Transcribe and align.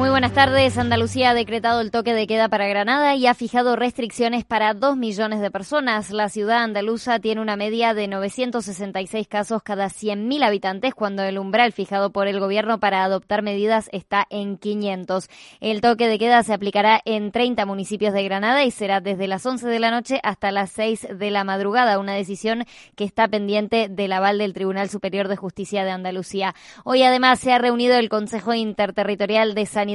Muy 0.00 0.08
buenas 0.08 0.32
tardes. 0.32 0.78
Andalucía 0.78 1.28
ha 1.28 1.34
decretado 1.34 1.82
el 1.82 1.90
toque 1.90 2.14
de 2.14 2.26
queda 2.26 2.48
para 2.48 2.66
Granada 2.66 3.16
y 3.16 3.26
ha 3.26 3.34
fijado 3.34 3.76
restricciones 3.76 4.46
para 4.46 4.72
dos 4.72 4.96
millones 4.96 5.42
de 5.42 5.50
personas. 5.50 6.10
La 6.10 6.30
ciudad 6.30 6.62
andaluza 6.62 7.18
tiene 7.18 7.42
una 7.42 7.54
media 7.56 7.92
de 7.92 8.08
966 8.08 9.28
casos 9.28 9.62
cada 9.62 9.88
100.000 9.88 10.42
habitantes, 10.42 10.94
cuando 10.94 11.22
el 11.22 11.38
umbral 11.38 11.72
fijado 11.72 12.12
por 12.12 12.28
el 12.28 12.40
gobierno 12.40 12.80
para 12.80 13.04
adoptar 13.04 13.42
medidas 13.42 13.90
está 13.92 14.26
en 14.30 14.56
500. 14.56 15.28
El 15.60 15.82
toque 15.82 16.08
de 16.08 16.18
queda 16.18 16.42
se 16.44 16.54
aplicará 16.54 17.02
en 17.04 17.30
30 17.30 17.66
municipios 17.66 18.14
de 18.14 18.24
Granada 18.24 18.64
y 18.64 18.70
será 18.70 19.02
desde 19.02 19.28
las 19.28 19.44
11 19.44 19.68
de 19.68 19.80
la 19.80 19.90
noche 19.90 20.18
hasta 20.22 20.50
las 20.50 20.70
6 20.70 21.08
de 21.18 21.30
la 21.30 21.44
madrugada, 21.44 21.98
una 21.98 22.14
decisión 22.14 22.64
que 22.96 23.04
está 23.04 23.28
pendiente 23.28 23.88
del 23.90 24.14
aval 24.14 24.38
del 24.38 24.54
Tribunal 24.54 24.88
Superior 24.88 25.28
de 25.28 25.36
Justicia 25.36 25.84
de 25.84 25.90
Andalucía. 25.90 26.54
Hoy 26.84 27.02
además 27.02 27.38
se 27.38 27.52
ha 27.52 27.58
reunido 27.58 27.96
el 27.96 28.08
Consejo 28.08 28.54
Interterritorial 28.54 29.54
de 29.54 29.66
Sanidad 29.66 29.89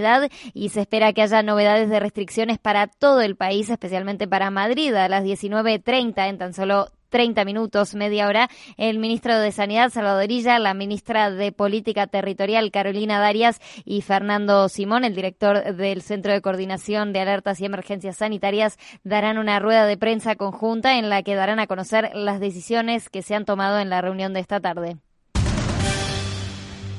y 0.54 0.70
se 0.70 0.82
espera 0.82 1.14
que 1.14 1.22
haya 1.22 1.44
novedades 1.44 1.90
de 1.90 2.00
restricciones 2.00 2.58
para 2.58 2.88
todo 2.88 3.22
el 3.22 3.36
país, 3.36 3.70
especialmente 3.70 4.28
para 4.28 4.52
Madrid 4.52 4.94
a 4.94 5.08
las 5.08 5.24
19.30 5.24 6.30
en 6.30 6.38
tan 6.38 6.54
solo 6.54 6.88
30 7.10 7.46
minutos, 7.46 7.96
media 7.96 8.28
hora, 8.28 8.50
el 8.76 9.00
ministro 9.00 9.40
de 9.40 9.54
Sanidad, 9.54 9.90
Salvadorilla, 9.90 10.60
la 10.60 10.74
ministra 10.74 11.32
de 11.32 11.54
Política 11.54 12.08
Territorial, 12.08 12.72
Carolina 12.72 13.20
Darias, 13.20 13.62
y 13.86 14.02
Fernando 14.02 14.68
Simón, 14.68 15.06
el 15.06 15.16
director 15.16 15.76
del 15.76 16.02
Centro 16.02 16.34
de 16.34 16.42
Coordinación 16.42 17.14
de 17.14 17.22
Alertas 17.22 17.62
y 17.62 17.66
Emergencias 17.66 18.18
Sanitarias, 18.18 18.78
darán 19.06 19.38
una 19.38 19.60
rueda 19.60 19.86
de 19.86 19.96
prensa 19.96 20.36
conjunta 20.36 20.98
en 20.98 21.10
la 21.10 21.24
que 21.24 21.36
darán 21.36 21.60
a 21.60 21.68
conocer 21.68 22.12
las 22.16 22.42
decisiones 22.42 23.10
que 23.10 23.22
se 23.22 23.34
han 23.34 23.46
tomado 23.46 23.80
en 23.80 23.90
la 23.90 24.02
reunión 24.02 24.34
de 24.34 24.42
esta 24.42 24.60
tarde. 24.60 24.98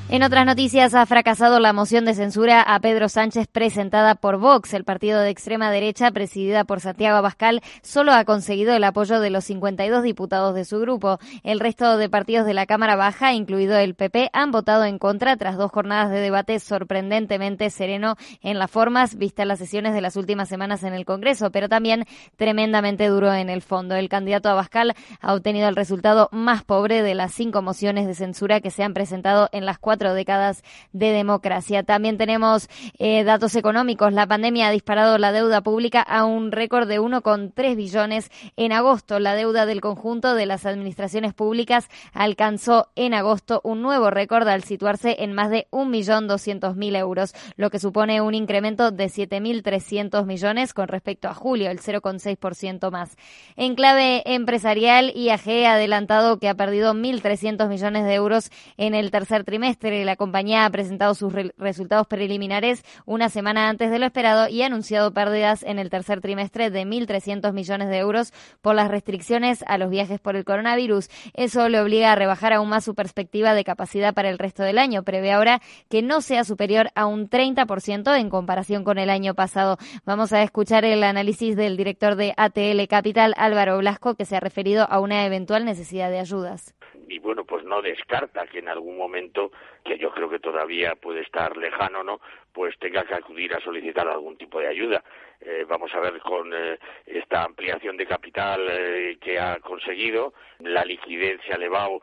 En 0.09 0.23
otras 0.23 0.45
noticias, 0.45 0.95
ha 0.95 1.05
fracasado 1.05 1.59
la 1.59 1.73
moción 1.73 2.05
de 2.05 2.13
censura 2.13 2.61
a 2.61 2.79
Pedro 2.79 3.09
Sánchez 3.09 3.47
presentada 3.51 4.15
por 4.15 4.37
Vox. 4.37 4.73
El 4.73 4.85
partido 4.85 5.19
de 5.19 5.29
extrema 5.29 5.69
derecha, 5.69 6.11
presidida 6.11 6.63
por 6.63 6.79
Santiago 6.79 7.17
Abascal, 7.17 7.61
solo 7.81 8.13
ha 8.13 8.23
conseguido 8.23 8.73
el 8.73 8.85
apoyo 8.85 9.19
de 9.19 9.29
los 9.29 9.43
52 9.43 10.03
diputados 10.03 10.55
de 10.55 10.63
su 10.63 10.79
grupo. 10.79 11.19
El 11.43 11.59
resto 11.59 11.97
de 11.97 12.07
partidos 12.07 12.45
de 12.45 12.53
la 12.53 12.65
Cámara 12.65 12.95
Baja, 12.95 13.33
incluido 13.33 13.75
el 13.77 13.95
PP, 13.95 14.29
han 14.31 14.51
votado 14.51 14.85
en 14.85 14.97
contra 14.97 15.35
tras 15.35 15.57
dos 15.57 15.71
jornadas 15.71 16.09
de 16.09 16.21
debate 16.21 16.57
sorprendentemente 16.61 17.69
sereno 17.69 18.15
en 18.41 18.59
las 18.59 18.71
formas, 18.71 19.17
vistas 19.17 19.45
las 19.45 19.59
sesiones 19.59 19.93
de 19.93 19.99
las 19.99 20.15
últimas 20.15 20.47
semanas 20.47 20.83
en 20.83 20.93
el 20.93 21.03
Congreso, 21.03 21.51
pero 21.51 21.67
también 21.67 22.05
tremendamente 22.37 23.07
duro 23.07 23.33
en 23.33 23.49
el 23.49 23.61
fondo. 23.61 23.95
El 23.95 24.07
candidato 24.07 24.47
Abascal 24.47 24.95
ha 25.19 25.33
obtenido 25.33 25.67
el 25.67 25.75
resultado 25.75 26.29
más 26.31 26.63
pobre 26.63 27.03
de 27.03 27.13
las 27.13 27.33
cinco 27.33 27.61
mociones 27.61 28.07
de 28.07 28.15
censura 28.15 28.61
que 28.61 28.71
se 28.71 28.83
han 28.83 28.93
presentado 28.93 29.49
en 29.51 29.65
las 29.65 29.77
cuatro 29.77 29.96
décadas 29.97 30.63
de 30.93 31.11
democracia. 31.11 31.83
También 31.83 32.17
tenemos 32.17 32.69
eh, 32.99 33.23
datos 33.23 33.55
económicos. 33.55 34.13
La 34.13 34.27
pandemia 34.27 34.67
ha 34.67 34.71
disparado 34.71 35.17
la 35.17 35.31
deuda 35.31 35.61
pública 35.61 36.01
a 36.01 36.25
un 36.25 36.51
récord 36.51 36.87
de 36.87 36.99
1,3 36.99 37.75
billones 37.75 38.29
en 38.55 38.71
agosto. 38.71 39.19
La 39.19 39.35
deuda 39.35 39.65
del 39.65 39.81
conjunto 39.81 40.35
de 40.35 40.45
las 40.45 40.65
administraciones 40.65 41.33
públicas 41.33 41.89
alcanzó 42.13 42.89
en 42.95 43.13
agosto 43.13 43.61
un 43.63 43.81
nuevo 43.81 44.09
récord 44.09 44.47
al 44.47 44.63
situarse 44.63 45.17
en 45.19 45.33
más 45.33 45.49
de 45.49 45.67
1.200.000 45.71 46.97
euros, 46.97 47.33
lo 47.55 47.69
que 47.69 47.79
supone 47.79 48.21
un 48.21 48.35
incremento 48.35 48.91
de 48.91 49.05
7.300 49.05 50.25
millones 50.25 50.73
con 50.73 50.87
respecto 50.87 51.27
a 51.27 51.33
julio, 51.33 51.69
el 51.69 51.79
0,6% 51.79 52.91
más. 52.91 53.15
En 53.55 53.75
clave 53.75 54.23
empresarial, 54.33 55.11
IAG 55.15 55.65
ha 55.65 55.73
adelantado 55.73 56.39
que 56.39 56.49
ha 56.49 56.55
perdido 56.55 56.93
1.300 56.93 57.67
millones 57.67 58.05
de 58.05 58.13
euros 58.13 58.51
en 58.77 58.95
el 58.95 59.11
tercer 59.11 59.43
trimestre 59.43 59.86
la 59.89 60.15
compañía 60.15 60.65
ha 60.65 60.69
presentado 60.69 61.13
sus 61.15 61.33
resultados 61.57 62.07
preliminares 62.07 62.83
una 63.05 63.29
semana 63.29 63.69
antes 63.69 63.89
de 63.91 63.99
lo 63.99 64.05
esperado 64.05 64.47
y 64.49 64.61
ha 64.61 64.67
anunciado 64.67 65.13
pérdidas 65.13 65.63
en 65.63 65.79
el 65.79 65.89
tercer 65.89 66.21
trimestre 66.21 66.69
de 66.69 66.85
1.300 66.85 67.53
millones 67.53 67.89
de 67.89 67.97
euros 67.97 68.33
por 68.61 68.75
las 68.75 68.89
restricciones 68.89 69.63
a 69.67 69.77
los 69.77 69.89
viajes 69.89 70.19
por 70.19 70.35
el 70.35 70.45
coronavirus. 70.45 71.09
Eso 71.33 71.69
le 71.69 71.79
obliga 71.79 72.11
a 72.11 72.15
rebajar 72.15 72.53
aún 72.53 72.69
más 72.69 72.83
su 72.83 72.95
perspectiva 72.95 73.53
de 73.53 73.63
capacidad 73.63 74.13
para 74.13 74.29
el 74.29 74.37
resto 74.37 74.63
del 74.63 74.77
año. 74.77 75.03
Prevé 75.03 75.31
ahora 75.31 75.61
que 75.89 76.01
no 76.01 76.21
sea 76.21 76.43
superior 76.43 76.89
a 76.95 77.05
un 77.05 77.29
30% 77.29 78.17
en 78.19 78.29
comparación 78.29 78.83
con 78.83 78.97
el 78.97 79.09
año 79.09 79.33
pasado. 79.33 79.77
Vamos 80.05 80.33
a 80.33 80.43
escuchar 80.43 80.85
el 80.85 81.03
análisis 81.03 81.55
del 81.55 81.77
director 81.77 82.15
de 82.15 82.33
ATL 82.35 82.87
Capital, 82.89 83.33
Álvaro 83.37 83.77
Blasco, 83.77 84.15
que 84.15 84.25
se 84.25 84.35
ha 84.35 84.39
referido 84.39 84.85
a 84.89 84.99
una 84.99 85.25
eventual 85.25 85.65
necesidad 85.65 86.09
de 86.09 86.19
ayudas 86.19 86.75
y 87.07 87.19
bueno, 87.19 87.45
pues 87.45 87.63
no 87.63 87.81
descarta 87.81 88.47
que 88.47 88.59
en 88.59 88.69
algún 88.69 88.97
momento, 88.97 89.51
que 89.83 89.97
yo 89.97 90.11
creo 90.11 90.29
que 90.29 90.39
todavía 90.39 90.95
puede 90.95 91.21
estar 91.21 91.55
lejano, 91.57 92.03
¿no? 92.03 92.19
Pues 92.53 92.77
tenga 92.79 93.03
que 93.03 93.13
acudir 93.13 93.53
a 93.53 93.61
solicitar 93.61 94.07
algún 94.07 94.37
tipo 94.37 94.59
de 94.59 94.67
ayuda. 94.67 95.03
Eh, 95.39 95.65
vamos 95.67 95.93
a 95.93 95.99
ver 95.99 96.19
con 96.19 96.53
eh, 96.53 96.79
esta 97.05 97.43
ampliación 97.43 97.97
de 97.97 98.07
capital 98.07 98.67
eh, 98.69 99.17
que 99.21 99.39
ha 99.39 99.59
conseguido, 99.59 100.33
la 100.59 100.83
liquidez 100.83 101.39
se 101.45 101.53
ha 101.53 101.57
elevado 101.57 102.01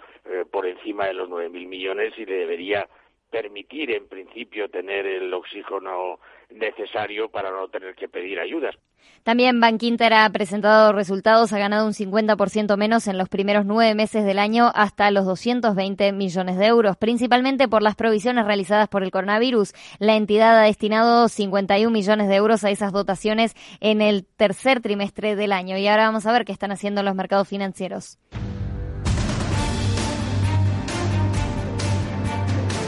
por 0.50 0.66
encima 0.66 1.04
de 1.06 1.12
los 1.12 1.28
9.000 1.28 1.68
millones 1.68 2.14
y 2.16 2.24
le 2.24 2.36
debería 2.36 2.88
permitir 3.30 3.90
en 3.90 4.08
principio 4.08 4.70
tener 4.70 5.06
el 5.06 5.34
oxígeno 5.34 6.18
necesario 6.50 7.28
para 7.30 7.50
no 7.50 7.68
tener 7.68 7.94
que 7.94 8.08
pedir 8.08 8.38
ayudas. 8.38 8.74
También 9.22 9.58
Bankinter 9.58 10.12
ha 10.12 10.28
presentado 10.30 10.92
resultados, 10.92 11.52
ha 11.52 11.58
ganado 11.58 11.86
un 11.86 11.92
50% 11.92 12.76
menos 12.76 13.06
en 13.06 13.16
los 13.16 13.28
primeros 13.28 13.64
nueve 13.64 13.94
meses 13.94 14.24
del 14.24 14.38
año 14.38 14.70
hasta 14.74 15.10
los 15.10 15.24
220 15.24 16.12
millones 16.12 16.58
de 16.58 16.66
euros, 16.66 16.96
principalmente 16.96 17.66
por 17.68 17.82
las 17.82 17.96
provisiones 17.96 18.44
realizadas 18.44 18.88
por 18.88 19.02
el 19.02 19.10
coronavirus. 19.10 19.72
La 19.98 20.16
entidad 20.16 20.58
ha 20.58 20.62
destinado 20.62 21.28
51 21.28 21.90
millones 21.90 22.28
de 22.28 22.36
euros 22.36 22.64
a 22.64 22.70
esas 22.70 22.92
dotaciones 22.92 23.54
en 23.80 24.02
el 24.02 24.26
tercer 24.26 24.80
trimestre 24.80 25.36
del 25.36 25.52
año. 25.52 25.78
Y 25.78 25.86
ahora 25.86 26.06
vamos 26.06 26.26
a 26.26 26.32
ver 26.32 26.44
qué 26.44 26.52
están 26.52 26.72
haciendo 26.72 27.02
los 27.02 27.14
mercados 27.14 27.48
financieros. 27.48 28.18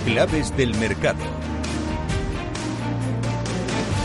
Claves 0.05 0.57
del 0.57 0.75
mercado. 0.77 1.46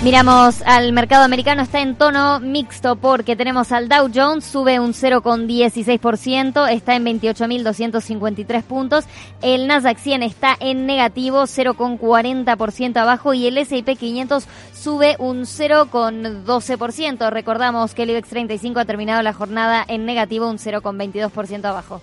Miramos 0.03 0.63
al 0.65 0.93
mercado 0.93 1.23
americano, 1.23 1.61
está 1.61 1.79
en 1.79 1.93
tono 1.93 2.39
mixto 2.39 2.95
porque 2.95 3.35
tenemos 3.35 3.71
al 3.71 3.87
Dow 3.87 4.09
Jones, 4.11 4.43
sube 4.43 4.79
un 4.79 4.93
0,16%, 4.93 6.71
está 6.71 6.95
en 6.95 7.05
28.253 7.05 8.63
puntos. 8.63 9.05
El 9.43 9.67
Nasdaq 9.67 9.99
100 9.99 10.23
está 10.23 10.57
en 10.59 10.87
negativo, 10.87 11.43
0,40% 11.43 12.97
abajo 12.97 13.35
y 13.35 13.45
el 13.45 13.59
S&P 13.59 13.95
500 13.95 14.47
sube 14.73 15.17
un 15.19 15.41
0,12%. 15.41 17.29
Recordamos 17.29 17.93
que 17.93 18.01
el 18.01 18.09
IBEX 18.09 18.29
35 18.29 18.79
ha 18.79 18.85
terminado 18.85 19.21
la 19.21 19.33
jornada 19.33 19.85
en 19.87 20.07
negativo, 20.07 20.49
un 20.49 20.57
0,22% 20.57 21.63
abajo. 21.65 22.01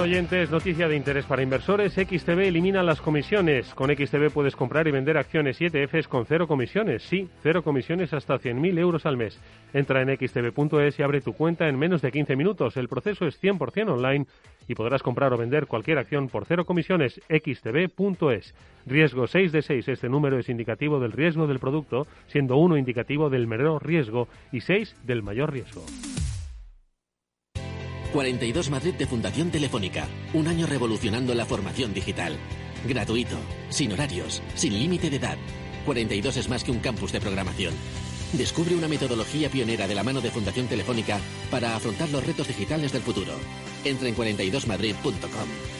Oyentes, 0.00 0.50
noticia 0.50 0.88
de 0.88 0.96
interés 0.96 1.26
para 1.26 1.42
inversores. 1.42 1.92
XTB 1.92 2.40
elimina 2.40 2.82
las 2.82 3.00
comisiones. 3.00 3.74
Con 3.74 3.90
XTB 3.90 4.30
puedes 4.32 4.56
comprar 4.56 4.88
y 4.88 4.90
vender 4.90 5.18
acciones 5.18 5.60
y 5.60 5.66
ETFs 5.66 6.08
con 6.08 6.24
cero 6.26 6.48
comisiones. 6.48 7.02
Sí, 7.02 7.28
cero 7.42 7.62
comisiones 7.62 8.12
hasta 8.14 8.38
100.000 8.38 8.78
euros 8.78 9.04
al 9.04 9.16
mes. 9.16 9.38
Entra 9.74 10.00
en 10.00 10.16
xtb.es 10.16 10.98
y 10.98 11.02
abre 11.02 11.20
tu 11.20 11.34
cuenta 11.34 11.68
en 11.68 11.78
menos 11.78 12.00
de 12.02 12.10
15 12.10 12.34
minutos. 12.34 12.76
El 12.76 12.88
proceso 12.88 13.26
es 13.26 13.40
100% 13.42 13.90
online 13.90 14.26
y 14.66 14.74
podrás 14.74 15.02
comprar 15.02 15.32
o 15.32 15.36
vender 15.36 15.66
cualquier 15.66 15.98
acción 15.98 16.28
por 16.28 16.46
cero 16.46 16.64
comisiones. 16.64 17.20
xtb.es. 17.28 18.54
Riesgo 18.86 19.26
6 19.26 19.52
de 19.52 19.62
6. 19.62 19.88
Este 19.88 20.08
número 20.08 20.38
es 20.38 20.48
indicativo 20.48 20.98
del 20.98 21.12
riesgo 21.12 21.46
del 21.46 21.58
producto, 21.58 22.06
siendo 22.26 22.56
1 22.56 22.78
indicativo 22.78 23.28
del 23.28 23.46
menor 23.46 23.86
riesgo 23.86 24.28
y 24.50 24.62
6 24.62 24.96
del 25.04 25.22
mayor 25.22 25.52
riesgo. 25.52 25.84
42 28.12 28.70
Madrid 28.70 28.94
de 28.94 29.06
Fundación 29.06 29.50
Telefónica. 29.50 30.08
Un 30.34 30.48
año 30.48 30.66
revolucionando 30.66 31.34
la 31.34 31.46
formación 31.46 31.94
digital. 31.94 32.36
Gratuito, 32.86 33.36
sin 33.68 33.92
horarios, 33.92 34.42
sin 34.56 34.76
límite 34.78 35.10
de 35.10 35.16
edad. 35.16 35.38
42 35.86 36.36
es 36.36 36.48
más 36.48 36.64
que 36.64 36.72
un 36.72 36.80
campus 36.80 37.12
de 37.12 37.20
programación. 37.20 37.72
Descubre 38.32 38.74
una 38.74 38.88
metodología 38.88 39.48
pionera 39.48 39.86
de 39.86 39.94
la 39.94 40.02
mano 40.02 40.20
de 40.20 40.30
Fundación 40.30 40.66
Telefónica 40.66 41.20
para 41.50 41.76
afrontar 41.76 42.10
los 42.10 42.24
retos 42.26 42.48
digitales 42.48 42.92
del 42.92 43.02
futuro. 43.02 43.32
Entra 43.84 44.08
en 44.08 44.16
42madrid.com. 44.16 45.79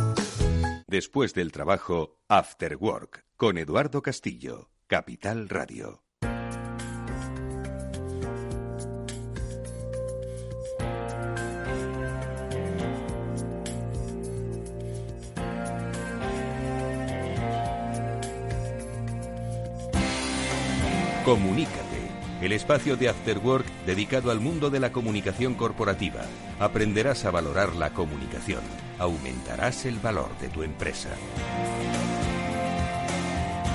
Después 0.91 1.33
del 1.33 1.53
trabajo, 1.53 2.17
After 2.27 2.75
Work, 2.75 3.23
con 3.37 3.57
Eduardo 3.57 4.01
Castillo, 4.01 4.71
Capital 4.87 5.47
Radio. 5.47 6.03
Comunícate, 21.23 21.79
el 22.41 22.51
espacio 22.51 22.97
de 22.97 23.07
After 23.07 23.37
Work 23.37 23.65
dedicado 23.85 24.29
al 24.29 24.41
mundo 24.41 24.69
de 24.69 24.81
la 24.81 24.91
comunicación 24.91 25.53
corporativa. 25.53 26.23
Aprenderás 26.59 27.23
a 27.23 27.31
valorar 27.31 27.77
la 27.77 27.93
comunicación, 27.93 28.59
aumentarás 29.01 29.85
el 29.87 29.97
valor 29.97 30.29
de 30.39 30.47
tu 30.49 30.61
empresa. 30.61 31.09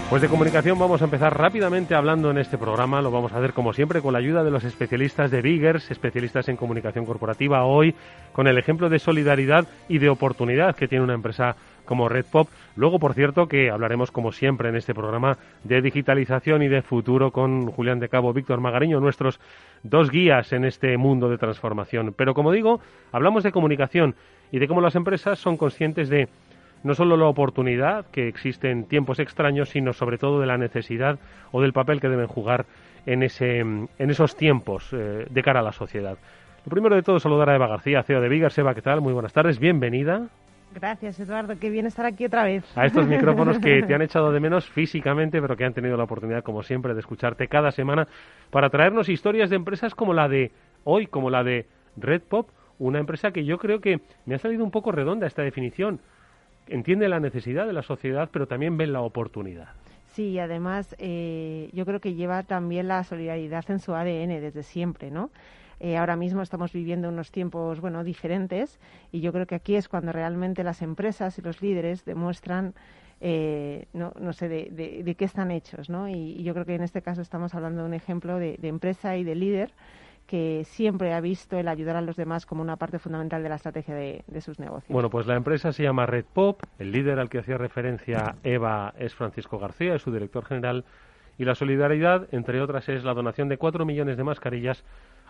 Pues 0.08 0.22
de 0.22 0.28
comunicación 0.28 0.78
vamos 0.78 1.02
a 1.02 1.06
empezar 1.06 1.36
rápidamente 1.36 1.96
hablando 1.96 2.30
en 2.30 2.38
este 2.38 2.56
programa. 2.56 3.02
Lo 3.02 3.10
vamos 3.10 3.32
a 3.32 3.38
hacer 3.38 3.52
como 3.52 3.72
siempre 3.72 4.00
con 4.00 4.12
la 4.12 4.20
ayuda 4.20 4.44
de 4.44 4.52
los 4.52 4.62
especialistas 4.62 5.32
de 5.32 5.42
Biggers, 5.42 5.90
especialistas 5.90 6.48
en 6.48 6.56
comunicación 6.56 7.04
corporativa. 7.04 7.64
Hoy 7.64 7.92
con 8.32 8.46
el 8.46 8.56
ejemplo 8.56 8.88
de 8.88 9.00
solidaridad 9.00 9.66
y 9.88 9.98
de 9.98 10.08
oportunidad 10.08 10.76
que 10.76 10.86
tiene 10.86 11.02
una 11.02 11.14
empresa 11.14 11.56
como 11.86 12.08
Red 12.08 12.26
Pop. 12.30 12.48
Luego, 12.76 12.98
por 12.98 13.14
cierto, 13.14 13.48
que 13.48 13.70
hablaremos 13.70 14.10
como 14.10 14.32
siempre 14.32 14.68
en 14.68 14.76
este 14.76 14.94
programa 14.94 15.38
de 15.64 15.80
digitalización 15.80 16.62
y 16.62 16.68
de 16.68 16.82
futuro 16.82 17.30
con 17.30 17.66
Julián 17.70 18.00
de 18.00 18.08
Cabo, 18.08 18.32
Víctor 18.34 18.60
Magariño, 18.60 19.00
nuestros 19.00 19.40
dos 19.82 20.10
guías 20.10 20.52
en 20.52 20.64
este 20.64 20.96
mundo 20.98 21.30
de 21.30 21.38
transformación. 21.38 22.14
Pero 22.16 22.34
como 22.34 22.52
digo, 22.52 22.80
hablamos 23.12 23.42
de 23.42 23.52
comunicación 23.52 24.14
y 24.52 24.58
de 24.58 24.68
cómo 24.68 24.80
las 24.80 24.94
empresas 24.94 25.38
son 25.38 25.56
conscientes 25.56 26.08
de 26.08 26.28
no 26.82 26.94
solo 26.94 27.16
la 27.16 27.26
oportunidad 27.26 28.06
que 28.12 28.28
existe 28.28 28.70
en 28.70 28.84
tiempos 28.84 29.18
extraños, 29.18 29.70
sino 29.70 29.92
sobre 29.92 30.18
todo 30.18 30.40
de 30.40 30.46
la 30.46 30.58
necesidad 30.58 31.18
o 31.50 31.62
del 31.62 31.72
papel 31.72 32.00
que 32.00 32.08
deben 32.08 32.26
jugar 32.26 32.66
en, 33.06 33.22
ese, 33.22 33.60
en 33.60 33.88
esos 33.98 34.36
tiempos 34.36 34.90
eh, 34.92 35.26
de 35.28 35.42
cara 35.42 35.60
a 35.60 35.62
la 35.62 35.72
sociedad. 35.72 36.18
Lo 36.64 36.70
primero 36.70 36.96
de 36.96 37.02
todo, 37.02 37.20
saludar 37.20 37.50
a 37.50 37.54
Eva 37.54 37.68
García, 37.68 38.02
CEO 38.02 38.20
de 38.20 38.28
Vigas. 38.28 38.58
Eva, 38.58 38.74
¿qué 38.74 38.82
tal? 38.82 39.00
Muy 39.00 39.12
buenas 39.12 39.32
tardes, 39.32 39.58
bienvenida. 39.58 40.28
Gracias, 40.74 41.18
Eduardo. 41.20 41.58
Qué 41.58 41.70
bien 41.70 41.86
estar 41.86 42.04
aquí 42.04 42.24
otra 42.24 42.44
vez. 42.44 42.64
A 42.76 42.86
estos 42.86 43.06
micrófonos 43.06 43.58
que 43.58 43.82
te 43.82 43.94
han 43.94 44.02
echado 44.02 44.30
de 44.32 44.40
menos 44.40 44.68
físicamente, 44.68 45.40
pero 45.40 45.56
que 45.56 45.64
han 45.64 45.72
tenido 45.72 45.96
la 45.96 46.04
oportunidad, 46.04 46.42
como 46.42 46.62
siempre, 46.62 46.94
de 46.94 47.00
escucharte 47.00 47.48
cada 47.48 47.70
semana 47.70 48.06
para 48.50 48.68
traernos 48.68 49.08
historias 49.08 49.48
de 49.50 49.56
empresas 49.56 49.94
como 49.94 50.12
la 50.12 50.28
de 50.28 50.52
hoy, 50.84 51.06
como 51.06 51.30
la 51.30 51.42
de 51.42 51.66
Red 51.96 52.22
Pop, 52.22 52.50
una 52.78 52.98
empresa 52.98 53.30
que 53.30 53.44
yo 53.44 53.58
creo 53.58 53.80
que 53.80 54.00
me 54.26 54.34
ha 54.34 54.38
salido 54.38 54.64
un 54.64 54.70
poco 54.70 54.92
redonda 54.92 55.26
esta 55.26 55.42
definición. 55.42 56.00
Entiende 56.68 57.08
la 57.08 57.20
necesidad 57.20 57.66
de 57.66 57.72
la 57.72 57.82
sociedad, 57.82 58.28
pero 58.32 58.46
también 58.46 58.76
ve 58.76 58.86
la 58.86 59.00
oportunidad. 59.00 59.68
Sí, 60.16 60.38
además 60.38 60.96
eh, 60.98 61.68
yo 61.72 61.84
creo 61.84 62.00
que 62.00 62.14
lleva 62.14 62.42
también 62.42 62.88
la 62.88 63.04
solidaridad 63.04 63.64
en 63.70 63.78
su 63.78 63.94
ADN 63.94 64.40
desde 64.40 64.62
siempre, 64.62 65.10
¿no? 65.10 65.30
Eh, 65.80 65.96
ahora 65.96 66.16
mismo 66.16 66.42
estamos 66.42 66.72
viviendo 66.72 67.08
unos 67.08 67.30
tiempos, 67.30 67.80
bueno, 67.80 68.02
diferentes 68.02 68.80
y 69.12 69.20
yo 69.20 69.32
creo 69.32 69.46
que 69.46 69.54
aquí 69.54 69.76
es 69.76 69.88
cuando 69.88 70.12
realmente 70.12 70.64
las 70.64 70.82
empresas 70.82 71.38
y 71.38 71.42
los 71.42 71.60
líderes 71.60 72.04
demuestran 72.04 72.74
eh, 73.20 73.86
no, 73.94 74.12
no 74.20 74.32
sé 74.32 74.48
de, 74.48 75.02
de, 75.04 75.14
qué 75.14 75.24
están 75.24 75.50
hechos, 75.50 75.88
¿no? 75.88 76.08
Y, 76.08 76.42
yo 76.42 76.52
creo 76.52 76.66
que 76.66 76.74
en 76.74 76.82
este 76.82 77.00
caso 77.00 77.22
estamos 77.22 77.54
hablando 77.54 77.82
de 77.82 77.88
un 77.88 77.94
ejemplo 77.94 78.38
de, 78.38 78.58
empresa 78.62 79.16
y 79.16 79.24
de 79.24 79.34
líder 79.34 79.72
que 80.26 80.64
siempre 80.64 81.14
ha 81.14 81.20
visto 81.20 81.56
el 81.56 81.68
ayudar 81.68 81.96
a 81.96 82.00
los 82.00 82.16
demás 82.16 82.46
como 82.46 82.60
una 82.60 82.76
parte 82.76 82.98
fundamental 82.98 83.42
de 83.42 83.48
la 83.48 83.54
estrategia 83.54 83.94
de, 83.94 84.24
de, 84.26 84.40
sus 84.40 84.58
negocios. 84.58 84.92
Bueno, 84.92 85.08
pues 85.08 85.26
la 85.26 85.36
empresa 85.36 85.72
se 85.72 85.84
llama 85.84 86.04
Red 86.04 86.24
Pop, 86.32 86.62
el 86.78 86.90
líder 86.90 87.20
al 87.20 87.30
que 87.30 87.38
hacía 87.38 87.56
referencia 87.56 88.36
Eva 88.42 88.92
es 88.98 89.14
Francisco 89.14 89.58
García, 89.58 89.94
es 89.94 90.02
su 90.02 90.12
director 90.12 90.44
general, 90.44 90.84
y 91.38 91.44
la 91.44 91.54
solidaridad, 91.54 92.26
entre 92.32 92.60
otras, 92.60 92.88
es 92.88 93.04
la 93.04 93.14
donación 93.14 93.48
de 93.48 93.56
cuatro 93.56 93.86
millones 93.86 94.16
de 94.16 94.24
mascarillas 94.24 94.84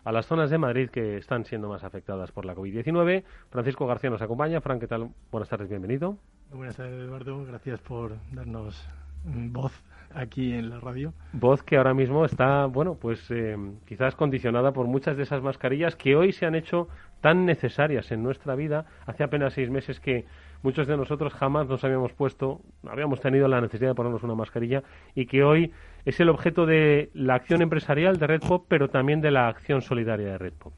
a 0.07 0.13
las 0.13 0.27
zonas 0.27 0.51
de 0.51 0.59
Madrid 0.59 0.89
que 0.89 1.17
están 1.17 1.45
siendo 1.45 1.69
más 1.69 1.83
afectadas 1.83 2.31
por 2.31 2.45
la 2.45 2.55
COVID-19. 2.55 3.25
Francisco 3.51 3.89
García 3.89 4.09
nos 4.09 4.23
acompaña. 4.23 4.61
Fran, 4.61 4.79
¿qué 4.79 4.87
tal? 4.87 5.11
Buenas 5.33 5.49
tardes, 5.49 5.69
bienvenido. 5.69 6.17
Buenas 6.53 6.77
tardes, 6.77 6.95
Eduardo. 6.95 7.45
Gracias 7.45 7.81
por 7.81 8.15
darnos 8.31 8.89
voz 9.25 9.73
aquí 10.15 10.53
en 10.53 10.71
la 10.71 10.79
radio. 10.79 11.13
Voz 11.33 11.65
que 11.65 11.77
ahora 11.77 11.93
mismo 11.93 12.25
está, 12.25 12.67
bueno, 12.67 12.95
pues 12.95 13.29
eh, 13.33 13.57
quizás 13.85 14.15
condicionada 14.15 14.71
por 14.71 14.87
muchas 14.87 15.17
de 15.17 15.25
esas 15.25 15.43
mascarillas 15.43 15.97
que 15.97 16.15
hoy 16.15 16.31
se 16.31 16.47
han 16.47 16.55
hecho 16.55 16.87
tan 17.21 17.45
necesarias 17.45 18.13
en 18.13 18.23
nuestra 18.23 18.55
vida. 18.55 18.87
Hace 19.07 19.25
apenas 19.25 19.55
seis 19.55 19.71
meses 19.71 19.99
que 19.99 20.25
muchos 20.63 20.87
de 20.87 20.97
nosotros 20.97 21.33
jamás 21.35 21.67
nos 21.69 21.85
habíamos 21.85 22.13
puesto, 22.13 22.61
habíamos 22.87 23.21
tenido 23.21 23.49
la 23.49 23.61
necesidad 23.61 23.91
de 23.91 23.95
ponernos 23.95 24.23
una 24.23 24.35
mascarilla 24.35 24.83
y 25.15 25.27
que 25.27 25.43
hoy 25.43 25.73
es 26.05 26.21
el 26.21 26.29
objeto 26.29 26.67
de 26.67 27.11
la 27.15 27.35
acción 27.35 27.63
empresarial 27.63 28.19
de 28.19 28.27
Red 28.27 28.41
Pop, 28.41 28.67
pero 28.69 28.89
también 28.89 29.21
de 29.21 29.31
la 29.31 29.49
acción 29.49 29.83
solidaria 29.83 30.33
de 30.33 30.39
Red 30.39 30.55
Pop. 30.55 30.75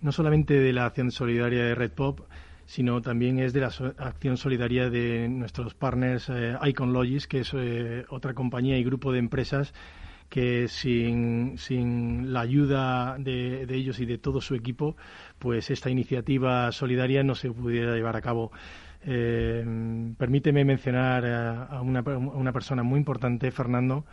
No 0.00 0.12
solamente 0.12 0.54
de 0.54 0.72
la 0.72 0.86
acción 0.86 1.10
solidaria 1.10 1.64
de 1.64 1.74
Red 1.74 1.92
Pop, 1.92 2.20
sino 2.66 3.00
también 3.00 3.38
es 3.38 3.52
de 3.52 3.60
la 3.60 3.72
acción 3.98 4.36
solidaria 4.36 4.90
de 4.90 5.28
nuestros 5.28 5.74
partners 5.74 6.28
eh, 6.28 6.56
Icon 6.64 6.92
Logis, 6.92 7.26
que 7.26 7.40
es 7.40 7.52
eh, 7.54 8.04
otra 8.10 8.34
compañía 8.34 8.76
y 8.76 8.84
grupo 8.84 9.12
de 9.12 9.20
empresas 9.20 9.72
que 10.28 10.68
sin, 10.68 11.56
sin 11.58 12.32
la 12.32 12.40
ayuda 12.40 13.16
de, 13.18 13.66
ellos 13.70 14.00
y 14.00 14.06
de 14.06 14.18
todo 14.18 14.40
su 14.40 14.54
equipo, 14.54 14.96
pues 15.38 15.70
esta 15.70 15.90
iniciativa 15.90 16.72
solidaria 16.72 17.22
no 17.22 17.34
se 17.34 17.50
pudiera 17.50 17.94
llevar 17.94 18.16
a 18.16 18.22
cabo. 18.22 18.50
Eh, 19.04 19.64
permíteme 20.18 20.64
mencionar 20.64 21.24
a, 21.26 21.80
una, 21.80 22.52
persona 22.52 22.82
muy 22.82 22.98
importante, 22.98 23.50
Fernando, 23.50 24.04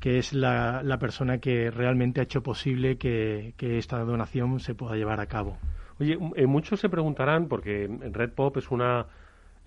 que 0.00 0.18
es 0.18 0.32
la, 0.32 0.82
la 0.82 0.98
persona 0.98 1.38
que 1.38 1.70
realmente 1.70 2.20
ha 2.20 2.24
hecho 2.24 2.42
posible 2.42 2.98
que, 2.98 3.54
esta 3.58 3.98
donación 4.00 4.60
se 4.60 4.74
pueda 4.74 4.96
llevar 4.96 5.20
a 5.20 5.26
cabo. 5.26 5.58
Oye, 5.98 6.18
eh, 6.36 6.46
muchos 6.46 6.80
se 6.80 6.88
preguntarán, 6.88 7.48
porque 7.48 7.88
Red 8.12 8.32
Pop 8.32 8.56
es 8.58 8.70
una 8.70 9.06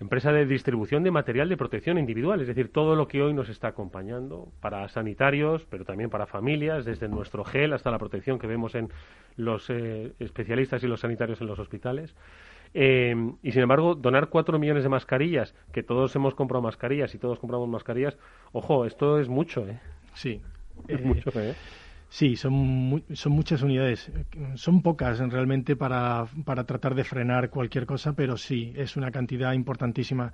empresa 0.00 0.32
de 0.32 0.46
distribución 0.46 1.02
de 1.02 1.10
material 1.10 1.48
de 1.48 1.58
protección 1.58 1.98
individual, 1.98 2.40
es 2.40 2.46
decir, 2.46 2.72
todo 2.72 2.96
lo 2.96 3.06
que 3.06 3.20
hoy 3.20 3.34
nos 3.34 3.50
está 3.50 3.68
acompañando 3.68 4.48
para 4.60 4.88
sanitarios, 4.88 5.66
pero 5.68 5.84
también 5.84 6.08
para 6.08 6.26
familias, 6.26 6.86
desde 6.86 7.06
nuestro 7.06 7.44
gel 7.44 7.74
hasta 7.74 7.90
la 7.90 7.98
protección 7.98 8.38
que 8.38 8.46
vemos 8.46 8.74
en 8.74 8.88
los 9.36 9.68
eh, 9.68 10.12
especialistas 10.18 10.82
y 10.82 10.86
los 10.86 11.00
sanitarios 11.00 11.40
en 11.42 11.48
los 11.48 11.58
hospitales. 11.58 12.14
Eh, 12.74 13.14
y 13.42 13.52
sin 13.52 13.62
embargo, 13.62 13.94
donar 13.94 14.28
cuatro 14.28 14.58
millones 14.58 14.82
de 14.82 14.88
mascarillas, 14.88 15.54
que 15.72 15.82
todos 15.82 16.14
hemos 16.16 16.34
comprado 16.34 16.62
mascarillas 16.62 17.14
y 17.14 17.18
todos 17.18 17.38
compramos 17.38 17.68
mascarillas, 17.68 18.16
ojo, 18.52 18.84
esto 18.84 19.18
es 19.18 19.28
mucho, 19.28 19.66
¿eh? 19.66 19.80
Sí. 20.14 20.40
Es 20.88 21.04
mucho, 21.04 21.30
¿eh? 21.38 21.54
Sí, 22.12 22.34
son, 22.34 23.04
son 23.12 23.32
muchas 23.32 23.62
unidades. 23.62 24.10
Son 24.56 24.82
pocas 24.82 25.20
realmente 25.20 25.76
para, 25.76 26.26
para 26.44 26.64
tratar 26.64 26.96
de 26.96 27.04
frenar 27.04 27.50
cualquier 27.50 27.86
cosa, 27.86 28.14
pero 28.14 28.36
sí, 28.36 28.72
es 28.74 28.96
una 28.96 29.12
cantidad 29.12 29.52
importantísima. 29.52 30.32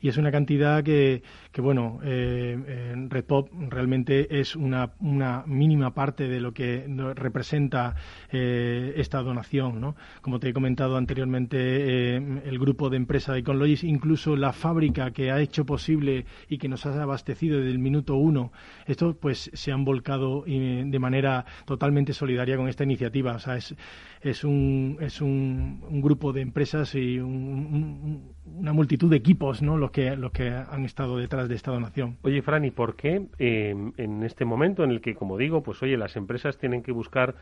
Y 0.00 0.08
es 0.08 0.16
una 0.16 0.32
cantidad 0.32 0.82
que, 0.82 1.22
que 1.52 1.60
bueno, 1.60 2.00
eh, 2.02 2.94
Red 3.10 3.24
Pop 3.24 3.50
realmente 3.68 4.40
es 4.40 4.56
una, 4.56 4.92
una 5.00 5.44
mínima 5.46 5.92
parte 5.92 6.28
de 6.28 6.40
lo 6.40 6.54
que 6.54 6.86
representa 7.14 7.94
eh, 8.32 8.94
esta 8.96 9.20
donación. 9.20 9.82
¿no? 9.82 9.96
Como 10.22 10.40
te 10.40 10.48
he 10.48 10.54
comentado 10.54 10.96
anteriormente, 10.96 11.58
eh, 11.58 12.40
el 12.46 12.58
grupo 12.58 12.88
de 12.88 12.96
empresa 12.96 13.34
de 13.34 13.42
Conlogis, 13.42 13.84
incluso 13.84 14.34
la 14.34 14.54
fábrica 14.54 15.10
que 15.10 15.30
ha 15.30 15.40
hecho 15.42 15.66
posible 15.66 16.24
y 16.48 16.56
que 16.56 16.68
nos 16.68 16.86
ha 16.86 17.02
abastecido 17.02 17.58
desde 17.58 17.72
el 17.72 17.80
minuto 17.80 18.16
uno, 18.16 18.50
esto 18.86 19.14
pues 19.20 19.50
se 19.52 19.72
han 19.72 19.84
volcado 19.84 20.44
de 20.46 20.98
manera 20.98 21.17
totalmente 21.64 22.12
solidaria 22.12 22.56
con 22.56 22.68
esta 22.68 22.84
iniciativa. 22.84 23.34
O 23.34 23.38
sea, 23.38 23.56
es, 23.56 23.74
es, 24.20 24.44
un, 24.44 24.98
es 25.00 25.20
un, 25.20 26.00
grupo 26.00 26.32
de 26.32 26.42
empresas 26.42 26.94
y 26.94 27.18
una 27.18 28.72
multitud 28.72 29.10
de 29.10 29.16
equipos 29.16 29.62
¿no? 29.62 29.76
los, 29.76 29.90
que, 29.90 30.16
los 30.16 30.32
que 30.32 30.48
han 30.48 30.84
estado 30.84 31.18
detrás 31.18 31.48
de 31.48 31.54
esta 31.54 31.70
donación. 31.70 32.18
Oye, 32.22 32.42
Fran, 32.42 32.64
¿y 32.64 32.70
por 32.70 32.96
qué 32.96 33.26
em, 33.38 33.92
en 33.96 34.22
este 34.22 34.44
momento 34.44 34.84
en 34.84 34.90
el 34.90 35.00
que, 35.00 35.14
como 35.14 35.36
digo, 35.36 35.62
pues 35.62 35.82
oye, 35.82 35.96
las 35.96 36.16
empresas 36.16 36.58
tienen 36.58 36.82
que 36.82 36.92
buscar 36.92 37.36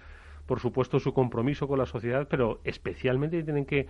por 0.46 0.60
supuesto, 0.60 1.00
su 1.00 1.12
compromiso 1.12 1.66
con 1.66 1.78
la 1.78 1.86
sociedad, 1.86 2.28
pero 2.30 2.60
especialmente 2.64 3.42
tienen 3.42 3.66
que 3.66 3.88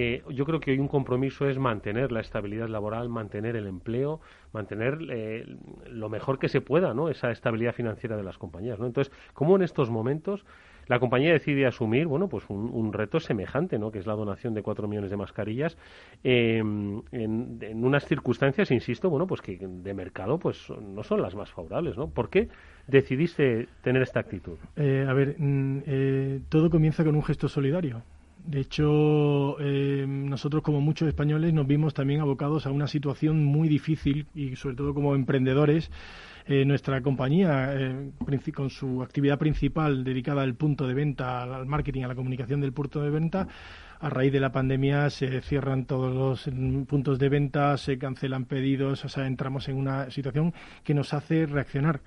eh, 0.00 0.22
yo 0.30 0.44
creo 0.44 0.60
que 0.60 0.70
hoy 0.70 0.78
un 0.78 0.86
compromiso 0.86 1.48
es 1.48 1.58
mantener 1.58 2.12
la 2.12 2.20
estabilidad 2.20 2.68
laboral, 2.68 3.08
mantener 3.08 3.56
el 3.56 3.66
empleo, 3.66 4.20
mantener 4.52 4.96
eh, 5.10 5.44
lo 5.90 6.08
mejor 6.08 6.38
que 6.38 6.48
se 6.48 6.60
pueda, 6.60 6.94
¿no? 6.94 7.08
Esa 7.08 7.32
estabilidad 7.32 7.72
financiera 7.72 8.16
de 8.16 8.22
las 8.22 8.38
compañías, 8.38 8.78
¿no? 8.78 8.86
Entonces, 8.86 9.12
¿cómo 9.34 9.56
en 9.56 9.62
estos 9.62 9.90
momentos 9.90 10.46
la 10.86 11.00
compañía 11.00 11.32
decide 11.32 11.66
asumir, 11.66 12.06
bueno, 12.06 12.28
pues 12.28 12.44
un, 12.48 12.92
reto 12.92 13.18
semejante, 13.18 13.76
¿no? 13.76 13.90
Que 13.90 13.98
es 13.98 14.06
la 14.06 14.14
donación 14.14 14.54
de 14.54 14.62
cuatro 14.62 14.86
millones 14.86 15.10
de 15.10 15.16
mascarillas 15.16 15.76
em, 16.22 17.02
en, 17.10 17.84
unas 17.84 18.06
circunstancias, 18.06 18.70
insisto, 18.70 19.10
bueno, 19.10 19.26
pues 19.26 19.40
que 19.40 19.58
de 19.58 19.94
mercado, 19.94 20.38
pues 20.38 20.70
no 20.70 21.02
son 21.02 21.22
las 21.22 21.34
más 21.34 21.50
favorables, 21.50 21.96
¿no? 21.96 22.08
¿Por 22.08 22.30
qué 22.30 22.48
decidiste 22.86 23.66
tener 23.82 24.02
esta 24.02 24.20
actitud? 24.20 24.58
Eh, 24.76 25.04
a 25.08 25.12
ver, 25.12 25.34
mm, 25.38 26.44
todo 26.48 26.70
comienza 26.70 27.02
con 27.02 27.16
un 27.16 27.24
gesto 27.24 27.48
solidario. 27.48 28.04
De 28.48 28.60
hecho, 28.60 29.60
eh, 29.60 30.06
nosotros 30.08 30.62
como 30.62 30.80
muchos 30.80 31.06
españoles 31.06 31.52
nos 31.52 31.66
vimos 31.66 31.92
también 31.92 32.22
abocados 32.22 32.64
a 32.64 32.70
una 32.70 32.86
situación 32.86 33.44
muy 33.44 33.68
difícil 33.68 34.26
y 34.34 34.56
sobre 34.56 34.74
todo 34.74 34.94
como 34.94 35.14
emprendedores. 35.14 35.90
Eh, 36.46 36.64
nuestra 36.64 37.02
compañía, 37.02 37.74
eh, 37.74 38.10
con 38.54 38.70
su 38.70 39.02
actividad 39.02 39.38
principal 39.38 40.02
dedicada 40.02 40.40
al 40.40 40.54
punto 40.54 40.86
de 40.86 40.94
venta, 40.94 41.42
al 41.42 41.66
marketing, 41.66 42.04
a 42.04 42.08
la 42.08 42.14
comunicación 42.14 42.62
del 42.62 42.72
punto 42.72 43.02
de 43.02 43.10
venta, 43.10 43.46
a 44.00 44.08
raíz 44.08 44.32
de 44.32 44.40
la 44.40 44.50
pandemia 44.50 45.10
se 45.10 45.42
cierran 45.42 45.84
todos 45.84 46.14
los 46.14 46.46
mm, 46.50 46.84
puntos 46.84 47.18
de 47.18 47.28
venta, 47.28 47.76
se 47.76 47.98
cancelan 47.98 48.46
pedidos, 48.46 49.04
o 49.04 49.10
sea, 49.10 49.26
entramos 49.26 49.68
en 49.68 49.76
una 49.76 50.10
situación 50.10 50.54
que 50.84 50.94
nos 50.94 51.12
hace 51.12 51.44
reaccionar. 51.44 52.00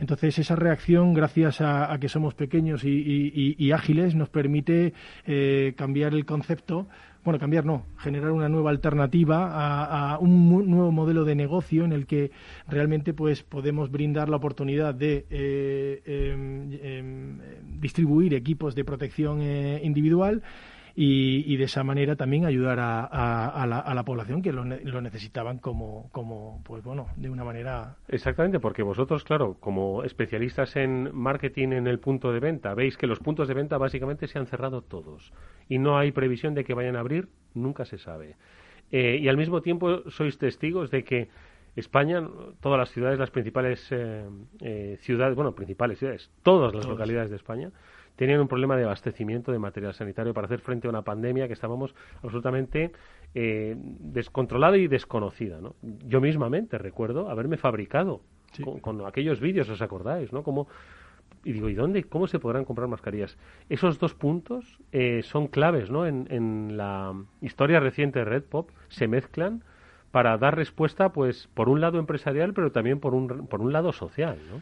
Entonces, 0.00 0.38
esa 0.38 0.56
reacción, 0.56 1.12
gracias 1.12 1.60
a, 1.60 1.96
que 2.00 2.08
somos 2.08 2.34
pequeños 2.34 2.82
y, 2.84 3.72
ágiles, 3.72 4.14
nos 4.14 4.30
permite 4.30 4.94
eh, 5.26 5.74
cambiar 5.76 6.14
el 6.14 6.24
concepto 6.24 6.88
bueno, 7.22 7.38
cambiar 7.38 7.66
no, 7.66 7.84
generar 7.98 8.30
una 8.30 8.48
nueva 8.48 8.70
alternativa 8.70 10.14
a, 10.14 10.18
un 10.18 10.48
nuevo 10.70 10.90
modelo 10.90 11.24
de 11.24 11.34
negocio 11.34 11.84
en 11.84 11.92
el 11.92 12.06
que 12.06 12.30
realmente 12.66 13.12
pues 13.12 13.42
podemos 13.42 13.90
brindar 13.90 14.30
la 14.30 14.36
oportunidad 14.36 14.94
de 14.94 15.26
eh, 15.28 16.02
em, 16.06 16.72
em, 16.82 17.38
distribuir 17.78 18.32
equipos 18.32 18.74
de 18.74 18.84
protección 18.84 19.40
eh, 19.42 19.80
individual 19.84 20.42
y, 20.94 21.56
de 21.56 21.64
esa 21.64 21.84
manera 21.84 22.16
también 22.16 22.44
ayudar 22.44 22.78
a, 22.80 23.66
la, 23.94 24.04
población 24.04 24.42
que 24.42 24.52
lo, 24.52 24.64
necesitaban 24.64 25.58
como, 25.58 26.08
como, 26.12 26.62
pues 26.64 26.82
bueno, 26.82 27.08
de 27.16 27.30
una 27.30 27.44
manera. 27.44 27.96
Exactamente, 28.08 28.60
porque 28.60 28.82
vosotros, 28.82 29.24
claro, 29.24 29.56
como 29.60 30.04
especialistas 30.04 30.76
en 30.76 31.10
marketing 31.14 31.68
en 31.72 31.86
el 31.86 31.98
punto 31.98 32.32
de 32.32 32.40
venta, 32.40 32.74
veis 32.74 32.96
que 32.96 33.06
los 33.06 33.20
puntos 33.20 33.48
de 33.48 33.54
venta 33.54 33.78
básicamente 33.78 34.26
se 34.26 34.38
han 34.38 34.46
cerrado 34.46 34.82
todos 34.82 35.32
y 35.68 35.78
no 35.78 35.98
hay 35.98 36.12
previsión 36.12 36.54
de 36.54 36.64
que 36.64 36.74
vayan 36.74 36.96
a 36.96 37.00
abrir, 37.00 37.28
nunca 37.54 37.84
se 37.84 37.98
sabe. 37.98 38.36
Eh, 38.90 39.18
y 39.20 39.28
al 39.28 39.36
mismo 39.36 39.62
tiempo 39.62 40.10
sois 40.10 40.36
testigos 40.38 40.90
de 40.90 41.04
que 41.04 41.28
España, 41.76 42.26
todas 42.60 42.78
las 42.78 42.90
ciudades, 42.90 43.18
las 43.18 43.30
principales 43.30 43.86
eh, 43.90 44.28
eh, 44.60 44.98
ciudades, 45.00 45.36
bueno, 45.36 45.54
principales 45.54 45.98
ciudades, 45.98 46.30
todas 46.42 46.74
las 46.74 46.86
localidades 46.86 47.30
de 47.30 47.36
España, 47.36 47.70
tenían 48.20 48.38
un 48.38 48.48
problema 48.48 48.76
de 48.76 48.84
abastecimiento 48.84 49.50
de 49.50 49.58
material 49.58 49.94
sanitario 49.94 50.34
para 50.34 50.44
hacer 50.44 50.60
frente 50.60 50.86
a 50.86 50.90
una 50.90 51.00
pandemia 51.00 51.46
que 51.46 51.54
estábamos 51.54 51.94
absolutamente 52.22 52.92
eh, 53.34 53.74
descontrolada 53.78 54.76
y 54.76 54.88
desconocida. 54.88 55.58
¿no? 55.62 55.74
Yo 56.06 56.20
mismamente 56.20 56.76
recuerdo 56.76 57.30
haberme 57.30 57.56
fabricado 57.56 58.20
con, 58.82 59.06
aquellos 59.06 59.40
vídeos, 59.40 59.70
¿os 59.70 59.80
acordáis? 59.80 60.34
¿no? 60.34 60.42
Como, 60.42 60.68
y 61.44 61.52
digo, 61.52 61.70
¿y 61.70 61.74
dónde? 61.74 62.04
¿Cómo 62.04 62.26
se 62.26 62.38
podrán 62.38 62.66
comprar 62.66 62.88
mascarillas? 62.88 63.38
Esos 63.70 63.98
dos 63.98 64.12
puntos 64.12 64.78
eh, 64.92 65.22
son 65.22 65.46
claves 65.46 65.90
¿no? 65.90 66.04
En, 66.04 66.26
en, 66.28 66.76
la 66.76 67.14
historia 67.40 67.80
reciente 67.80 68.18
de 68.18 68.26
Red 68.26 68.42
Pop, 68.42 68.68
se 68.88 69.08
mezclan 69.08 69.64
para 70.10 70.36
dar 70.36 70.56
respuesta, 70.56 71.14
pues, 71.14 71.48
por 71.54 71.70
un 71.70 71.80
lado 71.80 71.98
empresarial, 71.98 72.52
pero 72.52 72.70
también 72.70 73.00
por 73.00 73.14
un, 73.14 73.46
por 73.46 73.62
un 73.62 73.72
lado 73.72 73.94
social, 73.94 74.36
¿no? 74.50 74.60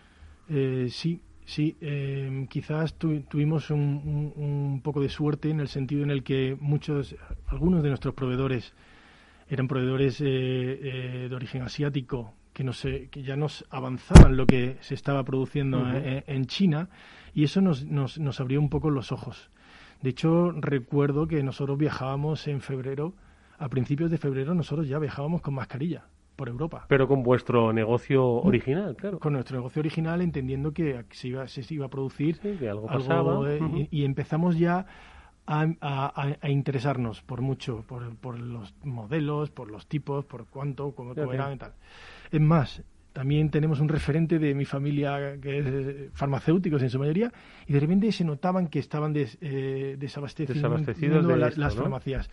Eh, 0.49 0.87
sí, 0.91 1.21
Sí, 1.49 1.79
em, 1.81 2.47
quizás 2.47 2.99
tuvimos 2.99 3.71
un, 3.71 4.83
poco 4.85 5.01
de 5.01 5.09
suerte 5.09 5.49
en 5.49 5.61
el 5.61 5.69
sentido 5.69 6.03
en 6.03 6.11
el 6.11 6.23
que 6.23 6.55
muchos, 6.61 7.17
algunos 7.47 7.83
de 7.83 7.89
nuestros 7.89 8.13
proveedores 8.13 8.75
eran 9.49 9.67
proveedores 9.67 10.21
eh, 10.21 10.27
eh, 10.27 11.27
de 11.31 11.35
origen 11.35 11.63
asiático 11.63 12.35
que, 12.53 13.09
que 13.11 13.23
ya 13.23 13.37
nos 13.37 13.65
avanzaban 13.71 14.37
lo 14.37 14.47
que 14.47 14.77
se 14.83 14.93
estaba 14.93 15.25
produciendo 15.25 15.89
en, 15.91 16.45
China 16.45 16.91
y 17.33 17.45
eso 17.45 17.63
nos, 17.63 17.83
nos, 17.87 18.19
nos 18.19 18.41
abrió 18.41 18.61
un 18.61 18.69
poco 18.69 18.91
los 18.91 19.11
ojos. 19.11 19.49
De 20.03 20.11
hecho, 20.11 20.51
recuerdo 20.53 21.29
que 21.29 21.43
nosotros 21.43 21.79
viajábamos 21.79 22.47
en 22.47 22.61
febrero, 22.61 23.15
a 23.57 23.71
principios 23.71 24.11
de 24.11 24.19
febrero 24.19 24.55
nosotros 24.55 24.87
ya 24.87 24.99
viajábamos 24.99 25.41
con 25.41 25.55
mascarilla 25.55 26.05
por 26.39 26.49
Europa. 26.49 26.87
Pero 26.89 27.09
con 27.09 27.25
vuestro 27.25 27.73
negocio 27.73 28.25
original, 28.25 28.95
claro. 28.95 29.19
Con 29.19 29.33
nuestro 29.33 29.57
negocio 29.57 29.81
original, 29.81 30.23
entendiendo 30.23 30.73
que 30.73 31.05
se 31.11 31.29
iba, 31.29 31.49
se 31.49 31.75
iba 31.75 31.87
a 31.87 31.91
producir 31.91 32.39
que 32.39 32.69
algo, 32.69 32.87
pasaba. 32.87 33.41
y, 33.91 34.05
empezamos 34.05 34.57
ya 34.57 34.87
a, 35.49 36.49
interesarnos 36.49 37.23
por 37.23 37.41
mucho, 37.41 37.83
por, 37.89 38.15
por, 38.17 38.39
los 38.39 38.73
modelos, 38.85 39.51
por 39.51 39.69
los 39.69 39.89
tipos, 39.89 40.25
por 40.27 40.47
cuánto, 40.47 40.93
cómo, 40.93 41.13
eran 41.13 41.55
y 41.55 41.57
tal. 41.57 41.73
Es 42.31 42.41
más, 42.41 42.85
también 43.13 43.51
tenemos 43.51 43.81
un 43.81 43.89
referente 43.89 44.39
de 44.39 44.55
mi 44.55 44.65
familia 44.65 45.41
que 45.43 45.59
es 45.59 45.67
eh, 45.67 46.11
farmacéuticos 46.13 46.81
en 46.83 46.91
su 46.91 47.01
mayoría, 47.01 47.33
y 47.67 47.73
de 47.73 47.81
repente 47.81 48.13
se 48.13 48.23
notaban 48.25 48.69
que 48.69 48.79
estaban 48.79 49.13
des, 49.13 49.39
eh, 49.41 49.97
desabastecidos 49.99 51.27
de 51.27 51.37
las, 51.37 51.75
farmacias 51.75 52.31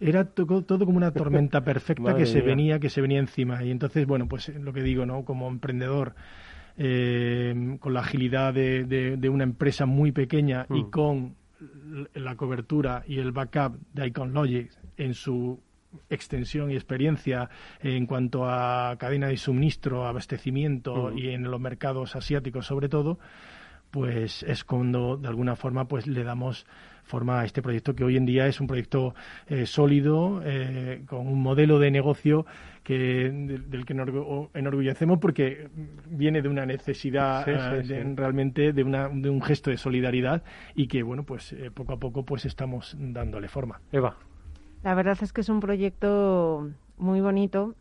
era 0.00 0.24
todo, 0.24 0.64
como 0.64 0.96
una 0.96 1.12
tormenta 1.12 1.62
perfecta 1.64 2.16
que 2.16 2.26
se 2.26 2.40
venía 2.40 2.78
que 2.78 2.90
se 2.90 3.00
venía 3.00 3.18
encima 3.20 3.62
y 3.62 3.70
entonces 3.70 4.06
bueno 4.06 4.26
pues 4.26 4.48
lo 4.48 4.72
que 4.72 4.82
digo 4.82 5.06
no 5.06 5.24
como 5.24 5.48
emprendedor 5.48 6.14
eh, 6.78 7.76
con 7.78 7.92
la 7.92 8.00
agilidad 8.00 8.54
de, 8.54 8.84
de, 8.84 9.28
una 9.28 9.44
empresa 9.44 9.84
muy 9.84 10.12
pequeña 10.12 10.66
y 10.70 10.84
mm. 10.84 10.90
con 10.90 11.34
la 12.14 12.36
cobertura 12.36 13.04
y 13.06 13.18
el 13.18 13.32
backup 13.32 13.76
de 13.92 14.06
Icon 14.06 14.32
Logic 14.32 14.70
en 14.96 15.12
su 15.12 15.60
extensión 16.08 16.70
y 16.70 16.74
experiencia 16.74 17.50
en 17.80 18.06
cuanto 18.06 18.48
a 18.48 18.96
cadena 18.98 19.28
de 19.28 19.36
suministro, 19.36 20.06
abastecimiento 20.06 21.10
mm. 21.10 21.18
y 21.18 21.28
en 21.30 21.50
los 21.50 21.60
mercados 21.60 22.16
asiáticos 22.16 22.66
sobre 22.66 22.88
todo, 22.88 23.18
pues 23.90 24.42
es 24.44 24.64
cuando 24.64 25.16
de 25.16 25.28
alguna 25.28 25.56
forma 25.56 25.86
pues 25.86 26.06
le 26.06 26.24
damos 26.24 26.66
forma 27.02 27.44
este 27.44 27.60
proyecto 27.60 27.94
que 27.94 28.04
hoy 28.04 28.16
en 28.16 28.24
día 28.24 28.46
es 28.46 28.60
un 28.60 28.68
proyecto 28.68 29.14
eh, 29.48 29.66
sólido, 29.66 30.40
eh, 30.44 31.02
con 31.06 31.26
un 31.26 31.42
modelo 31.42 31.78
de 31.80 31.90
negocio 31.90 32.46
que, 32.84 33.30
del, 33.30 33.84
que 33.84 33.94
nos 33.94 34.08
enorgullecemos 34.54 35.18
porque 35.18 35.68
viene 36.08 36.40
de 36.40 36.48
una 36.48 36.64
necesidad 36.64 37.48
eh, 37.48 38.14
realmente 38.14 38.72
de, 38.72 38.84
una, 38.84 39.08
de 39.08 39.28
un 39.28 39.42
gesto 39.42 39.70
de 39.70 39.76
solidaridad 39.76 40.44
y 40.74 40.86
que 40.86 41.02
bueno 41.02 41.24
pues 41.24 41.54
poco 41.74 41.94
a 41.94 41.98
poco 41.98 42.24
pues 42.24 42.44
estamos 42.44 42.96
dándole 42.98 43.48
forma. 43.48 43.80
Eva. 43.92 44.16
La 44.82 44.94
verdad 44.94 45.18
es 45.20 45.32
que 45.32 45.42
es 45.42 45.48
un 45.48 45.60
proyecto 45.60 46.70
muy 46.96 47.20
bonito 47.20 47.74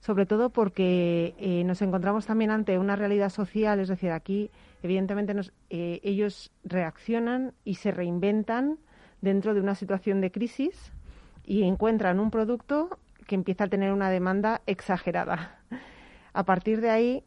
sobre 0.00 0.26
todo 0.26 0.50
porque 0.50 1.62
nos 1.66 1.82
encontramos 1.82 2.26
también 2.26 2.50
ante 2.50 2.78
una 2.78 2.96
realidad 2.96 3.30
social, 3.30 3.80
es 3.80 3.88
decir, 3.88 4.10
aquí 4.12 4.50
evidentemente 4.82 5.34
eh, 5.70 6.00
ellos 6.02 6.52
reaccionan 6.64 7.52
y 7.64 7.74
se 7.74 7.90
reinventan 7.90 8.78
dentro 9.20 9.54
de 9.54 9.60
una 9.60 9.74
situación 9.74 10.20
de 10.20 10.30
crisis 10.30 10.92
y 11.44 11.64
encuentran 11.64 12.20
un 12.20 12.30
producto 12.30 12.98
que 13.26 13.34
empieza 13.34 13.64
a 13.64 13.68
tener 13.68 13.92
una 13.92 14.10
demanda 14.10 14.62
exagerada. 14.66 15.60
A 16.32 16.44
partir 16.44 16.80
de 16.80 16.90
ahí, 16.90 17.24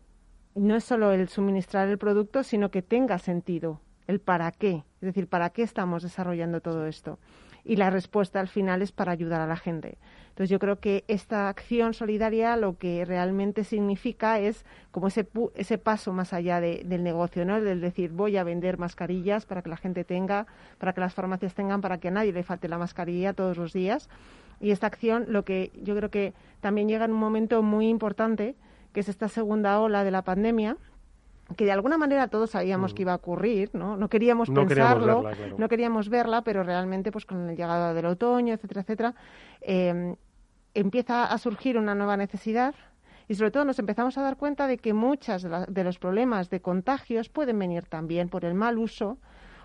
no 0.55 0.75
es 0.75 0.83
solo 0.83 1.11
el 1.11 1.27
suministrar 1.27 1.87
el 1.87 1.97
producto, 1.97 2.43
sino 2.43 2.71
que 2.71 2.81
tenga 2.81 3.19
sentido, 3.19 3.81
el 4.07 4.19
para 4.19 4.51
qué, 4.51 4.83
es 5.01 5.01
decir, 5.01 5.27
para 5.27 5.49
qué 5.51 5.63
estamos 5.63 6.03
desarrollando 6.03 6.61
todo 6.61 6.87
esto. 6.87 7.19
Y 7.63 7.75
la 7.75 7.89
respuesta 7.89 8.39
al 8.39 8.47
final 8.47 8.81
es 8.81 8.91
para 8.91 9.11
ayudar 9.11 9.41
a 9.41 9.47
la 9.47 9.57
gente. 9.57 9.97
Entonces 10.41 10.53
yo 10.53 10.59
creo 10.59 10.79
que 10.79 11.03
esta 11.07 11.49
acción 11.49 11.93
solidaria 11.93 12.57
lo 12.57 12.75
que 12.75 13.05
realmente 13.05 13.63
significa 13.63 14.39
es 14.39 14.65
como 14.89 15.05
ese, 15.05 15.27
ese 15.53 15.77
paso 15.77 16.13
más 16.13 16.33
allá 16.33 16.59
del 16.59 17.03
negocio, 17.03 17.45
¿no? 17.45 17.61
Del 17.61 17.79
decir 17.79 18.09
voy 18.09 18.37
a 18.37 18.43
vender 18.43 18.79
mascarillas 18.79 19.45
para 19.45 19.61
que 19.61 19.69
la 19.69 19.77
gente 19.77 20.03
tenga, 20.03 20.47
para 20.79 20.93
que 20.93 21.01
las 21.01 21.13
farmacias 21.13 21.53
tengan, 21.53 21.81
para 21.81 21.99
que 21.99 22.07
a 22.07 22.11
nadie 22.11 22.33
le 22.33 22.41
falte 22.41 22.67
la 22.69 22.79
mascarilla 22.79 23.33
todos 23.33 23.55
los 23.55 23.71
días. 23.71 24.09
Y 24.59 24.71
esta 24.71 24.87
acción 24.87 25.25
lo 25.27 25.45
que 25.45 25.69
yo 25.75 25.95
creo 25.95 26.09
que 26.09 26.33
también 26.59 26.87
llega 26.87 27.05
en 27.05 27.11
un 27.11 27.19
momento 27.19 27.61
muy 27.61 27.87
importante, 27.87 28.55
que 28.93 29.01
es 29.01 29.09
esta 29.09 29.27
segunda 29.27 29.79
ola 29.79 30.03
de 30.03 30.09
la 30.09 30.23
pandemia, 30.23 30.75
que 31.55 31.65
de 31.65 31.71
alguna 31.71 31.99
manera 31.99 32.29
todos 32.29 32.49
sabíamos 32.49 32.93
mm. 32.93 32.95
que 32.95 33.01
iba 33.03 33.11
a 33.11 33.17
ocurrir, 33.17 33.69
¿no? 33.73 33.95
No 33.95 34.09
queríamos 34.09 34.49
pensarlo, 34.49 35.23
no 35.55 35.69
queríamos 35.69 36.09
verla, 36.09 36.41
pero 36.41 36.63
realmente, 36.63 37.11
pues 37.11 37.27
con 37.27 37.45
la 37.45 37.53
llegada 37.53 37.93
del 37.93 38.07
otoño, 38.07 38.55
etcétera, 38.55 38.81
etcétera, 38.81 39.15
eh, 39.61 40.15
empieza 40.73 41.25
a 41.25 41.37
surgir 41.37 41.77
una 41.77 41.95
nueva 41.95 42.17
necesidad 42.17 42.75
y 43.27 43.35
sobre 43.35 43.51
todo 43.51 43.65
nos 43.65 43.79
empezamos 43.79 44.17
a 44.17 44.21
dar 44.21 44.37
cuenta 44.37 44.67
de 44.67 44.77
que 44.77 44.93
muchos 44.93 45.43
de, 45.43 45.83
los 45.83 45.99
problemas 45.99 46.49
de 46.49 46.61
contagios 46.61 47.29
pueden 47.29 47.59
venir 47.59 47.85
también 47.85 48.29
por 48.29 48.43
el 48.43 48.53
mal 48.53 48.77
uso 48.77 49.19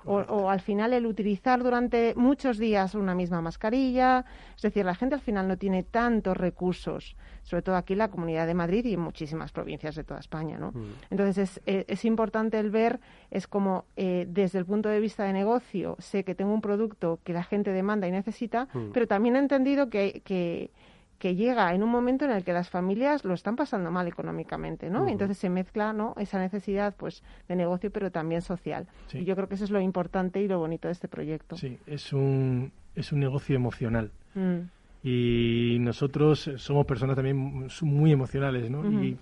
o, 0.06 0.48
al 0.50 0.60
final 0.60 0.92
el 0.92 1.04
utilizar 1.04 1.62
durante 1.62 2.14
muchos 2.14 2.58
días 2.58 2.94
una 2.94 3.14
misma 3.14 3.40
mascarilla. 3.40 4.24
Es 4.54 4.62
decir, 4.62 4.84
la 4.84 4.94
gente 4.94 5.16
al 5.16 5.20
final 5.20 5.48
no 5.48 5.58
tiene 5.58 5.82
tantos 5.82 6.36
recursos, 6.36 7.16
sobre 7.42 7.62
todo 7.62 7.74
aquí 7.74 7.94
en 7.94 7.98
la 7.98 8.08
Comunidad 8.08 8.46
de 8.46 8.54
Madrid 8.54 8.84
y 8.84 8.94
en 8.94 9.00
muchísimas 9.00 9.50
provincias 9.50 9.96
de 9.96 10.04
toda 10.04 10.20
España. 10.20 10.58
¿no? 10.58 10.70
Mm. 10.70 10.92
Entonces 11.10 11.60
es, 11.66 11.84
es, 11.88 12.04
importante 12.04 12.58
el 12.60 12.70
ver, 12.70 13.00
es 13.32 13.48
como 13.48 13.86
eh, 13.96 14.26
desde 14.28 14.60
el 14.60 14.64
punto 14.64 14.88
de 14.88 15.00
vista 15.00 15.24
de 15.24 15.32
negocio, 15.32 15.96
sé 15.98 16.22
que 16.22 16.36
tengo 16.36 16.54
un 16.54 16.60
producto 16.60 17.18
que 17.24 17.32
la 17.32 17.42
gente 17.42 17.72
demanda 17.72 18.06
y 18.06 18.12
necesita, 18.12 18.68
mm. 18.72 18.92
pero 18.92 19.08
también 19.08 19.34
he 19.34 19.40
entendido 19.40 19.90
que, 19.90 20.22
que 20.24 20.70
que 21.18 21.34
llega 21.34 21.74
en 21.74 21.82
un 21.82 21.90
momento 21.90 22.24
en 22.24 22.30
el 22.30 22.44
que 22.44 22.52
las 22.52 22.68
familias 22.68 23.24
lo 23.24 23.34
están 23.34 23.56
pasando 23.56 23.90
mal 23.90 24.06
económicamente, 24.06 24.90
¿no? 24.90 25.08
Entonces 25.08 25.38
se 25.38 25.48
mezcla, 25.48 25.92
¿no? 25.92 26.14
Esa 26.18 26.38
necesidad, 26.38 26.94
pues, 26.96 27.22
de 27.48 27.56
negocio, 27.56 27.90
pero 27.90 28.10
también 28.10 28.42
social. 28.42 28.86
Y 29.12 29.24
yo 29.24 29.34
creo 29.34 29.48
que 29.48 29.54
eso 29.54 29.64
es 29.64 29.70
lo 29.70 29.80
importante 29.80 30.40
y 30.40 30.48
lo 30.48 30.58
bonito 30.58 30.88
de 30.88 30.92
este 30.92 31.08
proyecto. 31.08 31.56
Sí, 31.56 31.78
es 31.86 32.12
un, 32.12 32.72
es 32.94 33.12
un 33.12 33.20
negocio 33.20 33.56
emocional. 33.56 34.10
Mm. 34.34 34.58
Y 35.02 35.78
nosotros 35.80 36.50
somos 36.56 36.84
personas 36.84 37.16
también 37.16 37.68
muy 37.82 38.12
emocionales, 38.12 38.70
¿no? 38.70 38.84
y, 39.02 39.16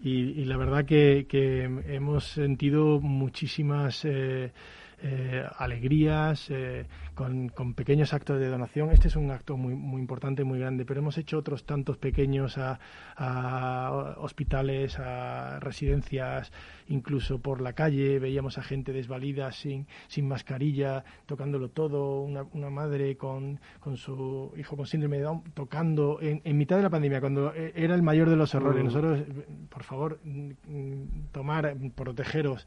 y, 0.00 0.44
la 0.44 0.56
verdad 0.56 0.84
que, 0.84 1.26
que 1.28 1.64
hemos 1.64 2.24
sentido 2.24 3.00
muchísimas... 3.00 4.04
Eh, 4.04 4.52
eh, 5.00 5.44
alegrías, 5.58 6.50
eh, 6.50 6.86
con, 7.14 7.50
pequeños 7.74 8.12
actos 8.12 8.38
de 8.40 8.48
donación. 8.48 8.90
Este 8.90 9.08
es 9.08 9.16
un 9.16 9.30
acto 9.30 9.56
muy, 9.56 9.74
muy 9.74 10.00
importante, 10.00 10.44
muy 10.44 10.58
grande, 10.58 10.84
pero 10.84 11.00
hemos 11.00 11.18
hecho 11.18 11.38
otros 11.38 11.64
tantos 11.64 11.98
pequeños 11.98 12.58
a, 12.58 12.78
hospitales, 14.18 14.98
a 14.98 15.60
residencias, 15.60 16.52
incluso 16.88 17.40
por 17.40 17.60
la 17.60 17.72
calle. 17.72 18.18
Veíamos 18.18 18.58
a 18.58 18.62
gente 18.62 18.92
desvalida, 18.92 19.52
sin, 19.52 19.86
sin 20.08 20.26
mascarilla, 20.26 21.04
tocándolo 21.26 21.70
todo. 21.70 22.20
Una, 22.22 22.44
una 22.52 22.70
madre 22.70 23.16
con, 23.16 23.60
con, 23.80 23.96
su 23.96 24.52
hijo 24.56 24.76
con 24.76 24.86
síndrome 24.86 25.18
de 25.18 25.24
Down 25.24 25.42
tocando 25.54 26.18
en, 26.20 26.40
en, 26.44 26.56
mitad 26.56 26.76
de 26.76 26.82
la 26.82 26.90
pandemia, 26.90 27.20
cuando 27.20 27.54
eh, 27.54 27.72
era 27.76 27.94
el 27.94 28.02
mayor 28.02 28.30
de 28.30 28.36
los 28.36 28.54
errores. 28.54 28.82
Mm. 28.82 28.86
Nosotros, 28.86 29.20
por 29.68 29.82
favor, 29.84 30.20
mm, 30.24 31.30
tomar, 31.32 31.76
protegeros 31.94 32.66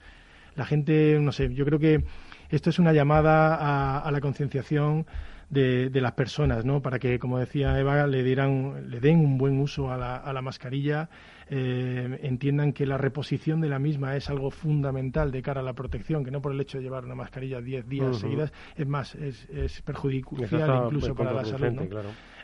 la 0.55 0.65
gente, 0.65 1.17
no 1.19 1.31
sé, 1.31 1.53
yo 1.53 1.65
creo 1.65 1.79
que 1.79 2.03
esto 2.49 2.69
es 2.69 2.79
una 2.79 2.93
llamada 2.93 3.99
a, 3.99 4.11
la 4.11 4.19
concienciación 4.19 5.05
de, 5.49 5.89
las 5.93 6.13
personas, 6.13 6.65
¿no? 6.65 6.81
Para 6.81 6.99
que, 6.99 7.19
como 7.19 7.39
decía 7.39 7.79
Eva, 7.79 8.07
le 8.07 8.23
dieran, 8.23 8.89
le 8.89 8.99
den 8.99 9.19
un 9.19 9.37
buen 9.37 9.59
uso 9.59 9.91
a 9.91 9.97
la, 9.97 10.15
a 10.15 10.33
la 10.33 10.41
mascarilla, 10.41 11.09
eh, 11.53 12.19
entiendan 12.23 12.71
que 12.71 12.85
la 12.85 12.97
reposición 12.97 13.59
de 13.59 13.67
la 13.67 13.77
misma 13.77 14.15
es 14.15 14.29
algo 14.29 14.51
fundamental 14.51 15.33
de 15.33 15.41
cara 15.41 15.59
a 15.59 15.63
la 15.63 15.73
protección, 15.73 16.23
que 16.23 16.31
no 16.31 16.41
por 16.41 16.53
el 16.53 16.61
hecho 16.61 16.77
de 16.77 16.83
llevar 16.85 17.03
una 17.03 17.15
mascarilla 17.15 17.59
10 17.59 17.89
días 17.89 18.17
seguidas, 18.19 18.53
es 18.77 18.87
más, 18.87 19.15
es, 19.15 19.49
es 19.49 19.81
perjudicial 19.81 20.85
incluso 20.85 21.13
para 21.13 21.33
la 21.33 21.43
salud. 21.43 21.89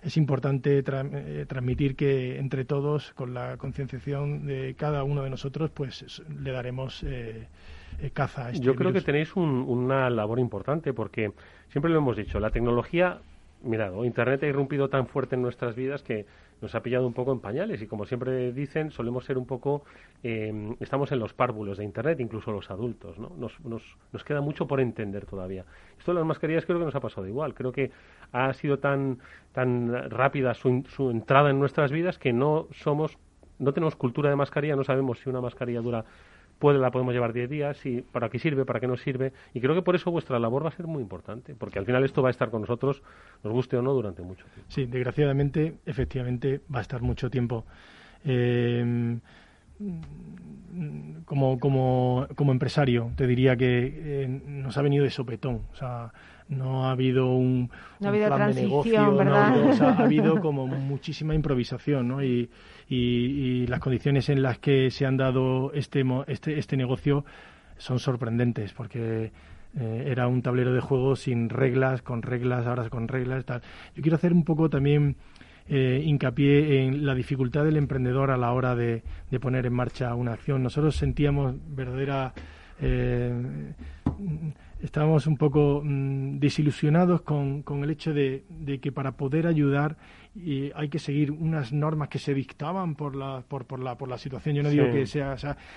Es 0.04 0.18
importante 0.18 0.84
eh, 0.86 1.46
transmitir 1.48 1.96
que 1.96 2.38
entre 2.38 2.66
todos, 2.66 3.14
con 3.14 3.34
la 3.34 3.56
concienciación 3.56 4.46
de 4.46 4.76
cada 4.78 5.06
uno 5.06 5.24
de 5.24 5.30
nosotros, 5.30 5.72
pues 5.72 6.22
le 6.28 6.52
daremos. 6.52 7.02
Eh, 7.04 7.48
eh, 8.00 8.12
caza. 8.12 8.52
Este 8.52 8.64
Yo 8.64 8.76
creo 8.76 8.94
que 8.94 9.02
tenéis 9.02 9.36
una 9.36 10.10
labor 10.10 10.40
importante 10.40 10.94
porque 10.94 11.32
siempre 11.70 11.92
lo 11.92 11.98
hemos 11.98 12.18
dicho, 12.18 12.40
la 12.40 12.52
tecnología, 12.52 13.20
mirado, 13.64 14.06
Internet 14.06 14.44
ha 14.44 14.48
irrumpido 14.48 14.90
tan 14.90 15.08
fuerte 15.08 15.36
en 15.36 15.42
nuestras 15.42 15.76
vidas 15.76 16.04
que 16.04 16.26
nos 16.62 16.74
ha 16.74 16.82
pillado 16.82 17.06
un 17.06 17.14
poco 17.14 17.32
en 17.32 17.40
pañales 17.40 17.82
y 17.82 17.88
como 17.88 18.06
siempre 18.06 18.52
dicen, 18.52 18.92
solemos 18.92 19.26
ser 19.26 19.38
un 19.38 19.46
poco, 19.46 19.84
eh, 20.24 20.76
estamos 20.80 21.12
en 21.12 21.20
los 21.20 21.34
párvulos 21.34 21.78
de 21.78 21.84
Internet, 21.84 22.20
incluso 22.20 22.52
los 22.52 22.72
adultos, 22.72 23.20
¿no? 23.20 23.32
Nos, 23.38 23.60
nos, 23.62 23.84
nos 24.12 24.24
queda 24.24 24.42
mucho 24.42 24.68
por 24.68 24.80
entender 24.80 25.26
todavía. 25.26 25.66
Esto 26.00 26.12
de 26.12 26.20
las 26.20 26.26
mascarillas 26.26 26.66
creo 26.66 26.80
que 26.80 26.86
nos 26.86 26.96
ha 26.96 27.00
pasado 27.00 27.28
igual, 27.28 27.54
creo 27.54 27.72
que 27.72 27.92
ha 28.32 28.52
sido 28.54 28.80
tan, 28.80 29.20
tan 29.52 30.10
rápida 30.10 30.54
su, 30.54 30.84
su 30.90 31.12
entrada 31.12 31.52
en 31.52 31.60
nuestras 31.60 31.92
vidas 31.92 32.18
que 32.18 32.34
no 32.34 32.68
somos, 32.72 33.18
no 33.60 33.74
tenemos 33.74 33.96
cultura 33.96 34.30
de 34.30 34.36
mascarilla, 34.36 34.76
no 34.76 34.84
sabemos 34.84 35.20
si 35.20 35.30
una 35.30 35.42
mascarilla 35.42 35.82
dura 35.82 36.06
puede, 36.60 36.80
la 36.80 36.92
podemos 36.92 37.14
llevar 37.14 37.34
10 37.34 37.50
días, 37.50 37.86
y 37.86 38.02
para 38.02 38.30
qué 38.30 38.40
sirve, 38.40 38.66
para 38.66 38.80
qué 38.80 38.88
no 38.88 38.98
sirve. 38.98 39.34
Y 39.54 39.62
creo 39.62 39.76
que 39.76 39.82
por 39.82 39.96
eso 39.96 40.12
vuestra 40.12 40.40
labor 40.40 40.66
va 40.66 40.70
a 40.70 40.74
ser 40.74 40.88
muy 40.88 41.02
importante, 41.02 41.56
porque 41.56 41.80
al 41.80 41.86
final 41.86 42.04
esto 42.04 42.22
va 42.22 42.30
a 42.30 42.32
estar 42.32 42.50
con 42.50 42.62
nosotros, 42.62 43.02
nos 43.44 43.54
guste 43.54 43.78
o 43.78 43.82
no, 43.82 43.94
durante 43.94 44.22
mucho 44.22 44.46
tiempo. 44.46 44.72
Sí, 44.72 44.86
desgraciadamente, 44.86 45.76
efectivamente, 45.86 46.62
va 46.74 46.80
a 46.80 46.82
estar 46.82 47.02
mucho 47.02 47.30
tiempo. 47.30 47.66
Eh, 48.26 49.18
como, 51.26 51.60
como, 51.60 52.28
como 52.36 52.52
empresario, 52.52 53.12
te 53.16 53.28
diría 53.28 53.56
que 53.56 54.24
eh, 54.24 54.28
nos 54.28 54.78
ha 54.78 54.82
venido 54.82 55.04
de 55.04 55.12
sopetón. 55.12 55.62
O 55.72 55.76
sea, 55.76 56.12
no 56.50 56.86
ha 56.86 56.92
habido 56.92 57.28
un, 57.28 57.70
no 58.00 58.08
ha 58.08 58.10
habido 58.10 58.28
plan 58.28 58.54
de 58.54 58.62
negocio, 58.62 59.16
¿verdad? 59.16 59.82
ha, 59.82 60.04
habido, 60.04 60.40
como 60.42 60.68
muchísima 60.68 61.36
improvisación, 61.36 62.08
¿no? 62.08 62.24
Y, 62.24 62.50
y, 62.90 63.68
las 63.68 63.80
condiciones 63.80 64.30
en 64.30 64.42
las 64.42 64.60
que 64.60 64.92
se 64.92 65.06
han 65.06 65.18
dado 65.18 65.72
este, 65.74 66.04
este, 66.28 66.58
este 66.58 66.78
negocio 66.78 67.26
son 67.78 68.00
sorprendentes, 68.00 68.74
porque 68.74 69.32
eh, 69.80 70.04
era 70.08 70.28
un 70.28 70.42
tablero 70.42 70.74
de 70.74 70.82
juego 70.82 71.16
sin 71.16 71.50
reglas, 71.50 72.02
con 72.02 72.22
reglas, 72.22 72.66
ahora 72.66 72.90
con 72.90 73.08
reglas, 73.08 73.46
tal. 73.46 73.62
Yo 73.96 74.02
quiero 74.02 74.16
hacer 74.16 74.34
un 74.34 74.44
poco 74.44 74.70
también 74.70 75.16
eh, 75.68 76.02
hincapié 76.04 76.86
en 76.86 77.06
la 77.06 77.14
dificultad 77.14 77.66
del 77.66 77.78
emprendedor 77.78 78.32
a 78.32 78.38
la 78.38 78.52
hora 78.54 78.76
de, 78.76 79.04
de 79.30 79.40
poner 79.40 79.66
en 79.66 79.74
marcha 79.74 80.16
una 80.16 80.34
acción. 80.34 80.64
Nosotros 80.64 80.96
sentíamos 80.96 81.56
verdadera 81.70 82.34
eh, 82.80 83.74
estábamos 84.82 85.28
un 85.28 85.38
poco 85.38 85.82
mm, 85.84 86.40
desilusionados 86.40 87.22
con, 87.22 87.64
con, 87.64 87.84
el 87.84 87.90
hecho 87.90 88.14
de, 88.14 88.44
de, 88.50 88.80
que 88.80 88.92
para 88.92 89.14
poder 89.14 89.48
ayudar 89.48 89.98
y 90.38 90.72
hay 90.76 90.90
que 90.90 91.00
seguir 91.00 91.32
unas 91.32 91.74
normas 91.74 92.10
que 92.10 92.20
se 92.20 92.34
dictaban 92.34 92.96
por 92.96 93.16
la, 93.16 93.44
por, 93.48 93.66
por 93.66 93.80
la, 93.80 93.98
por 93.98 94.08
la 94.08 94.18
situación. 94.18 94.56
Yo 94.56 94.64
no 94.64 94.70
digo 94.70 94.86
que 94.92 95.06
sea, 95.06 95.36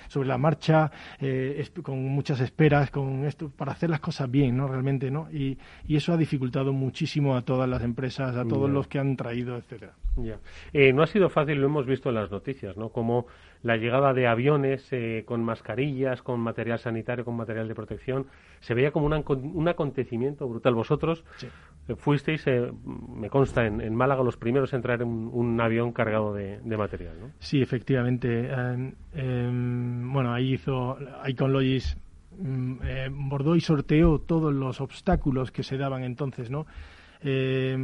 sobre 0.08 0.28
la 0.28 0.38
marcha, 0.38 0.90
eh, 1.20 1.66
con 1.82 2.04
muchas 2.08 2.40
esperas, 2.40 2.90
con 2.90 3.24
esto, 3.24 3.50
para 3.50 3.72
hacer 3.72 3.90
las 3.90 4.00
cosas 4.00 4.30
bien, 4.30 4.56
¿no? 4.56 4.68
Realmente, 4.68 5.10
¿no? 5.10 5.28
Y, 5.32 5.58
y 5.86 5.96
eso 5.96 6.12
ha 6.12 6.16
dificultado 6.16 6.72
muchísimo 6.72 7.36
a 7.36 7.42
todas 7.42 7.68
las 7.68 7.82
empresas, 7.82 8.36
a 8.36 8.44
todos 8.44 8.70
los 8.70 8.86
que 8.86 8.98
han 8.98 9.16
traído, 9.16 9.56
etcétera. 9.56 9.94
Ya. 10.16 10.38
Eh, 10.72 10.92
no 10.92 11.02
ha 11.02 11.06
sido 11.06 11.28
fácil, 11.28 11.60
lo 11.60 11.66
hemos 11.66 11.86
visto 11.86 12.08
en 12.08 12.16
las 12.16 12.30
noticias, 12.30 12.76
¿no? 12.76 12.90
Como 12.90 13.26
la 13.62 13.76
llegada 13.76 14.12
de 14.14 14.26
aviones 14.26 14.88
eh, 14.90 15.22
con 15.26 15.44
mascarillas, 15.44 16.22
con 16.22 16.40
material 16.40 16.78
sanitario, 16.78 17.24
con 17.24 17.36
material 17.36 17.68
de 17.68 17.74
protección, 17.74 18.26
se 18.60 18.74
veía 18.74 18.90
como 18.90 19.06
un 19.06 19.68
acontecimiento 19.68 20.48
brutal. 20.48 20.74
Vosotros 20.74 21.24
eh, 21.42 21.48
fuisteis, 21.96 22.46
eh, 22.46 22.70
me 22.84 23.30
consta, 23.30 23.66
en, 23.66 23.94
Málaga 23.94 24.22
los 24.22 24.36
primeros 24.36 24.72
en 24.72 24.78
entrar 24.78 25.02
en 25.02 25.08
un, 25.08 25.60
avión 25.60 25.92
cargado 25.92 26.34
de, 26.34 26.60
material, 26.76 27.14
¿no? 27.20 27.30
Sí, 27.38 27.60
efectivamente. 27.60 28.50
Em, 28.50 28.94
em, 29.14 30.12
bueno, 30.12 30.32
ahí 30.32 30.54
hizo 30.54 30.96
Icon 31.26 31.52
Logis 31.52 31.96
mm, 32.38 33.28
bordó 33.28 33.56
y 33.56 33.60
sorteó 33.60 34.18
todos 34.20 34.52
los 34.52 34.80
obstáculos 34.80 35.50
que 35.50 35.62
se 35.62 35.76
daban 35.76 36.04
entonces, 36.04 36.50
¿no? 36.50 36.66
Eh, 37.22 37.76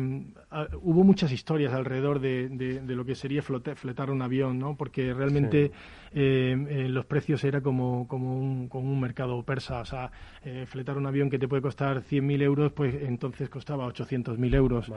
hubo 0.81 1.05
muchas 1.05 1.31
historias 1.31 1.75
alrededor 1.75 2.21
de, 2.21 2.49
de, 2.49 2.95
lo 2.95 3.05
que 3.05 3.15
sería 3.15 3.43
fletar 3.43 4.11
un 4.11 4.23
avión, 4.23 4.59
¿no? 4.59 4.77
Porque 4.77 5.13
realmente 5.13 5.65
eh, 5.65 5.71
eh, 6.15 6.87
los 6.89 7.07
precios 7.07 7.43
era 7.45 7.61
como, 7.61 8.07
como, 8.09 8.37
un, 8.37 8.69
como 8.69 8.91
un 8.91 9.01
mercado 9.01 9.43
persa. 9.43 9.81
O 9.81 9.85
sea, 9.85 10.11
eh, 10.45 10.65
fletar 10.67 10.97
un 10.97 11.07
avión 11.07 11.31
que 11.31 11.39
te 11.39 11.49
puede 11.49 11.63
costar 11.63 12.03
100.000 12.03 12.43
euros, 12.43 12.73
pues 12.73 12.95
entonces 13.03 13.49
costaba 13.49 13.87
800.000 13.87 14.55
euros 14.55 14.93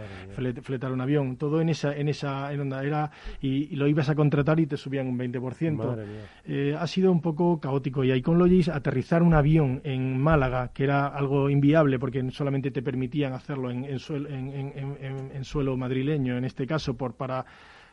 fletar 0.61 0.91
un 0.91 1.01
avión. 1.01 1.37
Todo 1.37 1.61
en 1.61 1.69
esa, 1.69 1.95
en 1.95 2.09
esa 2.09 2.51
en 2.53 2.61
onda 2.61 2.83
era 2.83 3.11
y, 3.41 3.75
lo 3.75 3.87
ibas 3.87 4.09
a 4.09 4.15
contratar 4.15 4.59
y 4.59 4.65
te 4.65 4.77
subían 4.77 5.07
un 5.07 5.17
20%. 5.17 6.77
ha 6.77 6.87
sido 6.87 7.11
un 7.11 7.21
poco 7.21 7.59
caótico. 7.59 8.03
Y 8.03 8.11
ahí 8.11 8.21
con 8.21 8.37
Logis 8.37 8.69
aterrizar 8.69 9.23
un 9.23 9.33
avión 9.33 9.81
en 9.83 10.19
Málaga, 10.19 10.71
que 10.73 10.83
era 10.83 11.07
algo 11.07 11.49
inviable 11.49 11.99
porque 11.99 12.29
solamente 12.31 12.71
te 12.71 12.81
permitían 12.81 13.33
hacerlo 13.33 13.71
en, 13.71 13.85
en, 13.85 14.73
en, 14.75 15.31
en 15.33 15.43
suelo 15.43 15.77
madrileño, 15.77 16.37
en 16.37 16.45
este 16.45 16.67
caso, 16.67 16.95
por 16.95 17.13
para 17.13 17.45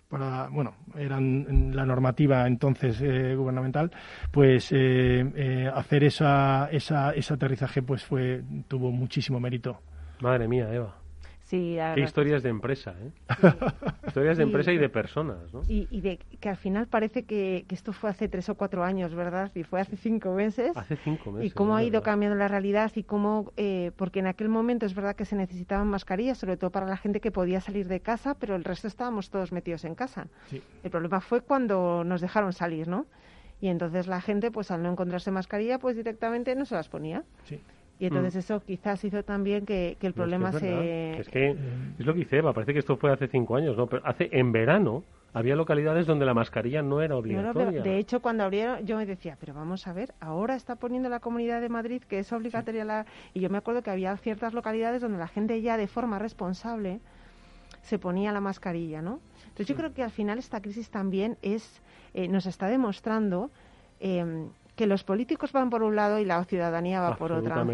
para, 0.09 0.49
bueno, 0.49 0.75
eran 0.97 1.75
la 1.75 1.85
normativa 1.85 2.47
entonces 2.47 3.01
eh, 3.01 3.35
gubernamental, 3.35 3.91
pues 4.31 4.71
eh, 4.73 5.25
eh, 5.35 5.71
hacer 5.75 6.05
esa, 6.05 6.69
esa, 6.71 7.13
ese 7.13 7.35
aterrizaje 7.35 7.83
pues 7.83 8.05
fue 8.05 8.43
tuvo 8.69 8.91
muchísimo 8.93 9.41
mérito. 9.41 9.81
Madre 10.21 10.49
mía, 10.49 10.73
Eva. 10.73 11.06
Sí, 11.47 11.79
Qué 11.95 12.01
historias 12.01 12.43
de 12.43 12.49
empresa, 12.49 12.93
¿eh? 13.01 13.13
historias 14.09 14.37
de 14.37 14.43
empresa 14.43 14.73
y 14.73 14.79
de 14.79 14.89
personas, 14.89 15.55
¿no? 15.55 15.63
Y, 15.69 16.01
de 16.01 16.19
que 16.41 16.49
al 16.49 16.57
final 16.57 16.89
parece 16.89 17.23
que, 17.23 17.65
esto 17.71 17.93
fue 17.93 18.11
hace 18.11 18.29
tres 18.29 18.49
o 18.49 18.57
cuatro 18.57 18.83
años, 18.83 19.15
¿verdad? 19.15 19.53
Y 19.55 19.63
fue 19.63 19.81
hace 19.81 19.97
cinco 19.97 20.35
meses. 20.35 20.77
Hace 20.77 20.97
cinco 20.97 21.31
meses. 21.31 21.53
Y 21.53 21.55
cómo 21.55 21.77
ha 21.77 21.85
ido 21.85 22.03
cambiando 22.03 22.37
la 22.37 22.49
realidad 22.49 22.91
y 22.97 23.05
cómo, 23.05 23.53
eh, 23.57 23.93
porque 23.95 24.19
en 24.19 24.27
aquel 24.27 24.49
momento 24.49 24.87
es 24.87 24.95
verdad 24.97 25.15
que 25.15 25.25
se 25.25 25.37
necesitaban 25.37 25.87
mascarillas, 25.87 26.37
sobre 26.37 26.57
todo 26.57 26.71
para 26.71 26.87
la 26.87 26.97
gente 26.97 27.21
que 27.21 27.31
podía 27.31 27.61
salir 27.61 27.87
de 27.87 28.01
casa, 28.01 28.35
pero 28.35 28.57
el 28.57 28.65
resto 28.65 28.89
estábamos 28.89 29.31
todos 29.31 29.53
metidos 29.53 29.85
en 29.85 29.95
casa. 29.95 30.27
El 30.83 30.91
problema 30.91 31.21
fue 31.21 31.43
cuando 31.43 32.03
nos 32.03 32.21
dejaron 32.21 32.55
salir, 32.55 32.89
¿no? 32.89 33.07
Y 33.61 33.69
entonces 33.69 34.09
la 34.09 34.21
gente, 34.21 34.51
pues 34.51 34.73
al 34.73 34.83
no 34.83 34.91
encontrarse 34.91 35.31
mascarilla, 35.31 35.79
pues 35.79 35.95
directamente 35.95 36.57
no 36.57 36.65
se 36.65 36.75
las 36.75 36.89
ponía. 36.89 37.23
Sí. 37.45 37.61
Y 37.99 38.07
entonces 38.07 38.35
mm. 38.35 38.39
eso 38.39 38.61
quizás 38.61 39.03
hizo 39.05 39.23
también 39.23 39.65
que, 39.65 39.97
el 40.01 40.13
problema 40.13 40.53
se... 40.53 41.19
Es 41.19 41.29
que 41.29 41.57
es 41.99 42.07
lo 42.07 42.13
que 42.13 42.21
dice 42.21 42.39
Eva, 42.39 42.53
parece 42.53 42.73
que 42.73 42.81
esto 42.81 42.97
fue 42.97 43.13
hace 43.13 43.27
cinco 43.29 43.57
años, 43.57 43.77
¿no? 43.77 43.87
Pero 43.87 44.03
hace 44.05 44.29
en 44.33 44.53
verano 44.53 45.03
había 45.33 45.57
localidades 45.57 46.07
donde 46.07 46.25
la 46.25 46.35
mascarilla 46.35 46.83
no 46.83 47.03
era 47.03 47.17
obligatoria. 47.17 47.83
de 47.83 47.99
hecho, 47.99 48.21
cuando 48.21 48.45
abrieron, 48.45 48.87
yo 48.87 48.97
me 48.97 49.07
decía, 49.07 49.37
pero 49.39 49.55
vamos 49.55 49.87
a 49.87 49.93
ver, 49.93 50.15
ahora 50.21 50.57
está 50.57 50.77
poniendo 50.77 51.09
la 51.09 51.21
Comunidad 51.21 51.61
de 51.61 51.69
Madrid 51.69 52.03
que 52.03 52.19
es 52.19 52.33
obligatoria 52.33 52.85
la... 52.85 53.07
Y 53.35 53.41
yo 53.41 53.51
me 53.51 53.59
acuerdo 53.59 53.83
que 53.83 53.91
había 53.91 54.17
ciertas 54.17 54.55
localidades 54.55 55.03
donde 55.03 55.19
la 55.19 55.29
gente 55.29 55.61
ya 55.63 55.77
de 55.77 55.87
forma 55.89 56.19
responsable 56.19 57.01
se 57.83 57.99
ponía 57.99 58.33
la 58.33 58.41
mascarilla, 58.41 59.01
¿no? 59.01 59.21
Entonces 59.43 59.69
yo 59.69 59.77
creo 59.77 59.95
que 59.95 60.03
al 60.03 60.11
final 60.11 60.39
esta 60.39 60.61
crisis 60.61 60.91
también 60.91 61.39
es, 61.41 61.83
eh, 62.15 62.29
nos 62.29 62.47
está 62.47 62.67
demostrando 62.69 63.51
em, 64.01 64.49
que 64.77 64.87
los 64.87 65.03
políticos 65.05 65.53
van 65.53 65.71
por 65.71 65.83
un 65.83 65.97
lado 65.97 66.19
y 66.19 66.25
la 66.25 66.45
ciudadanía 66.45 67.01
va 67.01 67.17
por 67.17 67.33
otra. 67.33 67.65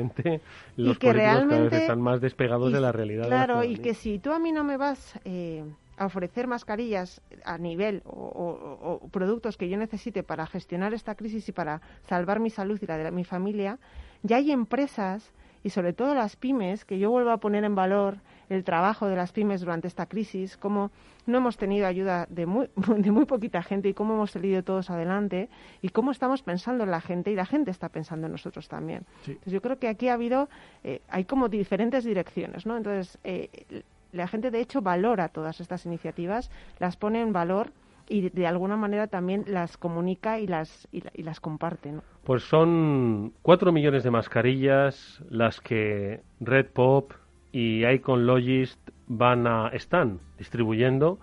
Los 0.77 0.97
y 0.97 0.99
que 0.99 1.13
realmente 1.13 1.77
están 1.77 2.01
más 2.01 2.21
despegados 2.21 2.73
de 2.73 2.81
la 2.81 2.93
realidad. 2.93 3.27
Claro, 3.27 3.65
y 3.65 3.77
que 3.77 3.95
si 3.95 4.19
tú 4.19 4.33
a 4.33 4.39
mí 4.39 4.53
no 4.53 4.63
me 4.63 4.77
vas 4.77 5.19
eh, 5.25 5.65
a 5.97 6.07
ofrecer 6.07 6.47
mascarillas 6.47 7.21
a 7.45 7.59
nivel 7.59 8.03
o, 8.05 9.01
productos 9.11 9.57
que 9.57 9.69
yo 9.69 9.77
necesite 9.77 10.23
para 10.23 10.47
gestionar 10.47 10.95
esta 10.95 11.17
crisis 11.17 11.49
y 11.49 11.53
para 11.53 11.83
salvar 12.09 12.39
mi 12.39 12.51
salud 12.51 12.79
y 12.81 12.87
la 12.87 12.97
de 12.97 13.11
mi 13.11 13.25
familia, 13.25 13.79
ya 14.23 14.37
hay 14.37 14.53
empresas 14.53 15.33
y 15.65 15.71
sobre 15.71 15.93
todo 15.93 16.15
las 16.15 16.37
pymes, 16.37 16.85
que 16.85 16.99
yo 16.99 17.11
vuelvo 17.11 17.31
a 17.31 17.39
poner 17.39 17.65
en 17.65 17.75
valor 17.75 18.19
el 18.53 18.65
trabajo 18.65 19.09
de 19.09 19.17
las 19.17 19.33
pymes 19.33 19.61
durante 19.61 19.89
esta 19.89 20.07
crisis, 20.07 20.57
cómo 20.57 20.91
no 21.27 21.39
hemos 21.39 21.57
tenido 21.57 21.87
ayuda 21.87 22.27
de 22.29 22.47
muy, 22.47 22.69
de 22.97 23.11
muy 23.11 23.25
poquita 23.25 23.63
gente 23.63 23.89
y 23.89 23.95
cómo 23.95 24.15
hemos 24.15 24.33
salido 24.33 24.63
todos 24.63 24.91
adelante 24.91 25.49
y 25.81 25.89
cómo 25.89 26.11
estamos 26.11 26.43
pensando 26.43 26.85
en 26.85 26.91
la 26.91 27.01
gente 27.01 27.31
y 27.31 27.35
la 27.35 27.47
gente 27.47 27.71
está 27.71 27.89
pensando 27.89 28.27
en 28.27 28.33
nosotros 28.33 28.69
también. 28.69 29.05
Entonces 29.27 29.53
yo 29.53 29.63
creo 29.63 29.79
que 29.79 29.89
aquí 29.89 30.09
ha 30.09 30.15
habido, 30.15 30.49
eh, 30.85 31.01
hay 31.09 31.25
como 31.25 31.49
diferentes 31.49 32.05
direcciones, 32.05 32.67
¿no? 32.67 32.77
Entonces 32.77 33.19
eh, 33.25 33.83
la 34.13 34.29
gente 34.29 34.51
de 34.51 34.61
hecho 34.61 34.83
valora 34.83 35.29
todas 35.29 35.61
estas 35.61 35.87
iniciativas, 35.87 36.51
las 36.79 36.97
pone 36.97 37.21
en 37.21 37.33
valor 37.33 37.73
y 38.09 38.29
de 38.29 38.47
alguna 38.47 38.77
manera 38.77 39.07
también 39.07 39.45
las 39.47 39.77
comunica 39.77 40.39
y 40.39 40.47
las, 40.47 40.89
y, 40.93 41.23
las 41.23 41.41
comparte. 41.41 41.93
¿no? 41.93 42.03
Pues 42.25 42.43
son 42.43 43.33
cuatro 43.43 43.73
millones 43.73 44.03
de 44.03 44.11
mascarillas 44.11 45.23
las 45.31 45.61
que 45.61 46.21
Red 46.41 46.67
Pop 46.73 47.13
y 47.53 47.87
Icon 47.87 48.27
Logist 48.27 48.81
van 49.07 49.47
a, 49.47 49.69
están 49.69 50.21
distribuyendo 50.39 51.19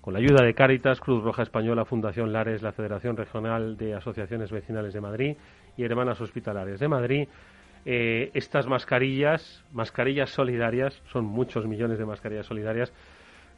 con 0.00 0.14
la 0.14 0.20
ayuda 0.20 0.44
de 0.44 0.54
Cáritas, 0.54 1.00
Cruz 1.00 1.22
Roja 1.22 1.42
Española, 1.42 1.84
Fundación 1.84 2.32
Lares, 2.32 2.62
la 2.62 2.72
Federación 2.72 3.16
Regional 3.16 3.76
de 3.76 3.94
Asociaciones 3.94 4.50
Vecinales 4.50 4.94
de 4.94 5.00
Madrid 5.00 5.36
y 5.76 5.84
Hermanas 5.84 6.20
Hospitalarias 6.20 6.80
de 6.80 6.88
Madrid 6.88 7.28
eh, 7.86 8.30
estas 8.34 8.66
mascarillas, 8.66 9.64
mascarillas 9.72 10.30
solidarias, 10.30 11.00
son 11.06 11.24
muchos 11.24 11.66
millones 11.66 11.98
de 11.98 12.04
mascarillas 12.04 12.46
solidarias, 12.46 12.92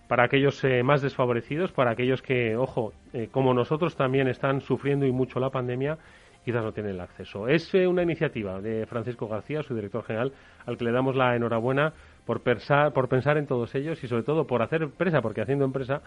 para 0.09 0.25
aquellos 0.25 0.63
eh, 0.65 0.83
más 0.83 1.03
desfavorecidos, 1.03 1.73
para 1.73 1.91
aquellos 1.93 2.23
que, 2.23 2.57
ojo, 2.57 2.93
eh, 3.13 3.29
como 3.33 3.55
nosotros 3.55 3.97
también 3.97 4.29
están 4.29 4.61
sufriendo 4.61 5.07
y 5.07 5.13
mucho 5.13 5.41
la 5.41 5.51
pandemia, 5.51 5.99
quizás 6.45 6.63
no 6.65 6.73
tienen 6.73 6.93
el 6.93 7.01
acceso. 7.01 7.49
Es 7.49 7.73
una 7.75 8.03
iniciativa 8.03 8.61
de 8.61 8.87
Francisco 8.87 9.27
García, 9.27 9.63
su 9.63 9.75
director 9.75 10.05
general, 10.05 10.33
al 10.67 10.77
que 10.77 10.85
le 10.85 10.93
damos 10.93 11.17
la 11.17 11.35
enhorabuena 11.35 11.93
por 12.27 12.41
pensar, 12.43 12.93
por 12.93 13.09
pensar 13.09 13.37
en 13.37 13.47
todos 13.47 13.75
ellos 13.75 14.03
y 14.03 14.09
sobre 14.09 14.23
todo 14.23 14.47
por 14.47 14.63
hacer 14.63 14.83
empresa, 14.83 15.21
porque 15.21 15.41
haciendo 15.41 15.65
empresa, 15.65 16.03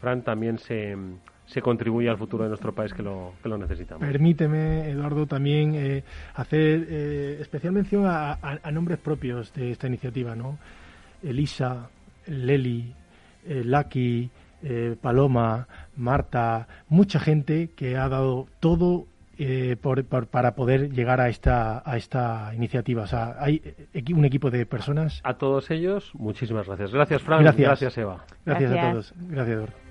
Fran 0.00 0.22
también 0.22 0.58
se, 0.58 0.96
se 1.46 1.60
contribuye 1.62 2.08
al 2.08 2.16
futuro 2.16 2.44
de 2.44 2.48
nuestro 2.48 2.72
país 2.74 2.92
que 2.92 3.02
lo, 3.02 3.34
que 3.42 3.48
lo 3.48 3.58
necesitamos. 3.58 4.06
Permíteme, 4.06 4.88
Eduardo, 4.88 5.26
también 5.26 5.74
eh, 5.74 6.04
hacer 6.34 6.86
eh, 6.88 7.38
especial 7.40 7.72
mención 7.72 8.04
a, 8.06 8.38
nombres 8.72 8.98
propios 8.98 9.52
de 9.52 9.72
esta 9.72 9.86
iniciativa, 9.86 10.34
¿no? 10.34 10.58
Elisa, 11.22 11.90
Leli, 12.26 12.94
eh, 13.46 13.62
Lucky, 13.64 14.30
Paloma, 15.00 15.66
Marta, 15.96 16.68
mucha 16.90 17.18
gente 17.18 17.70
que 17.74 17.96
ha 17.96 18.10
dado 18.10 18.46
todo 18.60 19.06
para 20.30 20.54
poder 20.54 20.92
llegar 20.92 21.20
a 21.20 21.28
esta, 21.28 21.82
a 21.84 21.96
esta 21.96 22.52
iniciativa. 22.54 23.02
O 23.02 23.06
sea, 23.06 23.36
hay 23.38 23.62
un 24.14 24.24
equipo 24.24 24.50
de 24.50 24.66
personas. 24.66 25.20
A 25.24 25.34
todos 25.34 25.70
ellos, 25.70 26.10
muchísimas 26.14 26.66
gracias. 26.66 26.92
Gracias, 26.92 27.22
Fran. 27.22 27.42
Gracias, 27.42 27.96
Eva. 27.98 28.24
gracias. 28.44 28.72
a 28.72 28.90
todos. 28.90 29.14
Gracias, 29.16 29.56
Eduardo. 29.56 29.90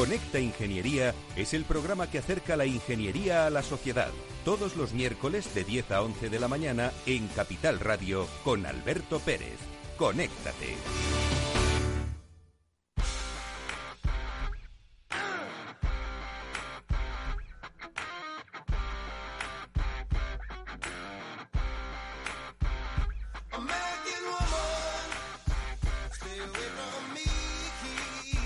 Conecta 0.00 0.38
Ingeniería 0.38 1.12
es 1.36 1.52
el 1.52 1.64
programa 1.64 2.06
que 2.06 2.18
acerca 2.18 2.56
la 2.56 2.64
ingeniería 2.64 3.44
a 3.44 3.50
la 3.50 3.62
sociedad. 3.62 4.08
Todos 4.46 4.74
los 4.74 4.94
miércoles 4.94 5.54
de 5.54 5.62
10 5.62 5.90
a 5.90 6.02
11 6.02 6.30
de 6.30 6.40
la 6.40 6.48
mañana 6.48 6.90
en 7.04 7.28
Capital 7.28 7.78
Radio 7.80 8.26
con 8.42 8.64
Alberto 8.64 9.18
Pérez. 9.18 9.58
Conéctate. 9.98 11.59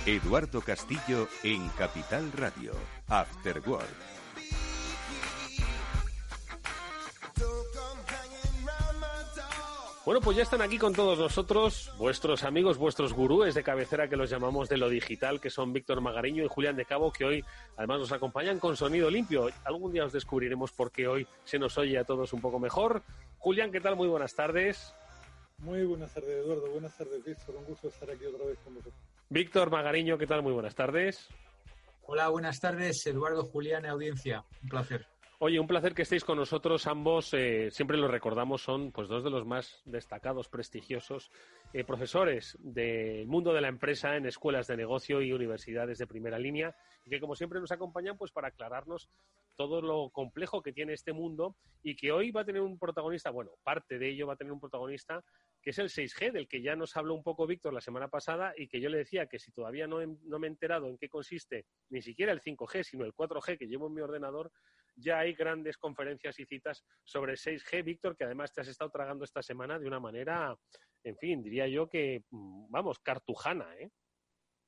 Eduardo 0.07 0.61
Castillo 0.61 1.29
en 1.43 1.67
Capital 1.71 2.31
Radio, 2.33 2.73
After 3.09 3.63
Work. 3.67 3.89
Bueno, 10.05 10.21
pues 10.21 10.37
ya 10.37 10.43
están 10.43 10.61
aquí 10.61 10.77
con 10.77 10.93
todos 10.93 11.19
nosotros, 11.19 11.91
vuestros 11.97 12.45
amigos, 12.45 12.77
vuestros 12.77 13.15
gurúes 13.15 13.55
de 13.55 13.63
cabecera 13.63 14.07
que 14.07 14.17
los 14.17 14.29
llamamos 14.29 14.69
de 14.69 14.77
lo 14.77 14.91
digital, 14.91 15.41
que 15.41 15.49
son 15.49 15.73
Víctor 15.73 16.03
Magariño 16.03 16.45
y 16.45 16.49
Julián 16.49 16.77
de 16.77 16.85
Cabo, 16.85 17.11
que 17.11 17.25
hoy 17.25 17.45
además 17.79 18.01
nos 18.01 18.13
acompañan 18.13 18.59
con 18.59 18.77
sonido 18.77 19.09
limpio. 19.09 19.49
Algún 19.65 19.95
día 19.95 20.05
os 20.05 20.13
descubriremos 20.13 20.73
por 20.73 20.93
qué 20.93 21.09
hoy 21.09 21.27
se 21.45 21.59
nos 21.59 21.79
oye 21.79 21.97
a 21.97 22.05
todos 22.05 22.35
un 22.35 22.43
poco 22.43 22.59
mejor. 22.59 23.03
Julián, 23.39 23.73
¿qué 23.73 23.81
tal? 23.81 23.97
Muy 23.97 24.09
buenas 24.09 24.35
tardes. 24.35 24.93
Muy 25.57 25.83
buenas 25.85 26.13
tardes, 26.13 26.45
Eduardo. 26.45 26.69
Buenas 26.73 26.95
tardes, 26.95 27.25
Víctor. 27.25 27.57
Un 27.57 27.65
gusto 27.65 27.89
estar 27.89 28.11
aquí 28.11 28.27
otra 28.27 28.45
vez 28.45 28.59
con 28.63 28.75
vosotros. 28.75 29.14
Víctor 29.29 29.71
Magariño, 29.71 30.19
¿qué 30.19 30.27
tal? 30.27 30.43
Muy 30.43 30.53
buenas 30.53 30.75
tardes. 30.75 31.29
Hola, 32.03 32.29
buenas 32.29 32.61
tardes, 32.61 33.07
Eduardo 33.07 33.45
Julián, 33.45 33.87
audiencia. 33.87 34.45
Un 34.63 34.69
placer. 34.69 35.07
Oye, 35.41 35.59
un 35.59 35.67
placer 35.67 35.95
que 35.95 36.03
estéis 36.03 36.25
con 36.25 36.39
nosotros 36.39 36.87
ambos. 36.87 37.35
Eh, 37.35 37.71
siempre 37.71 37.97
lo 37.97 38.09
recordamos, 38.09 38.63
son 38.63 38.93
pues 38.93 39.09
dos 39.09 39.25
de 39.25 39.31
los 39.31 39.45
más 39.45 39.83
destacados, 39.85 40.49
prestigiosos 40.49 41.31
eh, 41.73 41.85
profesores 41.85 42.57
del 42.61 43.27
mundo 43.27 43.53
de 43.53 43.61
la 43.61 43.69
empresa 43.69 44.17
en 44.17 44.27
escuelas 44.27 44.67
de 44.69 44.77
negocio 44.77 45.21
y 45.21 45.33
universidades 45.33 45.99
de 45.99 46.07
primera 46.07 46.39
línea, 46.39 46.77
y 47.05 47.11
que 47.11 47.21
como 47.21 47.35
siempre 47.35 47.61
nos 47.61 47.73
acompañan 47.73 48.17
pues 48.17 48.31
para 48.31 48.49
aclararnos 48.49 49.09
todo 49.57 49.83
lo 49.83 50.11
complejo 50.11 50.63
que 50.63 50.73
tiene 50.73 50.93
este 50.93 51.13
mundo 51.13 51.57
y 51.83 51.97
que 51.97 52.13
hoy 52.13 52.31
va 52.31 52.43
a 52.43 52.45
tener 52.45 52.63
un 52.63 52.79
protagonista, 52.79 53.31
bueno, 53.31 53.51
parte 53.63 53.99
de 53.99 54.11
ello 54.11 54.27
va 54.27 54.35
a 54.35 54.37
tener 54.37 54.53
un 54.53 54.61
protagonista 54.61 55.23
que 55.65 55.71
es 55.71 55.79
el 55.79 55.89
6G, 55.89 56.31
del 56.31 56.47
que 56.47 56.61
ya 56.61 56.77
nos 56.77 56.95
habló 56.95 57.15
un 57.15 57.23
poco 57.23 57.47
Víctor 57.47 57.73
la 57.73 57.81
semana 57.81 58.09
pasada 58.09 58.53
y 58.55 58.69
que 58.69 58.83
yo 58.83 58.91
le 58.91 58.99
decía 58.99 59.27
que 59.27 59.39
si 59.39 59.51
todavía 59.51 59.87
no, 59.87 60.05
no 60.05 60.39
me 60.39 60.47
he 60.47 60.51
enterado 60.51 60.89
en 60.89 60.99
qué 60.99 61.09
consiste 61.09 61.65
ni 61.89 62.03
siquiera 62.03 62.33
el 62.33 62.43
5G, 62.43 62.83
sino 62.83 63.05
el 63.07 63.15
4G 63.15 63.59
que 63.59 63.67
llevo 63.67 63.87
en 63.87 63.95
mi 63.95 64.03
ordenador, 64.03 64.53
ya 64.95 65.21
hay 65.21 65.33
grandes 65.33 65.79
conferencias 65.79 66.39
y 66.39 66.45
citas 66.45 66.85
sobre 67.03 67.33
6G, 67.33 67.83
Víctor, 67.83 68.15
que 68.15 68.25
además 68.25 68.53
te 68.53 68.61
has 68.61 68.69
estado 68.69 68.91
tragando 68.91 69.25
esta 69.25 69.43
semana 69.43 69.79
de 69.79 69.87
una 69.87 70.01
manera, 70.01 70.55
en 71.03 71.17
fin, 71.17 71.43
diría 71.43 71.67
yo 71.67 71.89
que, 71.89 72.25
mm, 72.31 72.67
vamos, 72.71 72.99
cartujana, 72.99 73.75
¿eh? 73.79 73.89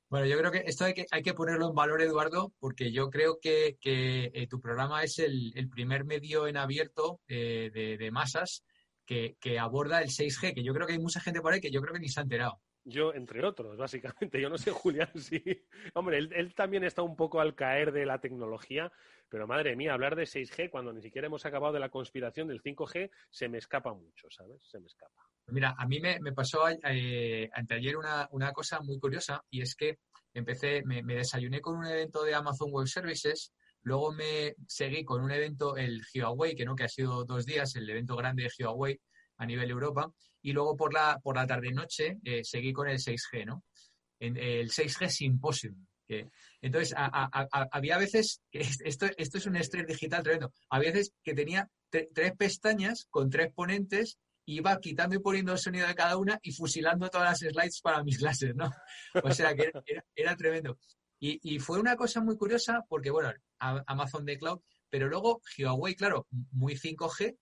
Bueno, 0.09 0.25
yo 0.25 0.37
creo 0.37 0.51
que 0.51 0.63
esto 0.65 0.85
hay 0.85 0.93
que, 0.93 1.05
hay 1.11 1.21
que 1.21 1.33
ponerlo 1.33 1.67
en 1.67 1.75
valor, 1.75 2.01
Eduardo, 2.01 2.53
porque 2.59 2.93
yo 2.93 3.09
creo 3.09 3.39
que, 3.41 3.77
eh, 3.83 4.47
tu 4.47 4.61
programa 4.61 5.03
es 5.03 5.19
el, 5.19 5.51
primer 5.69 6.05
medio 6.05 6.47
en 6.47 6.55
abierto 6.55 7.19
eh, 7.27 7.69
de, 7.73 8.11
masas 8.11 8.63
que, 9.07 9.59
aborda 9.59 10.01
el 10.01 10.09
6G, 10.09 10.53
que 10.53 10.63
yo 10.63 10.73
creo 10.73 10.85
que 10.85 10.93
hay 10.93 10.99
mucha 10.99 11.21
gente 11.21 11.41
por 11.41 11.53
ahí 11.53 11.61
que 11.61 11.71
yo 11.71 11.81
creo 11.81 11.93
que 11.93 11.99
ni 11.99 12.09
se 12.09 12.19
ha 12.19 12.23
enterado. 12.23 12.59
Yo, 12.83 13.13
entre 13.13 13.45
otros, 13.45 13.77
básicamente. 13.77 14.41
Yo 14.41 14.49
no 14.49 14.57
sé, 14.57 14.71
Julián, 14.71 15.09
sí. 15.15 15.41
Hombre, 15.93 16.17
él, 16.17 16.53
también 16.55 16.83
está 16.83 17.01
un 17.01 17.15
poco 17.15 17.39
al 17.39 17.55
caer 17.55 17.91
de 17.91 18.05
la 18.05 18.19
tecnología, 18.19 18.91
pero 19.29 19.47
madre 19.47 19.75
mía, 19.75 19.93
hablar 19.93 20.15
de 20.15 20.23
6G 20.23 20.69
cuando 20.69 20.93
ni 20.93 21.01
siquiera 21.01 21.27
hemos 21.27 21.45
acabado 21.45 21.73
de 21.73 21.79
la 21.79 21.89
conspiración 21.89 22.47
del 22.47 22.61
5G, 22.61 23.09
se 23.29 23.49
me 23.49 23.57
escapa 23.57 23.93
mucho, 23.93 24.27
¿sabes? 24.29 24.61
Se 24.69 24.79
me 24.79 24.87
escapa. 24.87 25.23
Mira, 25.47 25.75
a 25.77 25.87
mí 25.87 25.99
me, 26.01 26.19
pasó 26.33 26.65
eh, 26.69 27.49
anteayer 27.53 27.95
una, 27.95 28.27
una, 28.31 28.51
cosa 28.51 28.81
muy 28.81 28.99
curiosa 28.99 29.41
y 29.49 29.61
es 29.61 29.75
que 29.75 29.99
empecé, 30.33 30.83
me, 30.83 31.01
desayuné 31.01 31.61
con 31.61 31.77
un 31.77 31.85
evento 31.85 32.23
de 32.23 32.35
Amazon 32.35 32.69
Web 32.71 32.87
Services, 32.87 33.53
luego 33.87 34.11
me 34.11 34.53
seguí 34.67 35.05
con 35.05 35.23
un 35.23 35.31
evento, 35.31 35.77
el 35.77 36.01
Huawei, 36.13 36.55
que 36.55 36.65
no, 36.65 36.75
que 36.75 36.83
ha 36.83 36.89
sido 36.89 37.23
dos 37.23 37.45
días, 37.45 37.73
el 37.77 37.89
evento 37.89 38.17
grande 38.17 38.43
de 38.43 38.65
Huawei 38.65 38.99
a 39.37 39.45
nivel 39.45 39.71
Europa, 39.71 40.11
y 40.41 40.51
luego 40.51 40.75
por 40.75 40.93
la, 40.93 41.17
por 41.23 41.37
la 41.37 41.47
tarde-noche 41.47 42.17
eh, 42.23 42.43
seguí 42.43 42.73
con 42.73 42.89
el 42.89 42.97
6G, 42.97 43.45
¿no? 43.45 43.63
En, 44.19 44.35
el 44.35 44.69
6G 44.69 45.07
Symposium. 45.07 45.87
Que, 46.05 46.27
entonces, 46.61 46.93
había 46.97 47.97
veces, 47.97 48.41
que 48.51 48.59
esto, 48.59 49.07
esto 49.17 49.37
es 49.37 49.45
un 49.45 49.55
estrés 49.55 49.87
digital 49.87 50.21
tremendo, 50.21 50.51
había 50.69 50.91
veces 50.91 51.13
que 51.23 51.33
tenía 51.33 51.69
tres 51.89 52.33
pestañas 52.37 53.07
con 53.09 53.29
tres 53.29 53.53
ponentes 53.53 54.17
iba 54.47 54.79
quitando 54.79 55.15
y 55.15 55.19
poniendo 55.19 55.51
el 55.51 55.57
sonido 55.59 55.87
de 55.87 55.95
cada 55.95 56.17
una 56.17 56.39
y 56.41 56.53
fusilando 56.53 57.09
todas 57.09 57.41
las 57.41 57.53
slides 57.53 57.81
para 57.81 58.03
mis 58.03 58.17
clases, 58.19 58.55
¿no? 58.55 58.69
O 59.23 59.31
sea 59.31 59.53
que 59.55 59.71
era, 60.15 60.35
tremendo. 60.35 60.77
Y, 61.19 61.59
fue 61.59 61.79
una 61.79 61.95
cosa 61.95 62.21
muy 62.21 62.37
curiosa 62.37 62.83
porque, 62.87 63.09
bueno, 63.09 63.33
Amazon 63.59 64.25
de 64.25 64.37
Cloud, 64.37 64.59
pero 64.89 65.07
luego 65.07 65.41
Huawei, 65.57 65.95
claro, 65.95 66.27
muy 66.51 66.75
5G, 66.75 67.37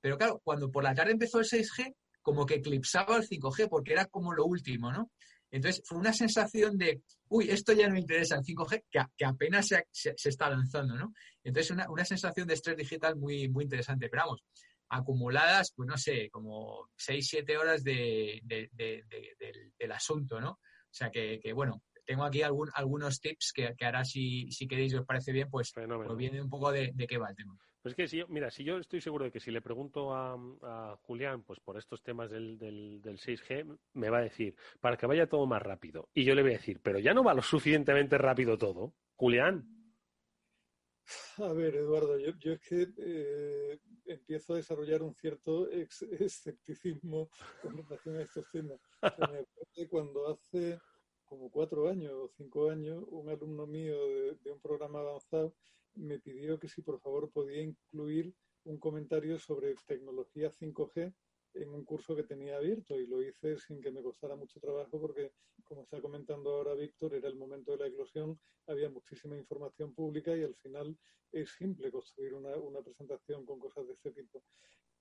pero 0.00 0.18
claro, 0.18 0.40
cuando 0.44 0.70
por 0.70 0.84
la 0.84 0.94
tarde 0.94 1.12
empezó 1.12 1.38
el 1.38 1.46
6G, 1.46 1.94
como 2.22 2.46
que 2.46 2.56
eclipsaba 2.56 3.16
el 3.16 3.28
5G 3.28 3.68
porque 3.68 3.92
era 3.92 4.06
como 4.06 4.32
lo 4.32 4.44
último, 4.46 4.92
¿no? 4.92 5.10
Entonces 5.50 5.82
fue 5.86 5.98
una 5.98 6.12
sensación 6.12 6.76
de, 6.76 7.02
uy, 7.28 7.48
esto 7.50 7.72
ya 7.72 7.86
no 7.86 7.94
me 7.94 8.00
interesa, 8.00 8.36
el 8.36 8.42
5G, 8.42 8.84
que, 8.90 9.24
apenas 9.24 9.68
se, 9.68 9.86
se, 9.92 10.14
está 10.28 10.50
lanzando, 10.50 10.96
¿no? 10.96 11.12
Entonces 11.42 11.70
una, 11.70 11.88
una 11.90 12.04
sensación 12.04 12.46
de 12.48 12.54
estrés 12.54 12.76
digital 12.76 13.16
muy, 13.16 13.48
muy 13.48 13.64
interesante. 13.64 14.08
Pero 14.08 14.24
vamos, 14.24 14.42
acumuladas, 14.88 15.72
pues 15.74 15.88
no 15.88 15.96
sé, 15.96 16.30
como 16.30 16.88
6, 16.96 17.26
7 17.28 17.56
horas 17.56 17.84
de, 17.84 18.40
del, 18.44 19.92
asunto, 19.92 20.40
¿no? 20.40 20.50
O 20.50 20.96
sea 20.96 21.10
que, 21.10 21.40
bueno, 21.54 21.82
tengo 22.04 22.24
aquí 22.24 22.42
algún, 22.42 22.70
algunos 22.74 23.20
tips 23.20 23.52
que, 23.52 23.74
que, 23.76 23.84
ahora 23.84 24.04
si, 24.04 24.50
si 24.50 24.66
queréis 24.66 24.94
os 24.94 25.04
parece 25.04 25.32
bien, 25.32 25.48
pues, 25.50 25.72
pues 25.72 26.16
viene 26.16 26.42
un 26.42 26.50
poco 26.50 26.70
de, 26.70 26.92
qué 27.08 27.18
va 27.18 27.30
el 27.30 27.36
tema. 27.36 27.56
Pues 27.82 27.92
es 27.92 27.96
que 27.96 28.08
si 28.08 28.18
yo, 28.18 28.28
mira, 28.28 28.50
si 28.50 28.64
yo 28.64 28.78
estoy 28.78 29.00
seguro 29.00 29.26
de 29.26 29.30
que 29.30 29.40
si 29.40 29.50
le 29.50 29.60
pregunto 29.60 30.14
a, 30.14 30.96
Julián, 31.02 31.42
pues 31.42 31.60
por 31.60 31.76
estos 31.76 32.02
temas 32.02 32.30
del, 32.30 32.58
del, 32.58 33.02
del, 33.02 33.18
6G, 33.18 33.78
me 33.94 34.10
va 34.10 34.18
a 34.18 34.22
decir, 34.22 34.54
para 34.80 34.96
que 34.96 35.06
vaya 35.06 35.28
todo 35.28 35.46
más 35.46 35.62
rápido. 35.62 36.08
Y 36.14 36.24
yo 36.24 36.34
le 36.34 36.42
voy 36.42 36.52
a 36.52 36.58
decir, 36.58 36.80
pero 36.82 36.98
ya 36.98 37.12
no 37.12 37.22
va 37.22 37.34
lo 37.34 37.42
suficientemente 37.42 38.16
rápido 38.18 38.56
todo. 38.56 38.94
Julián. 39.16 39.68
A 41.38 41.52
ver, 41.52 41.76
Eduardo, 41.76 42.18
yo, 42.18 42.32
yo 42.38 42.52
es 42.52 42.60
que 42.60 42.88
eh, 42.96 43.78
empiezo 44.06 44.54
a 44.54 44.56
desarrollar 44.56 45.02
un 45.02 45.14
cierto 45.14 45.68
escepticismo 45.70 47.28
con 47.60 47.76
relación 47.76 48.16
a 48.16 48.22
estos 48.22 48.48
temas. 48.50 48.80
me 49.02 49.40
acuerdo 49.40 49.90
cuando 49.90 50.32
hace 50.32 50.78
como 51.24 51.50
cuatro 51.50 51.88
años 51.88 52.12
o 52.12 52.28
cinco 52.36 52.70
años, 52.70 53.04
un 53.08 53.28
alumno 53.28 53.66
mío 53.66 53.94
de, 54.42 54.50
un 54.50 54.60
programa 54.60 55.00
avanzado 55.00 55.54
me 55.94 56.18
pidió 56.18 56.58
que 56.58 56.68
si 56.68 56.82
por 56.82 57.00
favor 57.00 57.30
podía 57.30 57.62
incluir 57.62 58.34
un 58.64 58.78
comentario 58.78 59.38
sobre 59.38 59.74
tecnología 59.86 60.50
5G 60.50 61.14
en 61.54 61.70
un 61.70 61.84
curso 61.84 62.16
que 62.16 62.24
tenía 62.24 62.56
abierto 62.56 62.98
y 62.98 63.06
lo 63.06 63.22
hice 63.22 63.56
sin 63.58 63.80
que 63.80 63.92
me 63.92 64.02
costara 64.02 64.34
mucho 64.34 64.58
trabajo 64.58 65.00
porque, 65.00 65.32
como 65.62 65.82
está 65.82 66.00
comentando 66.00 66.50
ahora 66.50 66.74
Víctor, 66.74 67.14
era 67.14 67.28
el 67.28 67.36
momento 67.36 67.72
de 67.72 67.78
la 67.78 67.86
eclosión, 67.86 68.38
había 68.66 68.90
muchísima 68.90 69.36
información 69.36 69.94
pública 69.94 70.36
y 70.36 70.42
al 70.42 70.56
final 70.56 70.98
es 71.30 71.52
simple 71.52 71.92
construir 71.92 72.34
una, 72.34 72.56
una 72.56 72.82
presentación 72.82 73.44
con 73.44 73.58
cosas 73.60 73.86
de 73.86 73.92
este 73.92 74.10
tipo. 74.10 74.42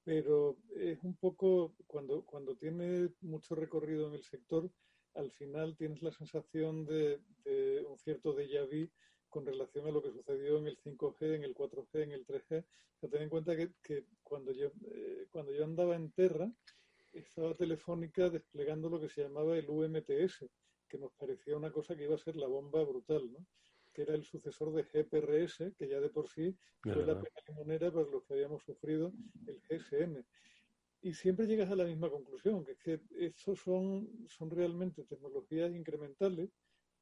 Pero 0.04 0.58
es 0.76 1.02
un 1.04 1.16
poco, 1.16 1.74
cuando, 1.88 2.24
cuando 2.26 2.56
tiene 2.56 3.10
mucho 3.22 3.56
recorrido 3.56 4.08
en 4.08 4.16
el 4.16 4.24
sector, 4.24 4.70
al 5.16 5.32
final 5.32 5.76
tienes 5.76 6.02
la 6.02 6.12
sensación 6.12 6.86
de, 6.86 7.20
de 7.44 7.86
un 7.88 7.98
cierto 7.98 8.36
déjà 8.36 8.66
vu 8.66 8.90
con 9.30 9.46
relación 9.46 9.88
a 9.88 9.92
lo 9.92 10.02
que 10.02 10.12
sucedió 10.12 10.58
en 10.60 10.68
el 10.68 10.78
5G, 10.78 11.36
en 11.36 11.44
el 11.44 11.56
4G, 11.56 12.04
en 12.04 12.12
el 12.12 12.26
3G. 12.26 12.64
O 13.02 13.10
ten 13.10 13.24
en 13.24 13.30
cuenta 13.30 13.56
que, 13.56 13.74
que 13.82 14.06
cuando, 14.22 14.52
yo, 14.52 14.72
eh, 14.86 15.28
cuando 15.32 15.52
yo 15.52 15.64
andaba 15.66 15.96
en 15.96 16.12
Terra, 16.12 16.52
estaba 17.12 17.54
Telefónica 17.54 18.30
desplegando 18.30 18.90
lo 18.90 19.00
que 19.00 19.10
se 19.10 19.24
llamaba 19.24 19.58
el 19.58 19.70
UMTS, 19.70 20.46
que 20.88 20.98
nos 20.98 21.12
parecía 21.14 21.58
una 21.58 21.72
cosa 21.72 21.96
que 21.96 22.04
iba 22.04 22.16
a 22.16 22.20
ser 22.20 22.36
la 22.36 22.48
bomba 22.48 22.84
brutal, 22.84 23.32
¿no? 23.32 23.46
que 23.94 24.02
era 24.02 24.16
el 24.16 24.24
sucesor 24.24 24.74
de 24.74 24.84
GPRS, 24.84 25.76
que 25.78 25.88
ya 25.88 26.00
de 26.00 26.10
por 26.10 26.28
sí 26.28 26.56
fue 26.82 27.06
la 27.06 27.20
pena 27.20 27.36
limonera 27.48 27.92
para 27.92 28.08
los 28.08 28.24
que 28.24 28.34
habíamos 28.34 28.64
sufrido 28.64 29.14
el 29.46 29.62
GSM. 29.62 30.24
Y 31.06 31.14
siempre 31.14 31.48
llegas 31.48 31.70
a 31.70 31.76
la 31.76 31.84
misma 31.84 32.10
conclusión, 32.10 32.64
que 32.64 32.72
es 32.72 32.80
que 32.80 33.02
estos 33.20 33.60
son, 33.60 34.26
son 34.30 34.50
realmente 34.50 35.04
tecnologías 35.04 35.70
incrementales 35.76 36.50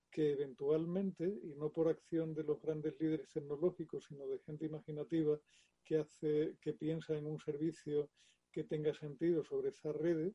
que 0.09 0.31
eventualmente, 0.31 1.27
y 1.43 1.53
no 1.53 1.71
por 1.71 1.87
acción 1.87 2.33
de 2.33 2.43
los 2.43 2.59
grandes 2.59 2.99
líderes 2.99 3.29
tecnológicos, 3.29 4.05
sino 4.05 4.27
de 4.27 4.39
gente 4.39 4.65
imaginativa 4.65 5.39
que 5.83 5.99
hace, 5.99 6.57
que 6.59 6.73
piensa 6.73 7.15
en 7.15 7.27
un 7.27 7.39
servicio 7.39 8.09
que 8.51 8.63
tenga 8.63 8.91
sentido 8.95 9.43
sobre 9.43 9.69
esas 9.69 9.95
redes, 9.95 10.33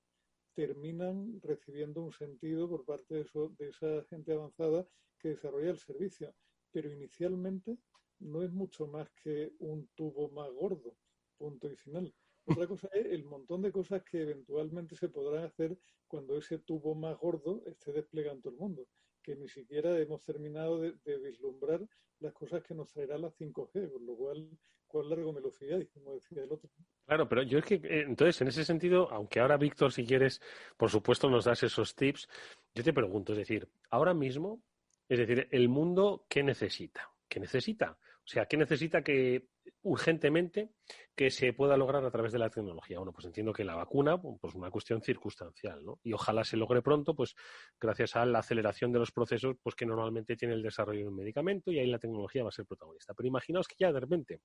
terminan 0.54 1.40
recibiendo 1.42 2.02
un 2.02 2.12
sentido 2.12 2.68
por 2.68 2.84
parte 2.84 3.16
de, 3.16 3.26
de 3.58 3.68
esa 3.68 4.04
gente 4.04 4.32
avanzada 4.32 4.86
que 5.18 5.30
desarrolla 5.30 5.70
el 5.70 5.78
servicio. 5.78 6.32
Pero 6.70 6.88
inicialmente 6.92 7.78
no 8.20 8.44
es 8.44 8.52
mucho 8.52 8.86
más 8.86 9.10
que 9.10 9.52
un 9.58 9.88
tubo 9.96 10.30
más 10.30 10.50
gordo, 10.52 10.96
punto 11.36 11.68
y 11.68 11.74
final. 11.74 12.14
Otra 12.46 12.66
cosa 12.66 12.88
es 12.92 13.06
el 13.06 13.24
montón 13.24 13.62
de 13.62 13.72
cosas 13.72 14.02
que 14.02 14.22
eventualmente 14.22 14.96
se 14.96 15.08
podrán 15.08 15.44
hacer 15.44 15.76
cuando 16.06 16.38
ese 16.38 16.58
tubo 16.58 16.94
más 16.94 17.18
gordo 17.18 17.62
esté 17.66 17.92
todo 18.02 18.50
el 18.50 18.56
mundo 18.56 18.86
que 19.26 19.34
ni 19.34 19.48
siquiera 19.48 19.98
hemos 19.98 20.22
terminado 20.22 20.78
de, 20.80 21.18
vislumbrar 21.18 21.80
las 22.20 22.32
cosas 22.32 22.62
que 22.62 22.74
nos 22.74 22.92
traerá 22.92 23.18
la 23.18 23.28
5G, 23.28 23.92
con 23.92 24.06
lo 24.06 24.14
cual, 24.14 24.48
cuál 24.86 25.10
largo 25.10 25.32
me 25.32 25.40
lo 25.40 25.50
fiáis, 25.50 25.88
como 25.90 26.14
decía 26.14 26.44
el 26.44 26.52
otro. 26.52 26.70
Claro, 27.04 27.28
pero 27.28 27.42
yo 27.42 27.58
es 27.58 27.64
que, 27.64 27.74
eh, 27.74 28.04
entonces, 28.06 28.40
en 28.40 28.48
ese 28.48 28.64
sentido, 28.64 29.10
aunque 29.10 29.40
ahora, 29.40 29.56
Víctor, 29.56 29.92
si 29.92 30.06
quieres, 30.06 30.40
por 30.76 30.90
supuesto, 30.90 31.28
nos 31.28 31.44
das 31.44 31.64
esos 31.64 31.96
tips, 31.96 32.28
yo 32.72 32.84
te 32.84 32.92
pregunto, 32.92 33.32
es 33.32 33.38
decir, 33.38 33.68
ahora 33.90 34.14
mismo, 34.14 34.62
es 35.08 35.18
decir, 35.18 35.48
el 35.50 35.68
mundo, 35.68 36.24
¿qué 36.28 36.44
necesita? 36.44 37.10
¿Qué 37.28 37.40
necesita? 37.40 37.98
O 38.24 38.28
sea, 38.28 38.46
¿qué 38.46 38.56
necesita 38.56 39.02
que 39.02 39.48
urgentemente 39.82 40.70
que 41.14 41.30
se 41.30 41.52
pueda 41.52 41.76
lograr 41.76 42.04
a 42.04 42.10
través 42.10 42.32
de 42.32 42.38
la 42.38 42.50
tecnología? 42.50 42.98
Bueno, 42.98 43.12
pues 43.12 43.26
entiendo 43.26 43.52
que 43.52 43.64
la 43.64 43.74
vacuna, 43.74 44.20
pues 44.20 44.54
una 44.54 44.70
cuestión 44.70 45.02
circunstancial, 45.02 45.84
¿no? 45.84 46.00
Y 46.02 46.12
ojalá 46.12 46.44
se 46.44 46.56
logre 46.56 46.82
pronto, 46.82 47.14
pues 47.14 47.34
gracias 47.80 48.16
a 48.16 48.26
la 48.26 48.40
aceleración 48.40 48.92
de 48.92 48.98
los 48.98 49.12
procesos, 49.12 49.56
pues 49.62 49.74
que 49.74 49.86
normalmente 49.86 50.36
tiene 50.36 50.54
el 50.54 50.62
desarrollo 50.62 51.00
de 51.00 51.08
un 51.08 51.16
medicamento 51.16 51.70
y 51.70 51.78
ahí 51.78 51.86
la 51.86 51.98
tecnología 51.98 52.42
va 52.42 52.48
a 52.50 52.52
ser 52.52 52.66
protagonista. 52.66 53.14
Pero 53.14 53.28
imaginaos 53.28 53.68
que 53.68 53.76
ya 53.78 53.92
de 53.92 54.00
repente 54.00 54.40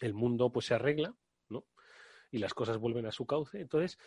el 0.00 0.14
mundo 0.14 0.50
pues 0.50 0.66
se 0.66 0.74
arregla, 0.74 1.14
¿no? 1.48 1.66
Y 2.30 2.38
las 2.38 2.54
cosas 2.54 2.78
vuelven 2.78 3.06
a 3.06 3.12
su 3.12 3.26
cauce. 3.26 3.60
Entonces, 3.60 3.98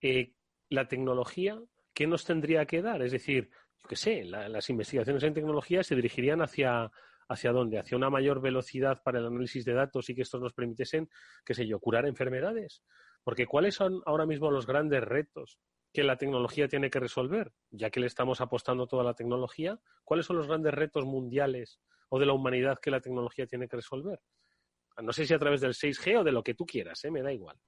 eh, 0.00 0.32
la 0.70 0.88
tecnología, 0.88 1.60
¿qué 1.92 2.06
nos 2.06 2.24
tendría 2.24 2.66
que 2.66 2.82
dar? 2.82 3.02
Es 3.02 3.12
decir, 3.12 3.50
yo 3.82 3.88
qué 3.88 3.96
sé, 3.96 4.24
las 4.24 4.70
investigaciones 4.70 5.22
en 5.22 5.34
tecnología 5.34 5.82
se 5.84 5.94
dirigirían 5.94 6.40
hacia 6.40 6.90
hacia 7.28 7.52
dónde, 7.52 7.78
hacia 7.78 7.96
una 7.96 8.10
mayor 8.10 8.40
velocidad 8.40 9.02
para 9.02 9.18
el 9.18 9.26
análisis 9.26 9.64
de 9.64 9.74
datos 9.74 10.08
y 10.10 10.14
que 10.14 10.22
estos 10.22 10.40
nos 10.40 10.52
permitiesen, 10.52 11.08
qué 11.44 11.54
sé 11.54 11.66
yo, 11.66 11.78
curar 11.80 12.06
enfermedades. 12.06 12.82
Porque 13.22 13.46
¿cuáles 13.46 13.74
son 13.74 14.02
ahora 14.06 14.26
mismo 14.26 14.50
los 14.50 14.66
grandes 14.66 15.02
retos 15.02 15.58
que 15.92 16.04
la 16.04 16.16
tecnología 16.16 16.68
tiene 16.68 16.90
que 16.90 17.00
resolver? 17.00 17.52
Ya 17.70 17.90
que 17.90 18.00
le 18.00 18.06
estamos 18.06 18.40
apostando 18.40 18.86
toda 18.86 19.04
la 19.04 19.14
tecnología, 19.14 19.80
¿cuáles 20.04 20.26
son 20.26 20.36
los 20.36 20.46
grandes 20.46 20.74
retos 20.74 21.04
mundiales 21.04 21.80
o 22.08 22.18
de 22.18 22.26
la 22.26 22.32
humanidad 22.32 22.78
que 22.80 22.90
la 22.90 23.00
tecnología 23.00 23.46
tiene 23.46 23.68
que 23.68 23.76
resolver? 23.76 24.20
No 25.02 25.12
sé 25.12 25.26
si 25.26 25.34
a 25.34 25.38
través 25.38 25.60
del 25.60 25.72
6G 25.72 26.20
o 26.20 26.24
de 26.24 26.32
lo 26.32 26.42
que 26.42 26.54
tú 26.54 26.66
quieras, 26.66 27.04
¿eh? 27.04 27.10
me 27.10 27.22
da 27.22 27.32
igual. 27.32 27.58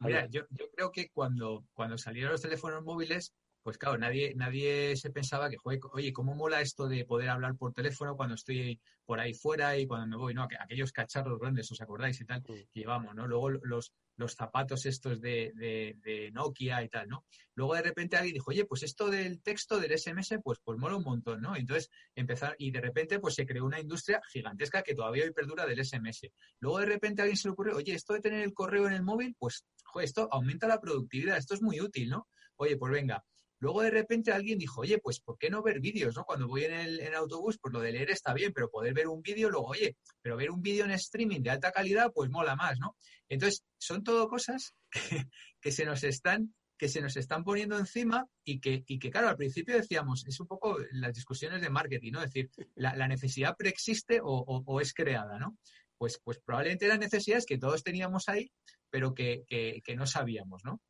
Mira, 0.00 0.26
yo, 0.26 0.42
yo, 0.50 0.66
creo 0.70 0.92
que 0.92 1.08
cuando, 1.10 1.64
cuando 1.72 1.96
salieron 1.96 2.32
los 2.32 2.42
teléfonos 2.42 2.84
móviles, 2.84 3.34
pues 3.66 3.78
claro, 3.78 3.98
nadie, 3.98 4.32
nadie 4.36 4.94
se 4.94 5.10
pensaba 5.10 5.50
que, 5.50 5.56
oye, 5.92 6.12
¿cómo 6.12 6.36
mola 6.36 6.60
esto 6.60 6.86
de 6.86 7.04
poder 7.04 7.30
hablar 7.30 7.56
por 7.56 7.72
teléfono 7.72 8.14
cuando 8.14 8.36
estoy 8.36 8.80
por 9.04 9.18
ahí 9.18 9.34
fuera 9.34 9.76
y 9.76 9.88
cuando 9.88 10.06
me 10.06 10.16
voy? 10.16 10.34
No, 10.34 10.46
aquellos 10.60 10.92
cacharros 10.92 11.40
grandes, 11.40 11.72
¿os 11.72 11.80
acordáis 11.80 12.20
y 12.20 12.24
tal? 12.24 12.44
Que 12.44 12.68
llevamos, 12.72 13.16
¿no? 13.16 13.26
Luego 13.26 13.50
los, 13.50 13.92
los 14.14 14.34
zapatos 14.34 14.86
estos 14.86 15.20
de, 15.20 15.50
de, 15.56 16.30
Nokia 16.30 16.80
y 16.84 16.88
tal, 16.88 17.08
¿no? 17.08 17.24
Luego 17.56 17.74
de 17.74 17.82
repente 17.82 18.16
alguien 18.16 18.34
dijo, 18.34 18.52
oye, 18.52 18.66
pues 18.66 18.84
esto 18.84 19.10
del 19.10 19.42
texto 19.42 19.80
del 19.80 19.98
SMS, 19.98 20.38
pues, 20.44 20.60
pues 20.62 20.78
mola 20.78 20.94
un 20.94 21.02
montón, 21.02 21.40
¿no? 21.40 21.56
Entonces 21.56 21.90
empezar, 22.14 22.54
y 22.60 22.70
de 22.70 22.80
repente 22.80 23.18
pues 23.18 23.34
se 23.34 23.46
creó 23.46 23.64
una 23.64 23.80
industria 23.80 24.20
gigantesca 24.30 24.82
que 24.82 24.94
todavía 24.94 25.24
hoy 25.24 25.32
perdura 25.32 25.66
del 25.66 25.84
SMS. 25.84 26.30
Luego 26.60 26.78
de 26.78 26.86
repente 26.86 27.20
a 27.20 27.24
alguien 27.24 27.36
se 27.36 27.48
le 27.48 27.52
ocurrió, 27.52 27.74
oye, 27.74 27.94
esto 27.94 28.14
de 28.14 28.20
tener 28.20 28.44
el 28.44 28.54
correo 28.54 28.86
en 28.86 28.92
el 28.92 29.02
móvil, 29.02 29.34
pues, 29.36 29.66
joder, 29.82 30.04
esto 30.04 30.28
aumenta 30.30 30.68
la 30.68 30.80
productividad, 30.80 31.36
esto 31.36 31.54
es 31.54 31.62
muy 31.62 31.80
útil, 31.80 32.10
¿no? 32.10 32.28
Oye, 32.58 32.76
pues 32.76 32.92
venga, 32.92 33.24
Luego 33.58 33.82
de 33.82 33.90
repente 33.90 34.32
alguien 34.32 34.58
dijo, 34.58 34.82
oye, 34.82 34.98
pues 34.98 35.20
¿por 35.20 35.38
qué 35.38 35.48
no 35.48 35.62
ver 35.62 35.80
vídeos? 35.80 36.14
¿no? 36.14 36.24
Cuando 36.24 36.46
voy 36.46 36.64
en 36.64 36.74
el, 36.74 37.14
autobús, 37.14 37.58
pues 37.60 37.72
lo 37.72 37.80
de 37.80 37.92
leer 37.92 38.10
está 38.10 38.34
bien, 38.34 38.52
pero 38.52 38.70
poder 38.70 38.92
ver 38.92 39.08
un 39.08 39.22
vídeo, 39.22 39.48
luego, 39.48 39.68
oye, 39.68 39.96
pero 40.20 40.36
ver 40.36 40.50
un 40.50 40.60
vídeo 40.60 40.84
en 40.84 40.90
streaming 40.92 41.40
de 41.40 41.50
alta 41.50 41.72
calidad, 41.72 42.12
pues 42.14 42.30
mola 42.30 42.54
más, 42.54 42.78
¿no? 42.78 42.96
Entonces, 43.28 43.64
son 43.78 44.04
todo 44.04 44.28
cosas 44.28 44.74
que, 45.60 45.72
se 45.72 45.84
nos 45.84 46.04
están 46.04 46.54
que 46.78 46.88
se 46.90 47.00
nos 47.00 47.16
están 47.16 47.42
poniendo 47.42 47.78
encima 47.78 48.26
y 48.44 48.60
que, 48.60 48.84
y 48.86 48.98
que, 48.98 49.10
claro, 49.10 49.28
al 49.28 49.36
principio 49.36 49.74
decíamos, 49.74 50.26
es 50.26 50.38
un 50.40 50.46
poco 50.46 50.76
las 50.92 51.14
discusiones 51.14 51.62
de 51.62 51.70
marketing, 51.70 52.12
¿no? 52.12 52.22
Es 52.22 52.30
decir, 52.30 52.50
la, 52.74 53.08
necesidad 53.08 53.56
preexiste 53.56 54.20
o, 54.22 54.80
es 54.82 54.92
creada, 54.92 55.38
¿no? 55.38 55.56
Pues, 55.96 56.20
pues 56.22 56.38
probablemente 56.44 56.86
las 56.86 56.98
necesidades 56.98 57.46
que 57.46 57.56
todos 57.56 57.82
teníamos 57.82 58.28
ahí, 58.28 58.50
pero 58.90 59.14
que, 59.14 59.44
que, 59.46 59.80
que 59.82 59.96
no 59.96 60.06
sabíamos, 60.06 60.62
¿no? 60.64 60.82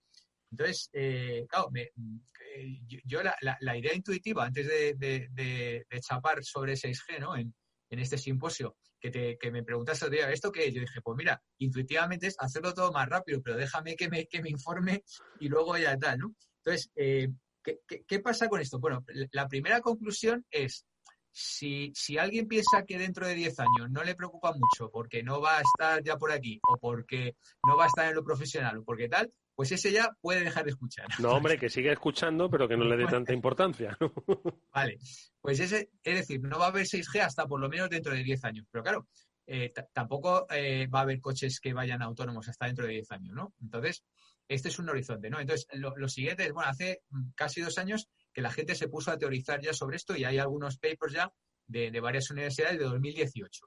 Entonces, 0.50 0.88
eh, 0.92 1.44
claro, 1.48 1.70
me, 1.70 1.82
eh, 1.82 2.80
yo, 3.04 3.20
la, 3.22 3.76
idea 3.76 3.94
intuitiva 3.94 4.46
antes 4.46 4.66
de, 4.66 5.86
chapar 6.00 6.42
sobre 6.44 6.74
6G, 6.74 7.20
¿no? 7.20 7.36
En, 7.36 7.52
este 7.88 8.18
simposio, 8.18 8.76
que, 9.00 9.10
te, 9.10 9.38
que 9.38 9.50
me 9.50 9.62
preguntaste, 9.62 10.08
¿esto 10.32 10.52
qué? 10.52 10.70
Yo 10.72 10.80
dije, 10.80 11.00
pues 11.02 11.16
mira, 11.16 11.40
intuitivamente 11.58 12.26
es 12.26 12.36
hacerlo 12.38 12.74
todo 12.74 12.92
más 12.92 13.08
rápido, 13.08 13.40
pero 13.42 13.56
déjame 13.56 13.96
que 13.96 14.08
me, 14.08 14.26
informe 14.50 15.02
y 15.40 15.48
luego 15.48 15.78
ya 15.78 15.96
tal, 15.96 16.18
¿no? 16.18 16.34
Entonces, 16.58 16.90
eh, 16.96 17.28
¿qué, 17.62 18.20
pasa 18.20 18.48
con 18.48 18.60
esto? 18.60 18.78
Bueno, 18.78 19.04
la 19.32 19.48
primera 19.48 19.80
conclusión 19.80 20.44
es, 20.50 20.84
si, 21.30 21.92
si, 21.94 22.18
alguien 22.18 22.48
piensa 22.48 22.84
que 22.84 22.98
dentro 22.98 23.26
de 23.26 23.34
10 23.34 23.60
años 23.60 23.90
no 23.90 24.02
le 24.02 24.14
preocupa 24.14 24.52
mucho 24.52 24.90
porque 24.90 25.22
no 25.22 25.40
va 25.40 25.58
a 25.58 25.62
estar 25.62 26.02
ya 26.02 26.16
por 26.16 26.32
aquí 26.32 26.58
o 26.66 26.76
porque 26.78 27.36
no 27.66 27.76
va 27.76 27.84
a 27.84 27.88
estar 27.88 28.08
en 28.08 28.14
lo 28.14 28.24
profesional 28.24 28.78
o 28.78 28.84
porque 28.84 29.08
tal, 29.08 29.30
pues 29.56 29.72
ese 29.72 29.90
ya 29.90 30.10
puede 30.20 30.44
dejar 30.44 30.64
de 30.64 30.70
escuchar. 30.70 31.06
No, 31.18 31.30
hombre, 31.30 31.58
que 31.58 31.70
siga 31.70 31.90
escuchando, 31.90 32.50
pero 32.50 32.68
que 32.68 32.76
no 32.76 32.84
le 32.84 32.96
dé 32.96 33.06
tanta 33.06 33.32
importancia. 33.32 33.96
vale, 34.72 34.98
pues 35.40 35.58
ese, 35.60 35.90
es 36.04 36.14
decir, 36.14 36.42
no 36.42 36.58
va 36.58 36.66
a 36.66 36.68
haber 36.68 36.84
6G 36.84 37.22
hasta 37.22 37.46
por 37.46 37.58
lo 37.58 37.68
menos 37.70 37.88
dentro 37.88 38.14
de 38.14 38.22
10 38.22 38.44
años. 38.44 38.66
Pero 38.70 38.84
claro, 38.84 39.08
eh, 39.46 39.72
tampoco 39.94 40.46
eh, 40.50 40.86
va 40.88 41.00
a 41.00 41.02
haber 41.02 41.20
coches 41.22 41.58
que 41.58 41.72
vayan 41.72 42.02
autónomos 42.02 42.46
hasta 42.48 42.66
dentro 42.66 42.86
de 42.86 42.92
10 42.92 43.12
años, 43.12 43.34
¿no? 43.34 43.54
Entonces, 43.62 44.04
este 44.46 44.68
es 44.68 44.78
un 44.78 44.90
horizonte, 44.90 45.30
¿no? 45.30 45.40
Entonces, 45.40 45.66
lo, 45.72 46.08
siguiente 46.08 46.44
es, 46.44 46.52
bueno, 46.52 46.68
hace 46.68 47.00
casi 47.34 47.62
dos 47.62 47.78
años 47.78 48.10
que 48.34 48.42
la 48.42 48.52
gente 48.52 48.74
se 48.74 48.88
puso 48.88 49.10
a 49.10 49.16
teorizar 49.16 49.62
ya 49.62 49.72
sobre 49.72 49.96
esto 49.96 50.14
y 50.14 50.24
hay 50.24 50.36
algunos 50.36 50.76
papers 50.76 51.14
ya 51.14 51.32
de, 51.66 51.90
de 51.90 52.00
varias 52.00 52.30
universidades 52.30 52.78
de 52.78 52.84
2018. 52.84 53.66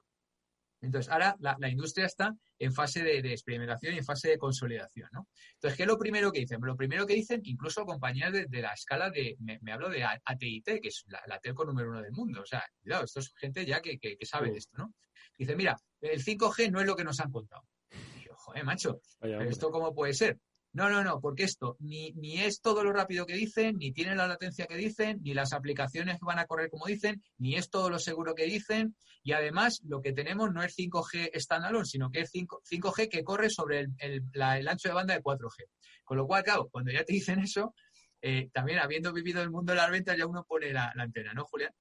Entonces, 0.82 1.12
ahora 1.12 1.36
la, 1.40 1.68
industria 1.68 2.06
está 2.06 2.34
en 2.58 2.72
fase 2.72 3.02
de, 3.02 3.18
experimentación 3.32 3.94
y 3.94 3.98
en 3.98 4.04
fase 4.04 4.30
de 4.30 4.38
consolidación, 4.38 5.08
¿no? 5.12 5.28
Entonces, 5.54 5.76
¿qué 5.76 5.82
es 5.82 5.86
lo 5.86 5.98
primero 5.98 6.32
que 6.32 6.40
dicen? 6.40 6.58
Lo 6.62 6.76
primero 6.76 7.06
que 7.06 7.14
dicen, 7.14 7.40
incluso 7.44 7.84
compañías 7.84 8.32
de, 8.32 8.62
la 8.62 8.72
escala 8.72 9.10
de, 9.10 9.36
me, 9.40 9.72
hablo 9.72 9.90
de 9.90 10.04
AT&T, 10.04 10.80
que 10.80 10.88
es 10.88 11.04
la, 11.06 11.38
telco 11.38 11.64
número 11.64 11.90
uno 11.90 12.00
del 12.00 12.12
mundo. 12.12 12.40
O 12.42 12.46
sea, 12.46 12.64
cuidado, 12.82 13.04
esto 13.04 13.20
es 13.20 13.32
gente 13.36 13.66
ya 13.66 13.80
que, 13.80 13.98
sabe 14.22 14.50
de 14.50 14.58
esto, 14.58 14.76
¿no? 14.78 14.94
Dicen, 15.36 15.56
mira, 15.56 15.76
el 16.00 16.22
5G 16.22 16.70
no 16.70 16.80
es 16.80 16.86
lo 16.86 16.96
que 16.96 17.04
nos 17.04 17.20
han 17.20 17.30
contado. 17.30 17.62
Y 17.90 18.24
yo, 18.24 18.34
joder, 18.34 18.64
macho, 18.64 19.00
¿pero 19.20 19.42
esto 19.42 19.70
cómo 19.70 19.94
puede 19.94 20.14
ser? 20.14 20.38
No, 20.72 20.88
no, 20.88 21.02
no, 21.02 21.20
porque 21.20 21.42
esto 21.42 21.76
ni, 21.80 22.12
ni 22.12 22.40
es 22.40 22.60
todo 22.60 22.84
lo 22.84 22.92
rápido 22.92 23.26
que 23.26 23.34
dicen, 23.34 23.76
ni 23.78 23.92
tiene 23.92 24.14
la 24.14 24.28
latencia 24.28 24.66
que 24.66 24.76
dicen, 24.76 25.18
ni 25.22 25.34
las 25.34 25.52
aplicaciones 25.52 26.20
van 26.20 26.38
a 26.38 26.46
correr 26.46 26.70
como 26.70 26.86
dicen, 26.86 27.20
ni 27.38 27.56
es 27.56 27.70
todo 27.70 27.90
lo 27.90 27.98
seguro 27.98 28.34
que 28.34 28.44
dicen. 28.44 28.94
Y 29.24 29.32
además, 29.32 29.80
lo 29.84 30.00
que 30.00 30.12
tenemos 30.12 30.52
no 30.52 30.62
es 30.62 30.76
5G 30.76 31.32
standalone, 31.34 31.84
sino 31.84 32.10
que 32.10 32.20
es 32.20 32.30
5, 32.30 32.62
g 32.62 33.08
que 33.08 33.24
corre 33.24 33.50
sobre 33.50 33.88
el, 33.98 34.22
ancho 34.68 34.88
de 34.88 34.94
banda 34.94 35.14
de 35.14 35.22
4G. 35.22 35.64
Con 36.04 36.16
lo 36.16 36.26
cual, 36.26 36.44
claro, 36.44 36.68
cuando 36.70 36.92
ya 36.92 37.04
te 37.04 37.12
dicen 37.14 37.40
eso, 37.40 37.74
eh, 38.22 38.48
también 38.52 38.78
habiendo 38.78 39.12
vivido 39.12 39.42
el 39.42 39.50
mundo 39.50 39.72
de 39.72 39.78
las 39.78 39.90
ventas, 39.90 40.16
ya 40.16 40.26
uno 40.26 40.44
pone 40.44 40.72
la, 40.72 40.92
la 40.94 41.02
antena, 41.02 41.34
¿no, 41.34 41.44
Julián? 41.46 41.72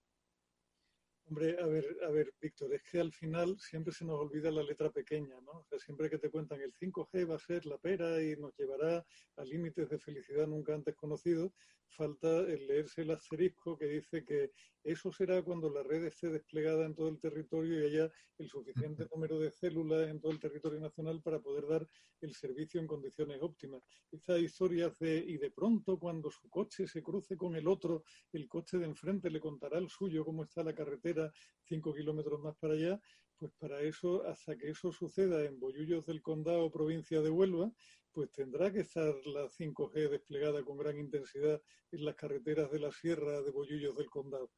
Hombre, 1.29 1.57
a 1.61 1.67
ver, 1.67 1.85
a 2.07 2.09
ver, 2.09 2.33
Víctor, 2.41 2.73
es 2.73 2.81
que 2.81 2.99
al 2.99 3.13
final 3.13 3.55
siempre 3.59 3.93
se 3.93 4.03
nos 4.03 4.19
olvida 4.19 4.49
la 4.49 4.63
letra 4.63 4.89
pequeña, 4.89 5.39
¿no? 5.41 5.59
O 5.59 5.63
sea, 5.63 5.77
siempre 5.77 6.09
que 6.09 6.17
te 6.17 6.31
cuentan 6.31 6.59
el 6.59 6.73
5G 6.73 7.29
va 7.29 7.35
a 7.35 7.39
ser 7.39 7.67
la 7.67 7.77
pera 7.77 8.19
y 8.19 8.35
nos 8.35 8.57
llevará 8.57 9.05
a 9.35 9.43
límites 9.43 9.87
de 9.89 9.99
felicidad 9.99 10.47
nunca 10.47 10.73
antes 10.73 10.95
conocidos, 10.95 11.51
falta 11.89 12.39
el 12.41 12.67
leerse 12.67 13.01
el 13.01 13.11
asterisco 13.11 13.77
que 13.77 13.85
dice 13.85 14.23
que 14.23 14.51
eso 14.83 15.11
será 15.11 15.41
cuando 15.43 15.69
la 15.69 15.83
red 15.83 16.05
esté 16.05 16.29
desplegada 16.29 16.85
en 16.85 16.95
todo 16.95 17.09
el 17.09 17.19
territorio 17.19 17.79
y 17.79 17.85
haya 17.85 18.11
el 18.37 18.49
suficiente 18.49 19.07
número 19.13 19.37
de 19.39 19.51
células 19.51 20.07
en 20.07 20.19
todo 20.19 20.31
el 20.31 20.39
territorio 20.39 20.79
nacional 20.79 21.21
para 21.21 21.39
poder 21.39 21.67
dar 21.67 21.87
el 22.21 22.33
servicio 22.33 22.79
en 22.79 22.87
condiciones 22.87 23.41
óptimas. 23.41 23.83
Esta 24.11 24.37
historia 24.37 24.91
de 24.99 25.17
y 25.17 25.37
de 25.37 25.51
pronto 25.51 25.99
cuando 25.99 26.31
su 26.31 26.49
coche 26.49 26.87
se 26.87 27.03
cruce 27.03 27.35
con 27.35 27.55
el 27.55 27.67
otro, 27.67 28.03
el 28.31 28.47
coche 28.47 28.77
de 28.77 28.85
enfrente 28.85 29.29
le 29.29 29.39
contará 29.39 29.77
el 29.77 29.89
suyo 29.89 30.23
cómo 30.23 30.43
está 30.43 30.63
la 30.63 30.73
carretera 30.73 31.31
cinco 31.63 31.93
kilómetros 31.93 32.39
más 32.39 32.55
para 32.57 32.73
allá, 32.73 32.99
pues 33.37 33.53
para 33.57 33.81
eso, 33.81 34.25
hasta 34.25 34.57
que 34.57 34.69
eso 34.69 34.91
suceda 34.91 35.45
en 35.45 35.59
Bollullos 35.59 36.05
del 36.05 36.21
Condado, 36.21 36.69
provincia 36.69 37.21
de 37.21 37.29
Huelva, 37.29 37.71
pues 38.11 38.31
tendrá 38.31 38.71
que 38.71 38.81
estar 38.81 39.13
la 39.25 39.47
5G 39.47 40.09
desplegada 40.09 40.63
con 40.63 40.77
gran 40.77 40.97
intensidad 40.97 41.61
en 41.91 42.05
las 42.05 42.15
carreteras 42.15 42.71
de 42.71 42.79
la 42.79 42.91
sierra 42.91 43.41
de 43.41 43.51
Bollullos 43.51 43.95
del 43.95 44.09
Condado. 44.09 44.51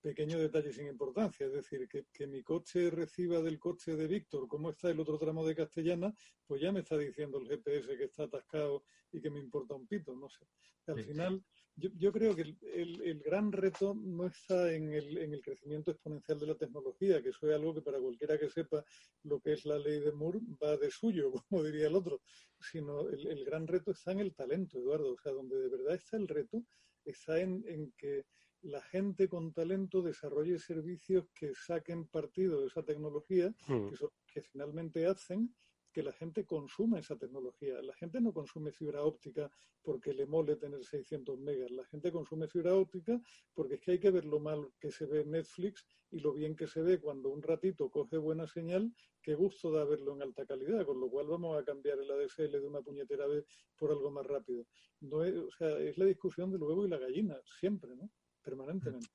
Pequeño 0.00 0.38
detalle 0.38 0.72
sin 0.72 0.86
importancia, 0.86 1.46
es 1.46 1.52
decir, 1.52 1.88
que, 1.88 2.06
que 2.12 2.26
mi 2.26 2.42
coche 2.42 2.90
reciba 2.90 3.40
del 3.40 3.58
coche 3.58 3.96
de 3.96 4.06
Víctor 4.06 4.46
cómo 4.48 4.70
está 4.70 4.90
el 4.90 5.00
otro 5.00 5.18
tramo 5.18 5.46
de 5.46 5.54
Castellana, 5.54 6.14
pues 6.46 6.60
ya 6.60 6.72
me 6.72 6.80
está 6.80 6.98
diciendo 6.98 7.38
el 7.38 7.48
GPS 7.48 7.96
que 7.96 8.04
está 8.04 8.24
atascado 8.24 8.84
y 9.12 9.20
que 9.20 9.30
me 9.30 9.40
importa 9.40 9.74
un 9.74 9.86
pito, 9.86 10.14
no 10.14 10.28
sé. 10.28 10.44
Al 10.86 11.02
final, 11.02 11.42
yo, 11.76 11.90
yo, 11.96 12.12
creo 12.12 12.34
que 12.34 12.42
el, 12.42 13.00
el, 13.02 13.20
gran 13.20 13.50
reto 13.50 13.94
no 13.94 14.26
está 14.26 14.72
en 14.72 14.92
el, 14.92 15.18
en 15.18 15.34
el, 15.34 15.42
crecimiento 15.42 15.90
exponencial 15.90 16.38
de 16.38 16.46
la 16.46 16.54
tecnología, 16.54 17.22
que 17.22 17.30
eso 17.30 17.48
es 17.48 17.54
algo 17.54 17.74
que 17.74 17.82
para 17.82 17.98
cualquiera 17.98 18.38
que 18.38 18.48
sepa 18.48 18.84
lo 19.24 19.40
que 19.40 19.54
es 19.54 19.64
la 19.64 19.78
ley 19.78 20.00
de 20.00 20.12
Moore 20.12 20.40
va 20.62 20.76
de 20.76 20.90
suyo, 20.90 21.32
como 21.48 21.62
diría 21.62 21.88
el 21.88 21.96
otro, 21.96 22.20
sino 22.60 23.08
el, 23.08 23.26
el 23.26 23.44
gran 23.44 23.66
reto 23.66 23.90
está 23.90 24.12
en 24.12 24.20
el 24.20 24.34
talento, 24.34 24.78
Eduardo. 24.78 25.12
O 25.12 25.18
sea, 25.18 25.32
donde 25.32 25.56
de 25.56 25.68
verdad 25.68 25.94
está 25.94 26.16
el 26.16 26.28
reto 26.28 26.64
está 27.04 27.40
en, 27.40 27.64
en 27.68 27.92
que 27.96 28.24
la 28.62 28.80
gente 28.80 29.28
con 29.28 29.52
talento 29.52 30.02
desarrolle 30.02 30.58
servicios 30.58 31.26
que 31.34 31.52
saquen 31.54 32.06
partido 32.06 32.60
de 32.60 32.68
esa 32.68 32.82
tecnología, 32.82 33.54
hmm. 33.68 33.90
que, 33.90 34.08
que 34.26 34.42
finalmente 34.42 35.06
hacen 35.06 35.54
que 35.94 36.02
la 36.02 36.12
gente 36.12 36.44
consuma 36.44 36.98
esa 36.98 37.16
tecnología. 37.16 37.80
La 37.80 37.94
gente 37.94 38.20
no 38.20 38.32
consume 38.32 38.72
fibra 38.72 39.04
óptica 39.04 39.48
porque 39.80 40.12
le 40.12 40.26
mole 40.26 40.56
tener 40.56 40.84
600 40.84 41.38
megas. 41.38 41.70
La 41.70 41.84
gente 41.84 42.10
consume 42.10 42.48
fibra 42.48 42.74
óptica 42.74 43.20
porque 43.54 43.76
es 43.76 43.80
que 43.80 43.92
hay 43.92 44.00
que 44.00 44.10
ver 44.10 44.24
lo 44.24 44.40
mal 44.40 44.72
que 44.80 44.90
se 44.90 45.06
ve 45.06 45.24
Netflix 45.24 45.86
y 46.10 46.18
lo 46.18 46.32
bien 46.32 46.56
que 46.56 46.66
se 46.66 46.82
ve 46.82 46.98
cuando 47.00 47.30
un 47.30 47.42
ratito 47.42 47.88
coge 47.90 48.18
buena 48.18 48.48
señal. 48.48 48.92
Qué 49.22 49.36
gusto 49.36 49.70
da 49.70 49.84
verlo 49.84 50.16
en 50.16 50.22
alta 50.22 50.44
calidad, 50.44 50.84
con 50.84 50.98
lo 50.98 51.08
cual 51.08 51.28
vamos 51.28 51.56
a 51.56 51.64
cambiar 51.64 52.00
el 52.00 52.10
ADSL 52.10 52.50
de 52.50 52.66
una 52.66 52.82
puñetera 52.82 53.28
vez 53.28 53.46
por 53.78 53.92
algo 53.92 54.10
más 54.10 54.26
rápido. 54.26 54.66
No 55.00 55.24
es, 55.24 55.36
o 55.36 55.50
sea, 55.52 55.78
es 55.78 55.96
la 55.96 56.06
discusión 56.06 56.50
del 56.50 56.64
huevo 56.64 56.84
y 56.84 56.88
la 56.88 56.98
gallina, 56.98 57.36
siempre, 57.44 57.94
¿no? 57.94 58.10
Permanentemente. 58.42 59.08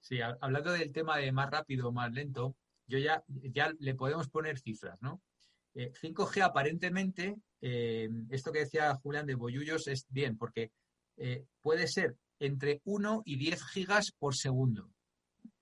Sí, 0.00 0.18
hablando 0.20 0.72
del 0.72 0.92
tema 0.92 1.18
de 1.18 1.30
más 1.30 1.50
rápido 1.50 1.88
o 1.88 1.92
más 1.92 2.12
lento, 2.12 2.56
yo 2.88 2.98
ya, 2.98 3.24
ya 3.28 3.72
le 3.78 3.94
podemos 3.94 4.28
poner 4.28 4.58
cifras, 4.58 5.00
¿no? 5.00 5.22
5G 5.76 6.38
eh, 6.38 6.42
aparentemente, 6.42 7.36
eh, 7.60 8.08
esto 8.30 8.52
que 8.52 8.60
decía 8.60 8.94
Julián 8.96 9.26
de 9.26 9.34
Boyullos 9.34 9.86
es 9.88 10.06
bien, 10.08 10.36
porque 10.36 10.70
eh, 11.16 11.44
puede 11.60 11.86
ser 11.86 12.16
entre 12.38 12.80
1 12.84 13.22
y 13.24 13.36
10 13.36 13.64
gigas 13.66 14.12
por 14.18 14.34
segundo. 14.34 14.90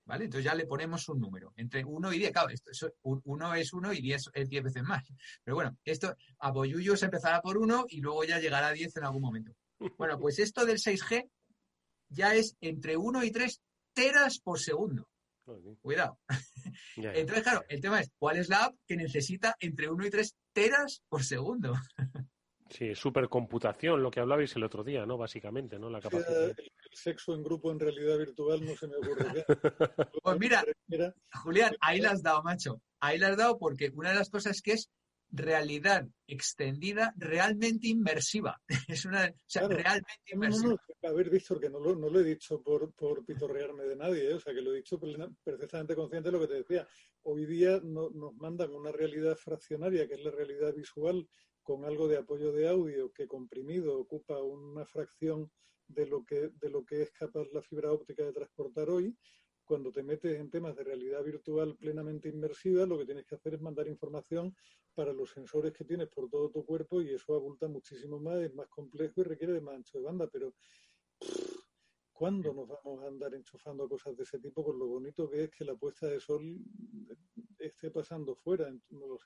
¿Vale? 0.07 0.25
Entonces 0.25 0.45
ya 0.45 0.53
le 0.53 0.67
ponemos 0.67 1.09
un 1.09 1.19
número. 1.19 1.51
Entre 1.57 1.83
1 1.83 2.13
y 2.13 2.19
10, 2.19 2.31
claro, 2.31 2.49
esto, 2.49 2.93
1 3.01 3.55
es 3.55 3.73
1 3.73 3.93
y 3.93 4.01
10 4.01 4.29
es 4.33 4.49
10 4.49 4.63
veces 4.63 4.83
más. 4.83 5.03
Pero 5.43 5.55
bueno, 5.55 5.75
esto 5.83 6.15
a 6.39 6.51
Boyullos 6.51 7.01
empezará 7.01 7.41
por 7.41 7.57
1 7.57 7.85
y 7.89 8.01
luego 8.01 8.23
ya 8.23 8.39
llegará 8.39 8.67
a 8.67 8.73
10 8.73 8.97
en 8.97 9.03
algún 9.03 9.23
momento. 9.23 9.55
Bueno, 9.97 10.19
pues 10.19 10.37
esto 10.37 10.63
del 10.63 10.77
6G 10.77 11.27
ya 12.09 12.35
es 12.35 12.55
entre 12.61 12.95
1 12.97 13.23
y 13.23 13.31
3 13.31 13.59
teras 13.93 14.39
por 14.39 14.59
segundo. 14.59 15.09
Cuidado. 15.81 16.19
Entonces, 16.95 17.43
claro, 17.43 17.63
el 17.69 17.81
tema 17.81 17.99
es, 17.99 18.11
¿cuál 18.17 18.37
es 18.37 18.49
la 18.49 18.65
app 18.65 18.75
que 18.87 18.95
necesita 18.95 19.55
entre 19.59 19.89
1 19.89 20.07
y 20.07 20.09
3 20.09 20.35
teras 20.53 21.01
por 21.07 21.23
segundo? 21.23 21.73
Sí, 22.69 22.95
supercomputación, 22.95 24.01
lo 24.01 24.09
que 24.09 24.19
hablabais 24.19 24.55
el 24.55 24.63
otro 24.63 24.83
día, 24.83 25.05
¿no? 25.05 25.17
Básicamente, 25.17 25.77
¿no? 25.77 25.89
La 25.89 26.01
capacidad. 26.01 26.49
El 26.49 26.71
sexo 26.91 27.35
en 27.35 27.43
grupo 27.43 27.71
en 27.71 27.79
realidad 27.79 28.17
virtual 28.17 28.65
no 28.65 28.75
se 28.75 28.87
me 28.87 28.95
ocurre. 28.95 29.45
pues 30.23 30.39
mira, 30.39 30.65
Julián, 31.43 31.75
ahí 31.79 32.01
la 32.01 32.11
has 32.11 32.23
dado, 32.23 32.41
macho. 32.41 32.81
Ahí 32.99 33.19
la 33.19 33.27
has 33.27 33.37
dado 33.37 33.59
porque 33.59 33.91
una 33.93 34.09
de 34.09 34.15
las 34.15 34.31
cosas 34.31 34.61
que 34.63 34.73
es 34.73 34.89
realidad 35.35 36.07
extendida 36.27 37.13
realmente 37.17 37.87
inmersiva. 37.87 38.61
Es 38.87 39.05
una, 39.05 39.25
o 39.25 39.33
sea, 39.45 39.67
realmente 39.67 40.31
inmersiva. 40.31 40.75
a 41.03 41.11
ver, 41.11 41.29
Víctor, 41.29 41.59
que 41.59 41.69
no 41.69 41.79
lo, 41.79 41.95
no 41.95 42.09
lo 42.09 42.19
he 42.19 42.23
dicho 42.23 42.61
por, 42.61 42.93
por 42.93 43.25
pitorrearme 43.25 43.83
de 43.83 43.95
nadie, 43.95 44.31
¿eh? 44.31 44.33
o 44.33 44.39
sea, 44.39 44.53
que 44.53 44.61
lo 44.61 44.73
he 44.73 44.77
dicho 44.77 44.99
perfectamente 45.43 45.95
consciente 45.95 46.29
de 46.29 46.37
lo 46.37 46.41
que 46.41 46.47
te 46.47 46.55
decía. 46.55 46.87
Hoy 47.23 47.45
día 47.45 47.79
no, 47.83 48.09
nos 48.09 48.35
mandan 48.35 48.73
una 48.73 48.91
realidad 48.91 49.35
fraccionaria, 49.35 50.07
que 50.07 50.15
es 50.15 50.23
la 50.23 50.31
realidad 50.31 50.73
visual, 50.73 51.27
con 51.63 51.83
algo 51.85 52.07
de 52.07 52.17
apoyo 52.17 52.51
de 52.51 52.67
audio, 52.67 53.11
que 53.11 53.27
comprimido 53.27 53.97
ocupa 53.97 54.41
una 54.41 54.85
fracción 54.85 55.51
de 55.87 56.07
lo 56.07 56.23
que, 56.23 56.49
de 56.59 56.69
lo 56.69 56.85
que 56.85 57.03
es 57.03 57.11
capaz 57.11 57.47
la 57.51 57.61
fibra 57.61 57.91
óptica 57.91 58.23
de 58.23 58.33
transportar 58.33 58.89
hoy 58.89 59.15
cuando 59.65 59.91
te 59.91 60.03
metes 60.03 60.39
en 60.39 60.49
temas 60.49 60.75
de 60.75 60.83
realidad 60.83 61.23
virtual 61.23 61.75
plenamente 61.75 62.29
inmersiva, 62.29 62.85
lo 62.85 62.97
que 62.97 63.05
tienes 63.05 63.25
que 63.25 63.35
hacer 63.35 63.55
es 63.55 63.61
mandar 63.61 63.87
información 63.87 64.55
para 64.93 65.11
los 65.11 65.31
sensores 65.31 65.73
que 65.73 65.83
tienes 65.83 66.07
por 66.07 66.29
todo 66.29 66.49
tu 66.49 66.63
cuerpo 66.65 67.01
y 67.01 67.13
eso 67.13 67.35
abulta 67.35 67.67
muchísimo 67.67 68.19
más, 68.19 68.37
es 68.41 68.53
más 68.53 68.67
complejo 68.69 69.21
y 69.21 69.23
requiere 69.23 69.53
de 69.53 69.61
más 69.61 69.75
ancho 69.75 69.97
de 69.97 70.03
banda, 70.03 70.27
pero 70.31 70.53
¿Cuándo 72.15 72.53
nos 72.53 72.69
vamos 72.69 73.03
a 73.03 73.07
andar 73.07 73.33
enchufando 73.33 73.89
cosas 73.89 74.15
de 74.15 74.23
ese 74.23 74.39
tipo 74.39 74.63
con 74.63 74.79
lo 74.79 74.87
bonito 74.87 75.29
que 75.29 75.43
es 75.43 75.51
que 75.51 75.65
la 75.65 75.75
puesta 75.75 76.07
de 76.07 76.21
sol 76.21 76.63
esté 77.59 77.91
pasando 77.91 78.37
fuera? 78.37 78.71
No 78.91 79.05
lo. 79.05 79.17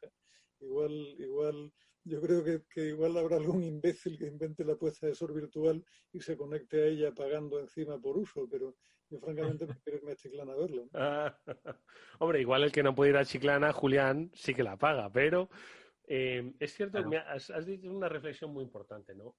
Igual, 0.59 1.15
igual, 1.19 1.71
yo 2.03 2.19
creo 2.19 2.43
que, 2.43 2.63
que 2.67 2.87
igual 2.87 3.15
habrá 3.17 3.37
algún 3.37 3.63
imbécil 3.63 4.17
que 4.17 4.25
invente 4.25 4.65
la 4.65 4.75
puesta 4.75 5.05
de 5.05 5.13
sol 5.13 5.33
virtual 5.33 5.85
y 6.11 6.19
se 6.19 6.35
conecte 6.35 6.81
a 6.81 6.87
ella 6.87 7.13
pagando 7.13 7.59
encima 7.59 8.01
por 8.01 8.17
uso, 8.17 8.47
pero 8.49 8.75
yo 9.09 9.19
francamente 9.19 9.65
prefiero 9.65 9.99
irme 9.99 10.11
a 10.11 10.15
Chiclana 10.15 10.53
a 10.53 10.55
verlo. 10.55 10.87
hombre, 12.19 12.41
igual 12.41 12.63
el 12.63 12.71
que 12.71 12.83
no 12.83 12.95
puede 12.95 13.11
ir 13.11 13.17
a 13.17 13.25
Chiclana, 13.25 13.73
Julián, 13.73 14.31
sí 14.33 14.53
que 14.53 14.63
la 14.63 14.77
paga, 14.77 15.11
pero 15.11 15.49
eh, 16.07 16.53
es 16.59 16.73
cierto, 16.73 17.07
que 17.09 17.17
has, 17.17 17.49
has 17.49 17.65
dicho 17.65 17.91
una 17.91 18.09
reflexión 18.09 18.51
muy 18.51 18.63
importante, 18.63 19.15
¿no? 19.15 19.35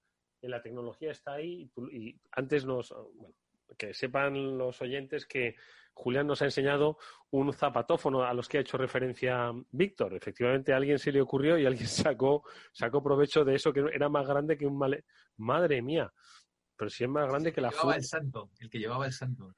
la 0.49 0.63
tecnología 0.63 1.11
está 1.11 1.35
ahí 1.35 1.71
y, 1.93 2.19
antes 2.33 2.65
nos, 2.65 2.95
bueno, 3.15 3.35
que 3.77 3.95
sepan 3.95 4.59
los 4.59 4.81
oyentes 4.81 5.27
que 5.27 5.57
Julián 5.93 6.27
nos 6.27 6.41
ha 6.43 6.47
enseñado 6.47 6.99
un 7.31 7.53
zapatófono 7.53 8.23
a 8.23 8.33
los 8.33 8.49
que 8.49 8.59
ha 8.59 8.61
hecho 8.63 8.79
referencia 8.79 9.53
Víctor. 9.71 10.15
Efectivamente, 10.15 10.73
a 10.73 10.77
alguien 10.77 10.99
se 10.99 11.13
le 11.13 11.21
ocurrió 11.21 11.59
y 11.59 11.67
alguien 11.67 11.87
sacó, 12.17 12.45
sacó 12.73 13.03
provecho 13.03 13.45
de 13.45 13.57
eso 13.57 13.73
que 13.73 13.85
era 13.93 14.09
más 14.09 14.27
grande 14.27 14.57
que 14.57 14.67
un 14.67 14.79
male... 14.79 15.05
Madre 15.37 15.81
mía, 15.81 16.13
pero 16.81 16.89
si 16.89 17.05
es 17.05 17.11
más 17.11 17.29
grande 17.29 17.53
que 17.53 17.61
la 17.61 17.69
llevaba 17.69 17.95
el 17.95 18.05
santo, 18.05 18.53
el 18.59 18.71
que 18.71 18.79
llevaba 18.79 19.05
el 19.05 19.13
santo. 19.13 19.55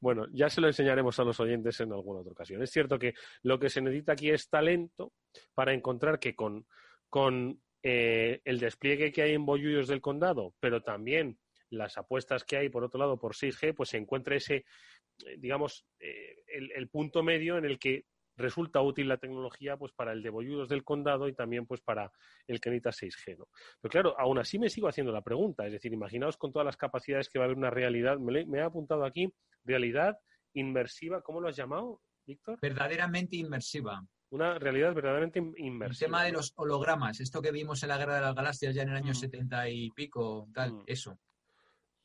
Bueno, 0.00 0.26
ya 0.34 0.50
se 0.50 0.60
lo 0.60 0.66
enseñaremos 0.66 1.18
a 1.18 1.24
los 1.24 1.40
oyentes 1.40 1.80
en 1.80 1.94
alguna 1.94 2.20
otra 2.20 2.32
ocasión. 2.32 2.62
Es 2.62 2.70
cierto 2.70 2.98
que 2.98 3.14
lo 3.42 3.58
que 3.58 3.70
se 3.70 3.80
necesita 3.80 4.12
aquí 4.12 4.28
es 4.28 4.50
talento 4.50 5.14
para 5.54 5.72
encontrar 5.72 6.18
que 6.18 6.36
con, 6.36 6.66
con 7.08 7.58
eh, 7.82 8.42
el 8.44 8.60
despliegue 8.60 9.12
que 9.12 9.22
hay 9.22 9.32
en 9.32 9.46
Bollullos 9.46 9.88
del 9.88 10.02
Condado, 10.02 10.54
pero 10.60 10.82
también 10.82 11.38
las 11.70 11.96
apuestas 11.96 12.44
que 12.44 12.58
hay, 12.58 12.68
por 12.68 12.84
otro 12.84 13.00
lado, 13.00 13.18
por 13.18 13.32
6G, 13.34 13.74
pues 13.74 13.88
se 13.88 13.96
encuentra 13.96 14.36
ese, 14.36 14.56
eh, 14.56 15.36
digamos, 15.38 15.86
eh, 16.00 16.36
el, 16.48 16.88
punto 16.90 17.22
medio 17.22 17.56
en 17.56 17.64
el 17.64 17.78
que 17.78 18.04
resulta 18.36 18.80
útil 18.80 19.08
la 19.08 19.18
tecnología 19.18 19.76
pues 19.76 19.92
para 19.92 20.12
el 20.12 20.22
de 20.22 20.30
Bollullos 20.30 20.68
del 20.68 20.84
Condado 20.84 21.28
y 21.28 21.34
también 21.34 21.66
pues 21.66 21.80
para 21.80 22.10
el 22.46 22.60
que 22.60 22.70
necesita 22.70 22.90
6G, 22.90 23.38
¿no? 23.38 23.48
Pero 23.80 23.90
claro, 23.90 24.14
aún 24.18 24.38
así 24.38 24.58
me 24.58 24.70
sigo 24.70 24.88
haciendo 24.88 25.12
la 25.12 25.22
pregunta, 25.22 25.66
es 25.66 25.72
decir, 25.72 25.92
imaginaos 25.92 26.36
con 26.36 26.52
todas 26.52 26.66
las 26.66 26.76
capacidades 26.76 27.28
que 27.28 27.38
va 27.38 27.44
a 27.44 27.46
haber 27.46 27.58
una 27.58 27.70
realidad, 27.70 28.18
me, 28.18 28.44
me 28.46 28.58
he 28.58 28.62
apuntado 28.62 29.04
aquí, 29.04 29.32
realidad 29.64 30.18
inmersiva, 30.54 31.22
¿cómo 31.22 31.40
lo 31.40 31.48
has 31.48 31.56
llamado, 31.56 32.00
Víctor? 32.26 32.58
Verdaderamente 32.60 33.36
inmersiva 33.36 34.02
una 34.32 34.58
realidad 34.58 34.94
verdaderamente 34.94 35.38
inmersiva. 35.58 36.06
El 36.06 36.10
tema 36.10 36.24
de 36.24 36.32
los 36.32 36.52
hologramas, 36.56 37.20
esto 37.20 37.42
que 37.42 37.52
vimos 37.52 37.82
en 37.82 37.90
la 37.90 37.98
Guerra 37.98 38.14
de 38.14 38.22
las 38.22 38.34
Galaxias 38.34 38.74
ya 38.74 38.82
en 38.82 38.88
el 38.88 38.96
año 38.96 39.12
mm. 39.12 39.14
setenta 39.14 39.68
y 39.68 39.90
pico, 39.90 40.48
tal, 40.54 40.72
mm. 40.72 40.84
eso. 40.86 41.18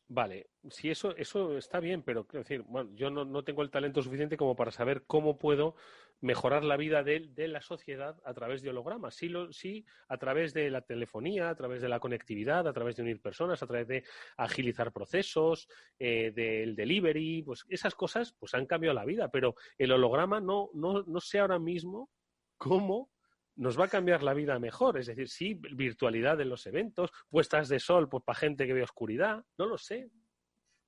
Vale, 0.09 0.51
sí, 0.69 0.89
eso, 0.89 1.13
eso 1.17 1.57
está 1.57 1.81
bien, 1.81 2.01
pero 2.01 2.25
quiero 2.25 2.43
decir, 2.43 2.61
bueno, 2.61 2.91
yo 2.95 3.09
no, 3.09 3.43
tengo 3.43 3.61
el 3.61 3.69
talento 3.69 4.01
suficiente 4.01 4.37
como 4.37 4.55
para 4.55 4.71
saber 4.71 5.03
cómo 5.05 5.37
puedo 5.37 5.75
mejorar 6.21 6.63
la 6.63 6.77
vida 6.77 7.03
de, 7.03 7.27
de 7.33 7.49
la 7.49 7.61
sociedad 7.61 8.17
a 8.23 8.33
través 8.33 8.61
de 8.61 8.69
hologramas. 8.69 9.15
Sí, 9.15 9.27
lo, 9.27 9.51
sí, 9.51 9.85
a 10.07 10.17
través 10.17 10.53
de 10.53 10.71
la 10.71 10.81
telefonía, 10.81 11.49
a 11.49 11.55
través 11.55 11.81
de 11.81 11.89
la 11.89 11.99
conectividad, 11.99 12.65
a 12.69 12.73
través 12.73 12.95
de 12.95 13.01
unir 13.03 13.21
personas, 13.21 13.61
a 13.61 13.67
través 13.67 13.89
de 13.89 14.05
agilizar 14.37 14.93
procesos, 14.93 15.67
eh, 15.99 16.31
del 16.31 16.73
delivery, 16.77 17.43
pues 17.43 17.65
esas 17.67 17.93
cosas 17.93 18.33
pues 18.39 18.53
han 18.53 18.65
cambiado 18.65 18.93
la 18.95 19.03
vida, 19.03 19.29
pero 19.29 19.55
el 19.77 19.91
holograma 19.91 20.39
no, 20.39 20.69
no, 20.73 21.03
no 21.03 21.19
sé 21.19 21.39
ahora 21.39 21.59
mismo 21.59 22.09
cómo 22.57 23.11
nos 23.57 23.79
va 23.79 23.85
a 23.85 23.89
cambiar 23.89 24.23
la 24.23 24.33
vida 24.33 24.57
mejor. 24.59 24.97
Es 24.97 25.07
decir, 25.07 25.27
sí, 25.29 25.59
virtualidad 25.75 26.39
en 26.39 26.49
los 26.49 26.65
eventos, 26.65 27.11
puestas 27.29 27.67
de 27.67 27.79
sol 27.79 28.07
pues, 28.07 28.23
para 28.23 28.39
gente 28.39 28.65
que 28.65 28.73
ve 28.73 28.83
oscuridad, 28.83 29.43
no 29.57 29.65
lo 29.65 29.77
sé. 29.77 30.09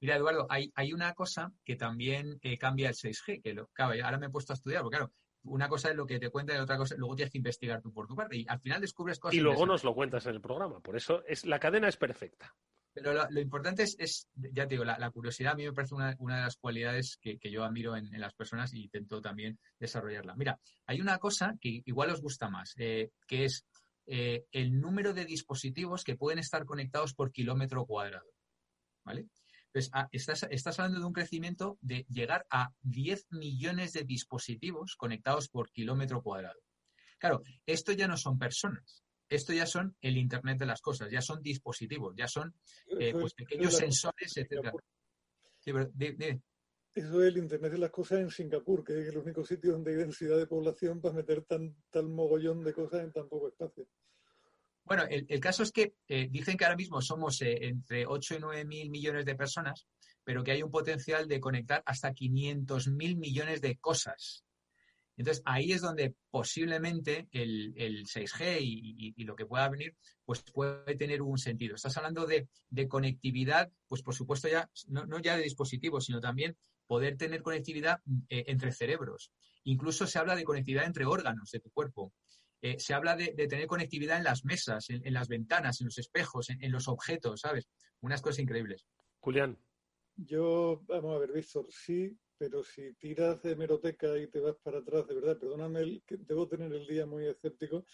Mira, 0.02 0.16
Eduardo, 0.16 0.48
hay, 0.50 0.72
hay 0.76 0.94
una 0.94 1.14
cosa 1.14 1.52
que 1.66 1.76
también 1.76 2.40
eh, 2.42 2.58
cambia 2.58 2.90
el 2.90 2.96
6G, 2.96 3.42
que 3.42 3.54
lo, 3.54 3.68
claro, 3.68 3.94
ahora 4.04 4.18
me 4.18 4.28
he 4.28 4.30
puesto 4.30 4.54
a 4.54 4.56
estudiar, 4.56 4.82
porque 4.82 4.98
claro, 4.98 5.12
una 5.44 5.68
cosa 5.68 5.90
es 5.90 5.96
lo 5.96 6.06
que 6.06 6.20
te 6.20 6.30
cuenta 6.30 6.56
y 6.56 6.58
otra 6.58 6.78
cosa, 6.78 6.96
luego 6.98 7.16
tienes 7.16 7.32
que 7.32 7.38
investigar 7.38 7.82
tú 7.82 7.92
por 7.92 8.08
tu 8.08 8.16
parte. 8.16 8.38
Y 8.38 8.46
al 8.48 8.60
final 8.60 8.80
descubres 8.80 9.20
cosas. 9.20 9.36
Y 9.36 9.42
luego 9.42 9.66
nos 9.66 9.84
lo 9.84 9.94
cuentas 9.94 10.26
en 10.26 10.36
el 10.36 10.42
programa. 10.42 10.80
Por 10.80 10.96
eso 10.96 11.24
es 11.26 11.46
la 11.46 11.60
cadena 11.60 11.88
es 11.88 11.98
perfecta. 11.98 12.56
Lo, 13.02 13.40
importante 13.40 13.84
es, 13.84 14.28
ya 14.36 14.68
te 14.68 14.76
digo, 14.76 14.84
la, 14.84 15.12
curiosidad 15.12 15.54
a 15.54 15.56
mí 15.56 15.66
me 15.66 15.74
parece 15.74 15.96
una, 15.96 16.16
de 16.16 16.44
las 16.44 16.58
cualidades 16.58 17.18
que, 17.22 17.38
yo 17.52 17.64
admiro 17.64 17.96
en, 17.96 18.10
las 18.20 18.34
personas 18.34 18.74
y 18.74 18.84
intento 18.84 19.22
también 19.22 19.60
desarrollarla. 19.80 20.36
Mira, 20.36 20.60
hay 20.86 21.02
una 21.02 21.18
cosa 21.18 21.56
que 21.60 21.82
igual 21.86 22.12
os 22.12 22.22
gusta 22.22 22.50
más, 22.50 22.74
eh, 22.78 23.12
que 23.28 23.46
es 23.46 23.66
eh, 24.08 24.46
el 24.52 24.80
número 24.80 25.14
de 25.14 25.26
dispositivos 25.26 26.04
que 26.04 26.16
pueden 26.16 26.40
estar 26.40 26.66
conectados 26.66 27.14
por 27.14 27.32
kilómetro 27.32 27.86
cuadrado. 27.86 28.32
¿Vale? 29.04 29.28
Pues 29.72 29.92
estás, 30.12 30.48
estás 30.50 30.80
hablando 30.80 31.00
de 31.00 31.06
un 31.06 31.14
crecimiento 31.14 31.78
de 31.82 32.06
llegar 32.10 32.46
a 32.50 32.72
10 32.82 33.28
millones 33.32 33.94
de 33.94 34.04
dispositivos 34.04 34.96
conectados 34.96 35.48
por 35.48 35.72
kilómetro 35.72 36.24
cuadrado. 36.24 36.60
Claro, 37.20 37.44
esto 37.66 37.92
ya 37.92 38.08
no 38.08 38.18
son 38.18 38.40
personas, 38.40 39.04
esto 39.30 39.54
ya 39.54 39.66
son 39.66 39.96
el 40.02 40.18
Internet 40.18 40.58
de 40.60 40.66
las 40.66 40.82
cosas, 40.82 41.10
ya 41.12 41.22
son 41.22 41.42
dispositivos, 41.42 42.16
ya 42.16 42.28
son 42.28 42.54
eh, 43.00 43.12
pues, 43.14 43.34
pequeños 43.34 43.76
sensores, 43.76 44.36
etcétera. 44.36 44.74
Eso 46.96 47.24
es 47.24 47.28
el 47.28 47.38
Internet 47.38 47.72
de 47.74 47.78
las 47.78 47.92
cosas 47.92 48.20
en 48.20 48.32
Singapur, 48.32 48.84
que 48.84 49.00
es 49.00 49.08
el 49.08 49.18
único 49.18 49.46
sitio 49.46 49.74
donde 49.74 49.92
hay 49.92 49.98
densidad 49.98 50.38
de 50.38 50.48
población 50.48 51.00
para 51.00 51.14
meter 51.14 51.44
tan, 51.44 51.76
tal 51.92 52.10
mogollón 52.10 52.64
de 52.64 52.74
cosas 52.74 53.04
en 53.04 53.12
tan 53.12 53.30
poco 53.30 53.48
espacio. 53.48 53.88
Bueno, 54.84 55.04
el, 55.08 55.40
caso 55.40 55.62
es 55.62 55.72
que 55.72 55.94
eh, 56.08 56.28
dicen 56.32 56.58
que 56.58 56.66
ahora 56.66 56.76
mismo 56.76 57.00
somos 57.00 57.44
eh, 57.44 57.60
entre 57.68 58.08
8 58.08 58.36
y 58.36 58.40
9 58.40 58.66
mil 58.66 58.90
millones 58.90 59.24
de 59.24 59.36
personas, 59.36 59.88
pero 60.24 60.44
que 60.44 60.52
hay 60.52 60.64
un 60.64 60.72
potencial 60.72 61.28
de 61.28 61.40
conectar 61.40 61.84
hasta 61.86 62.12
500 62.12 62.88
mil 62.88 63.16
millones 63.16 63.62
de 63.62 63.78
cosas. 63.78 64.44
Entonces, 65.20 65.44
ahí 65.46 65.74
es 65.74 65.82
donde 65.82 66.16
posiblemente 66.32 67.28
el, 67.34 67.74
6G 68.06 68.58
y, 68.62 69.24
lo 69.26 69.36
que 69.36 69.46
pueda 69.46 69.68
venir, 69.68 69.94
pues 70.24 70.42
puede 70.44 70.96
tener 70.96 71.22
un 71.22 71.38
sentido. 71.38 71.76
Estás 71.76 71.98
hablando 71.98 72.26
de, 72.26 72.48
conectividad, 72.88 73.70
pues 73.90 74.02
por 74.02 74.16
supuesto 74.16 74.48
ya, 74.48 74.72
no, 74.88 75.20
ya 75.20 75.36
de 75.36 75.44
dispositivos, 75.44 76.06
sino 76.06 76.22
también 76.22 76.56
poder 76.88 77.18
tener 77.18 77.42
conectividad 77.42 78.00
eh, 78.30 78.46
entre 78.48 78.72
cerebros. 78.72 79.34
Incluso 79.66 80.08
se 80.08 80.20
habla 80.20 80.38
de 80.38 80.46
conectividad 80.46 80.86
entre 80.86 81.06
órganos 81.06 81.52
de 81.52 81.60
tu 81.60 81.70
cuerpo. 81.70 82.14
Eh, 82.62 82.80
se 82.80 82.94
habla 82.94 83.18
de, 83.18 83.34
tener 83.34 83.68
conectividad 83.68 84.20
en 84.20 84.24
las 84.24 84.46
mesas, 84.46 84.90
en, 84.90 85.14
las 85.14 85.28
ventanas, 85.28 85.82
en 85.82 85.88
los 85.88 85.98
espejos, 85.98 86.50
en, 86.50 86.64
en, 86.64 86.72
los 86.72 86.88
objetos, 86.88 87.42
¿sabes? 87.42 87.68
Unas 88.00 88.22
cosas 88.22 88.40
increíbles. 88.40 88.86
Julián. 89.20 89.60
Yo, 90.16 90.82
vamos 90.88 91.14
a 91.14 91.20
ver, 91.20 91.34
Víctor, 91.34 91.66
sí 91.70 92.18
pero 92.40 92.64
si 92.64 92.94
tiras 92.94 93.44
de 93.44 93.52
hemeroteca 93.52 94.18
y 94.18 94.28
te 94.28 94.40
vas 94.40 94.56
para 94.64 94.80
atrás, 94.80 95.06
de 95.08 95.14
verdad, 95.14 95.38
perdóname, 95.38 96.02
que 96.08 96.16
debo 96.16 96.48
tener 96.48 96.72
el 96.72 96.88
día 96.88 97.06
muy 97.06 97.26
escéptico, 97.26 97.86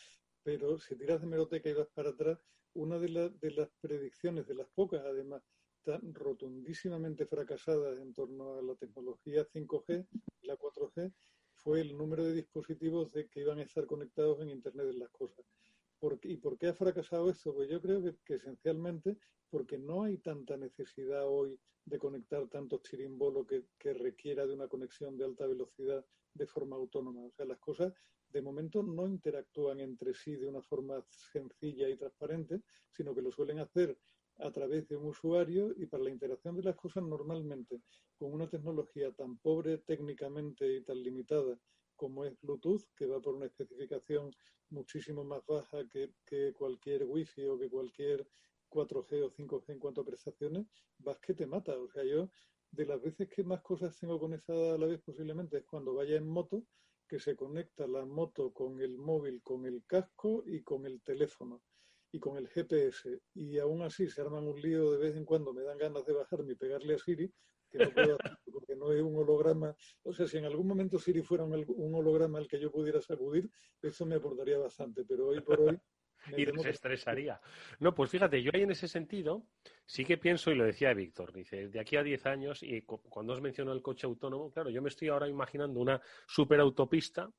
pero 0.44 0.78
si 0.78 0.96
tiras 0.96 1.20
de 1.20 1.26
hemeroteca 1.26 1.68
y 1.68 1.74
vas 1.74 1.88
para 1.88 2.12
atrás, 2.12 2.38
una 2.76 3.00
de, 3.00 3.10
las 3.10 3.70
predicciones, 3.82 4.46
de 4.46 4.54
las 4.54 4.68
pocas 4.68 5.02
además, 5.04 5.42
tan 5.84 6.14
rotundísimamente 6.14 7.26
fracasadas 7.26 7.98
en 8.00 8.14
torno 8.14 8.60
a 8.60 8.62
la 8.62 8.76
tecnología 8.76 9.48
5G 9.48 10.06
y 10.42 10.48
la 10.48 10.56
4G, 10.58 11.12
fue 11.56 11.82
el 11.82 11.98
número 11.98 12.24
de 12.24 12.34
dispositivos 12.34 13.12
de 13.14 13.28
que 13.28 13.40
iban 13.40 13.58
a 13.58 13.64
estar 13.64 13.88
conectados 13.88 14.42
en 14.42 14.52
Internet 14.52 14.86
de 14.86 14.94
las 14.94 15.10
cosas. 15.10 15.44
¿Y 16.24 16.38
por 16.38 16.58
qué 16.58 16.68
ha 16.68 16.74
fracasado 16.74 17.30
esto? 17.30 17.54
Pues 17.54 17.70
yo 17.70 17.82
creo 17.82 18.02
que, 18.04 18.36
esencialmente 18.36 19.18
porque 19.50 19.78
no 19.78 20.04
hay 20.04 20.18
tanta 20.18 20.58
necesidad 20.58 21.28
hoy 21.28 21.58
de 21.86 22.00
conectar 22.00 22.48
tantos 22.48 22.82
chirimbolos 22.84 23.48
que, 23.48 23.66
que 23.78 23.94
requiera 23.94 24.46
de 24.46 24.54
una 24.54 24.68
conexión 24.68 25.18
de 25.18 25.26
alta 25.26 25.48
velocidad 25.48 26.06
de 26.34 26.48
forma 26.48 26.76
autónoma. 26.76 27.22
O 27.26 27.32
sea, 27.32 27.46
las 27.46 27.60
cosas 27.60 27.94
de 28.30 28.42
momento 28.42 28.84
no 28.84 29.08
interactúan 29.08 29.80
entre 29.80 30.14
sí 30.14 30.36
de 30.36 30.48
una 30.48 30.62
forma 30.62 31.04
sencilla 31.10 31.88
y 31.88 31.98
transparente, 31.98 32.62
sino 32.92 33.16
que 33.16 33.22
lo 33.22 33.32
suelen 33.32 33.60
hacer 33.60 33.98
a 34.40 34.52
través 34.52 34.88
de 34.88 34.98
un 34.98 35.08
usuario 35.08 35.74
y 35.78 35.86
para 35.86 36.04
la 36.04 36.10
interacción 36.10 36.56
de 36.56 36.64
las 36.64 36.76
cosas 36.76 37.04
normalmente 37.04 37.82
con 38.18 38.34
una 38.34 38.50
tecnología 38.50 39.12
tan 39.14 39.38
pobre 39.38 39.78
técnicamente 39.80 40.76
y 40.76 40.84
tan 40.84 41.02
limitada 41.02 41.58
como 41.96 42.26
es 42.26 42.40
Bluetooth, 42.42 42.84
que 42.96 43.06
va 43.06 43.20
por 43.22 43.36
una 43.36 43.46
especificación 43.46 44.32
muchísimo 44.70 45.24
más 45.24 45.46
baja 45.46 45.88
que, 45.90 46.12
que 46.26 46.54
cualquier 46.54 47.04
Wi-Fi 47.04 47.48
o 47.48 47.58
que 47.58 47.70
cualquier 47.70 48.28
4G 48.70 49.24
o 49.24 49.32
5G 49.32 49.74
en 49.74 49.80
cuanto 49.80 50.02
a 50.02 50.06
prestaciones, 50.06 50.68
vas 51.00 51.20
que 51.20 51.34
te 51.34 51.46
mata. 51.46 51.78
O 51.78 51.90
sea, 51.90 52.04
yo 52.04 52.30
de 52.72 52.86
las 52.86 53.02
veces 53.02 53.30
que 53.30 53.44
más 53.44 53.62
cosas 53.62 53.98
tengo 53.98 54.20
conectadas 54.20 54.76
a 54.76 54.78
la 54.78 54.88
vez 54.88 55.02
posiblemente 55.02 55.58
es 55.58 55.66
cuando 55.66 55.94
vaya 55.94 56.18
en 56.18 56.28
moto, 56.28 56.66
que 57.08 57.20
se 57.20 57.36
conecta 57.36 57.88
la 57.88 58.06
moto 58.06 58.52
con 58.52 58.82
el 58.82 58.98
móvil, 58.98 59.42
con 59.44 59.66
el 59.66 59.84
casco 59.86 60.44
y 60.46 60.64
con 60.64 60.86
el 60.86 61.02
teléfono 61.02 61.62
y 62.12 62.20
con 62.20 62.38
el 62.38 62.48
GPS. 62.48 63.22
Y 63.34 63.60
aún 63.60 63.82
así 63.84 64.10
se 64.10 64.22
arman 64.22 64.48
un 64.48 64.60
lío 64.60 64.92
de 64.92 64.98
vez 64.98 65.16
en 65.16 65.26
cuando, 65.26 65.54
me 65.54 65.64
dan 65.64 65.78
ganas 65.78 66.06
de 66.06 66.14
bajarme 66.14 66.54
y 66.54 66.56
pegarle 66.56 66.96
a 66.96 67.00
Siri, 67.00 67.32
que 67.76 67.86
no 67.86 67.92
puedo 67.92 68.18
hacer 68.20 68.38
porque 68.52 68.76
no 68.76 68.92
es 68.94 69.02
un 69.02 69.16
holograma. 69.16 69.76
O 70.04 70.14
sea, 70.14 70.28
si 70.28 70.38
en 70.38 70.46
algún 70.46 70.68
momento 70.68 71.00
Siri 71.00 71.22
fuera 71.22 71.44
un, 71.44 71.96
holograma 71.96 72.40
al 72.40 72.48
que 72.48 72.60
yo 72.60 72.72
pudiera 72.72 73.02
sacudir, 73.02 73.50
eso 73.82 74.06
me 74.06 74.16
aportaría 74.16 74.58
bastante. 74.58 75.04
Pero 75.06 75.28
hoy 75.28 75.42
por 75.42 75.60
hoy 75.60 75.80
y 76.38 76.46
se 76.46 76.70
estresaría. 76.70 77.40
No, 77.80 77.94
pues 77.94 78.10
fíjate, 78.10 78.42
yo 78.42 78.52
ahí 78.54 78.62
en 78.62 78.72
ese 78.72 78.88
sentido 78.88 79.46
sí 79.86 80.06
que 80.06 80.18
pienso, 80.18 80.52
y 80.52 80.56
lo 80.56 80.66
decía 80.66 80.94
Víctor, 80.94 81.34
dice, 81.34 81.68
de 81.68 81.80
aquí 81.80 81.98
a 81.98 82.04
10 82.04 82.26
años, 82.26 82.64
y 82.64 82.82
cuando 82.82 83.34
os 83.34 83.42
mencionó 83.42 83.74
el 83.74 83.82
coche 83.82 84.08
autónomo, 84.08 84.52
claro, 84.52 84.70
yo 84.70 84.82
me 84.82 84.90
estoy 84.90 85.10
ahora 85.10 85.28
imaginando 85.28 85.80
una 85.80 86.02
superautopista 86.28 87.30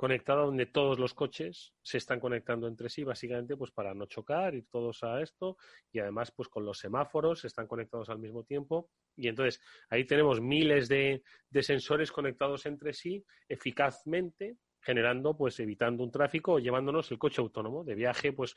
conectada 0.00 0.44
donde 0.44 0.64
todos 0.64 0.98
los 0.98 1.12
coches 1.12 1.74
se 1.82 1.98
están 1.98 2.20
conectando 2.20 2.66
entre 2.66 2.88
sí, 2.88 3.04
básicamente 3.04 3.54
pues 3.54 3.70
para 3.70 3.92
no 3.92 4.06
chocar, 4.06 4.54
ir 4.54 4.64
todos 4.70 5.02
a 5.02 5.20
esto, 5.20 5.58
y 5.92 5.98
además 5.98 6.32
pues 6.34 6.48
con 6.48 6.64
los 6.64 6.78
semáforos 6.78 7.40
se 7.40 7.48
están 7.48 7.66
conectados 7.66 8.08
al 8.08 8.18
mismo 8.18 8.42
tiempo, 8.42 8.88
y 9.14 9.28
entonces 9.28 9.60
ahí 9.90 10.06
tenemos 10.06 10.40
miles 10.40 10.88
de, 10.88 11.22
de 11.50 11.62
sensores 11.62 12.10
conectados 12.10 12.64
entre 12.64 12.94
sí 12.94 13.22
eficazmente 13.46 14.56
generando, 14.80 15.36
pues 15.36 15.60
evitando 15.60 16.02
un 16.02 16.10
tráfico 16.10 16.54
o 16.54 16.58
llevándonos 16.58 17.10
el 17.10 17.18
coche 17.18 17.42
autónomo 17.42 17.84
de 17.84 17.94
viaje, 17.94 18.32
pues 18.32 18.54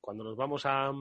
cuando 0.00 0.24
nos 0.24 0.34
vamos 0.34 0.64
a, 0.64 0.92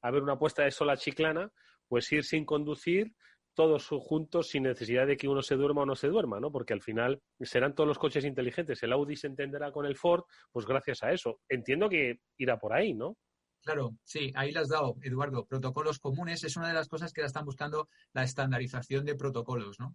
a, 0.00 0.10
ver 0.10 0.22
una 0.22 0.38
puesta 0.38 0.64
de 0.64 0.70
sol 0.70 0.88
a 0.88 0.96
Chiclana, 0.96 1.52
pues 1.86 2.10
ir 2.10 2.24
sin 2.24 2.46
conducir 2.46 3.12
todos 3.54 3.88
juntos 3.88 4.48
sin 4.48 4.64
necesidad 4.64 5.06
de 5.06 5.16
que 5.16 5.28
uno 5.28 5.42
se 5.42 5.56
duerma 5.56 5.82
o 5.82 5.86
no 5.86 5.94
se 5.94 6.08
duerma, 6.08 6.40
¿no? 6.40 6.50
Porque 6.50 6.72
al 6.72 6.82
final 6.82 7.20
serán 7.40 7.74
todos 7.74 7.88
los 7.88 7.98
coches 7.98 8.24
inteligentes. 8.24 8.82
El 8.82 8.92
Audi 8.92 9.16
se 9.16 9.26
entenderá 9.26 9.72
con 9.72 9.86
el 9.86 9.96
Ford, 9.96 10.24
pues 10.50 10.66
gracias 10.66 11.02
a 11.02 11.12
eso. 11.12 11.40
Entiendo 11.48 11.88
que 11.88 12.20
irá 12.38 12.58
por 12.58 12.72
ahí, 12.72 12.94
¿no? 12.94 13.16
Claro, 13.62 13.96
sí, 14.02 14.32
ahí 14.34 14.50
las 14.50 14.64
has 14.64 14.68
dado, 14.70 14.96
Eduardo. 15.02 15.46
Protocolos 15.46 16.00
comunes 16.00 16.42
es 16.42 16.56
una 16.56 16.68
de 16.68 16.74
las 16.74 16.88
cosas 16.88 17.12
que 17.12 17.20
la 17.20 17.28
están 17.28 17.44
buscando 17.44 17.88
la 18.12 18.24
estandarización 18.24 19.04
de 19.04 19.14
protocolos, 19.14 19.78
¿no? 19.78 19.94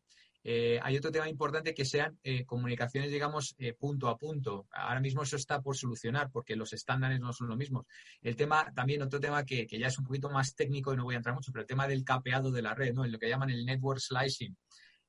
Eh, 0.49 0.79
hay 0.81 0.95
otro 0.95 1.11
tema 1.11 1.27
importante 1.27 1.73
que 1.73 1.83
sean 1.83 2.17
eh, 2.23 2.45
comunicaciones, 2.45 3.11
digamos, 3.11 3.53
eh, 3.57 3.73
punto 3.73 4.07
a 4.07 4.17
punto. 4.17 4.65
Ahora 4.71 5.01
mismo 5.01 5.23
eso 5.23 5.35
está 5.35 5.61
por 5.61 5.75
solucionar 5.75 6.31
porque 6.31 6.55
los 6.55 6.71
estándares 6.71 7.19
no 7.19 7.33
son 7.33 7.49
los 7.49 7.57
mismos. 7.57 7.85
El 8.21 8.37
tema, 8.37 8.71
también 8.73 9.01
otro 9.01 9.19
tema 9.19 9.43
que, 9.43 9.67
ya 9.67 9.87
es 9.87 9.99
un 9.99 10.05
poquito 10.05 10.29
más 10.29 10.55
técnico 10.55 10.93
y 10.93 10.95
no 10.95 11.03
voy 11.03 11.15
a 11.15 11.17
entrar 11.17 11.35
mucho, 11.35 11.51
pero 11.51 11.63
el 11.63 11.67
tema 11.67 11.85
del 11.85 12.05
capeado 12.05 12.49
de 12.51 12.61
la 12.61 12.73
red, 12.73 12.93
¿no? 12.93 13.03
En 13.03 13.11
lo 13.11 13.19
que 13.19 13.27
llaman 13.27 13.49
el 13.49 13.65
network 13.65 13.99
slicing. 13.99 14.55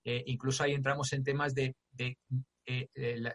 incluso 0.05 0.65
ahí 0.65 0.73
entramos 0.73 1.13
en 1.13 1.23
temas 1.23 1.55
de, 1.55 1.77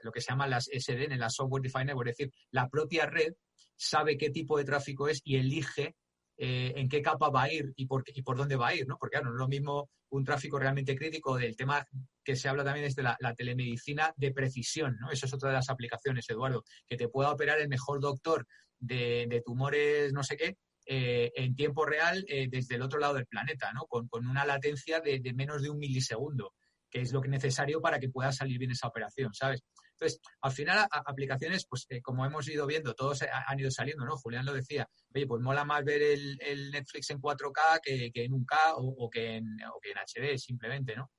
lo 0.03 0.11
que 0.11 0.21
se 0.21 0.31
llama 0.31 0.47
las 0.47 0.65
SDN, 0.65 1.17
la 1.17 1.29
Software 1.29 1.63
Defined 1.63 1.91
es 1.91 2.17
decir, 2.17 2.33
la 2.51 2.67
propia 2.67 3.05
red 3.05 3.33
sabe 3.75 4.17
qué 4.17 4.29
tipo 4.29 4.57
de 4.57 4.65
tráfico 4.65 5.07
es 5.07 5.21
y 5.23 5.37
elige 5.37 5.95
eh, 6.37 6.73
en 6.75 6.89
qué 6.89 7.01
capa 7.01 7.29
va 7.29 7.43
a 7.43 7.53
ir 7.53 7.73
y 7.75 7.85
por, 7.85 8.03
y 8.07 8.23
por 8.23 8.37
dónde 8.37 8.55
va 8.55 8.69
a 8.69 8.75
ir, 8.75 8.87
¿no? 8.87 8.97
Porque 8.97 9.17
claro, 9.17 9.29
no 9.29 9.35
es 9.35 9.39
lo 9.39 9.47
mismo 9.47 9.89
un 10.09 10.23
tráfico 10.23 10.57
realmente 10.57 10.95
crítico 10.95 11.37
del 11.37 11.55
tema 11.55 11.85
que 12.23 12.35
se 12.35 12.49
habla 12.49 12.63
también 12.63 12.85
es 12.85 12.95
de 12.95 13.03
la, 13.03 13.17
telemedicina 13.35 14.13
de 14.15 14.31
precisión, 14.31 14.97
¿no? 14.99 15.11
Eso 15.11 15.25
es 15.25 15.33
otra 15.33 15.49
de 15.49 15.55
las 15.55 15.69
aplicaciones, 15.69 16.27
Eduardo, 16.29 16.63
que 16.87 16.97
te 16.97 17.07
pueda 17.07 17.31
operar 17.31 17.59
el 17.59 17.67
mejor 17.67 17.99
doctor 17.99 18.47
de, 18.79 19.41
tumores 19.45 20.11
no 20.11 20.23
sé 20.23 20.35
qué 20.35 20.57
eh, 20.85 21.31
en 21.35 21.55
tiempo 21.55 21.85
real 21.85 22.25
eh, 22.27 22.47
desde 22.49 22.75
el 22.75 22.81
otro 22.81 22.99
lado 22.99 23.13
del 23.13 23.27
planeta, 23.27 23.71
¿no? 23.73 23.85
Con, 23.85 24.07
una 24.27 24.45
latencia 24.45 25.01
de, 25.01 25.19
de, 25.19 25.33
menos 25.33 25.61
de 25.61 25.69
un 25.69 25.77
milisegundo, 25.77 26.53
que 26.89 27.01
es 27.01 27.13
lo 27.13 27.21
que 27.21 27.27
es 27.27 27.31
necesario 27.31 27.79
para 27.79 27.99
que 27.99 28.09
pueda 28.09 28.31
salir 28.31 28.57
bien 28.57 28.71
esa 28.71 28.87
operación, 28.87 29.33
¿sabes? 29.33 29.61
Entonces, 29.93 30.19
al 30.41 30.51
final, 30.51 30.87
aplicaciones, 30.91 31.65
pues 31.67 31.85
eh, 31.89 32.01
como 32.01 32.25
hemos 32.25 32.47
ido 32.47 32.65
viendo, 32.65 32.93
todos 32.93 33.21
han 33.21 33.59
ido 33.59 33.71
saliendo, 33.71 34.05
¿no? 34.05 34.17
Julián 34.17 34.45
lo 34.45 34.53
decía, 34.53 34.87
oye, 35.13 35.27
pues 35.27 35.41
mola 35.41 35.63
más 35.65 35.83
ver 35.83 36.01
el, 36.01 36.71
Netflix 36.71 37.09
en 37.11 37.21
4K 37.21 37.79
que, 37.81 38.11
en 38.13 38.33
un 38.33 38.45
K 38.45 38.57
o, 38.75 39.09
que 39.09 39.37
en, 39.37 39.57
HD, 39.59 40.37
simplemente, 40.37 40.95
¿no? 40.95 41.11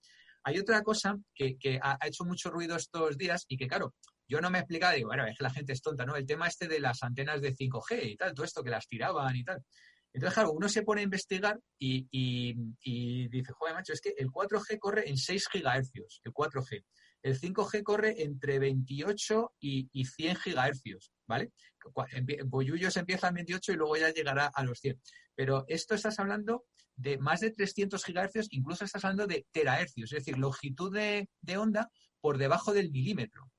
Hay 0.43 0.59
otra 0.59 0.83
cosa 0.83 1.16
que, 1.35 1.57
ha, 1.83 1.99
hecho 2.07 2.25
mucho 2.25 2.51
ruido 2.51 2.77
estos 2.77 3.16
días 3.16 3.45
y 3.49 3.57
que, 3.57 3.66
claro, 3.66 3.95
yo 4.29 4.41
no 4.41 4.51
me 4.51 4.59
he 4.59 4.61
explicado, 4.62 4.95
digo, 4.95 5.09
bueno, 5.09 5.27
es 5.27 5.37
que 5.39 5.45
la 5.45 5.51
gente 5.51 5.72
es 5.72 5.81
tonta, 5.81 6.05
¿no? 6.05 6.16
El 6.16 6.27
tema 6.27 6.49
este 6.49 6.68
de 6.68 6.81
las 6.81 7.03
antenas 7.03 7.41
de 7.41 7.55
5G 7.55 8.11
y 8.11 8.16
tal, 8.16 8.35
todo 8.35 8.45
esto 8.45 8.62
que 8.62 8.70
las 8.70 8.87
tiraban 8.87 9.37
y 9.37 9.45
tal. 9.45 9.62
Entonces, 10.14 10.35
claro, 10.35 10.53
uno 10.53 10.68
se 10.68 10.83
pone 10.83 11.01
a 11.01 11.05
investigar 11.05 11.59
y, 11.79 12.07
dice, 13.29 13.53
joder, 13.53 13.75
macho, 13.75 13.93
es 13.93 14.01
que 14.01 14.14
el 14.16 14.29
4G 14.29 14.79
corre 14.79 15.09
en 15.09 15.16
6 15.16 15.49
gigahercios, 15.51 16.20
el 16.25 16.33
4G. 16.33 16.85
El 17.25 17.41
5G 17.41 17.83
corre 17.83 18.22
entre 18.22 18.59
28 18.59 19.55
y, 19.59 20.05
100 20.05 20.37
gigahercios, 20.37 21.11
¿vale? 21.27 21.53
Boyullos 22.45 22.99
empieza 22.99 23.29
en 23.29 23.37
28 23.37 23.72
y 23.72 23.77
luego 23.77 23.97
ya 23.97 24.12
llegará 24.12 24.53
a 24.55 24.62
los 24.62 24.79
100. 24.81 25.01
Pero 25.35 25.64
esto 25.68 25.95
estás 25.95 26.18
hablando 26.18 26.66
de 26.97 27.16
más 27.16 27.41
de 27.41 27.51
300 27.51 28.05
gigahercios, 28.05 28.49
incluso 28.51 28.85
estás 28.85 29.07
hablando 29.07 29.27
de 29.27 29.47
terahercios, 29.53 30.12
es 30.12 30.18
decir, 30.18 30.37
longitud 30.37 30.93
de, 30.93 31.27
onda 31.57 31.91
por 32.20 32.37
debajo 32.37 32.75
del 32.75 32.91
milímetro. 32.91 33.51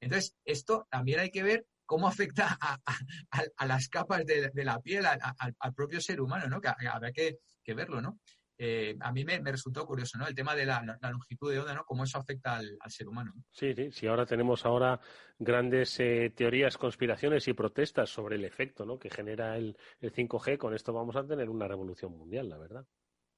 Entonces, 0.00 0.34
esto 0.44 0.88
también 0.90 1.20
hay 1.20 1.30
que 1.30 1.44
ver 1.44 1.64
cómo 1.86 2.08
afecta 2.08 2.58
a, 2.60 3.66
las 3.66 3.88
capas 3.88 4.26
de, 4.26 4.50
la 4.64 4.80
piel, 4.80 5.06
al, 5.06 5.74
propio 5.76 6.00
ser 6.00 6.20
humano, 6.20 6.48
¿no? 6.48 6.60
Que 6.60 6.70
habrá 6.88 7.12
que, 7.12 7.38
que 7.62 7.74
verlo, 7.74 8.02
¿no? 8.02 8.18
Eh, 8.64 8.96
a 9.00 9.10
mí 9.10 9.24
me, 9.24 9.40
resultó 9.40 9.84
curioso, 9.84 10.16
¿no? 10.18 10.28
El 10.28 10.36
tema 10.36 10.54
de 10.54 10.64
la, 10.64 10.96
longitud 11.10 11.50
de 11.50 11.58
onda, 11.58 11.74
¿no? 11.74 11.84
Cómo 11.84 12.04
eso 12.04 12.16
afecta 12.16 12.58
al, 12.58 12.78
ser 12.86 13.08
humano. 13.08 13.34
Sí, 13.50 13.74
sí, 13.74 13.90
sí. 13.90 14.06
Ahora 14.06 14.24
tenemos 14.24 14.64
ahora 14.64 15.00
grandes 15.36 15.98
eh, 15.98 16.32
teorías, 16.32 16.78
conspiraciones 16.78 17.48
y 17.48 17.54
protestas 17.54 18.10
sobre 18.10 18.36
el 18.36 18.44
efecto, 18.44 18.86
¿no? 18.86 19.00
Que 19.00 19.10
genera 19.10 19.56
el, 19.56 19.76
5G. 20.00 20.58
Con 20.58 20.74
esto 20.74 20.92
vamos 20.92 21.16
a 21.16 21.26
tener 21.26 21.50
una 21.50 21.66
revolución 21.66 22.16
mundial, 22.16 22.50
la 22.50 22.56
verdad. 22.56 22.86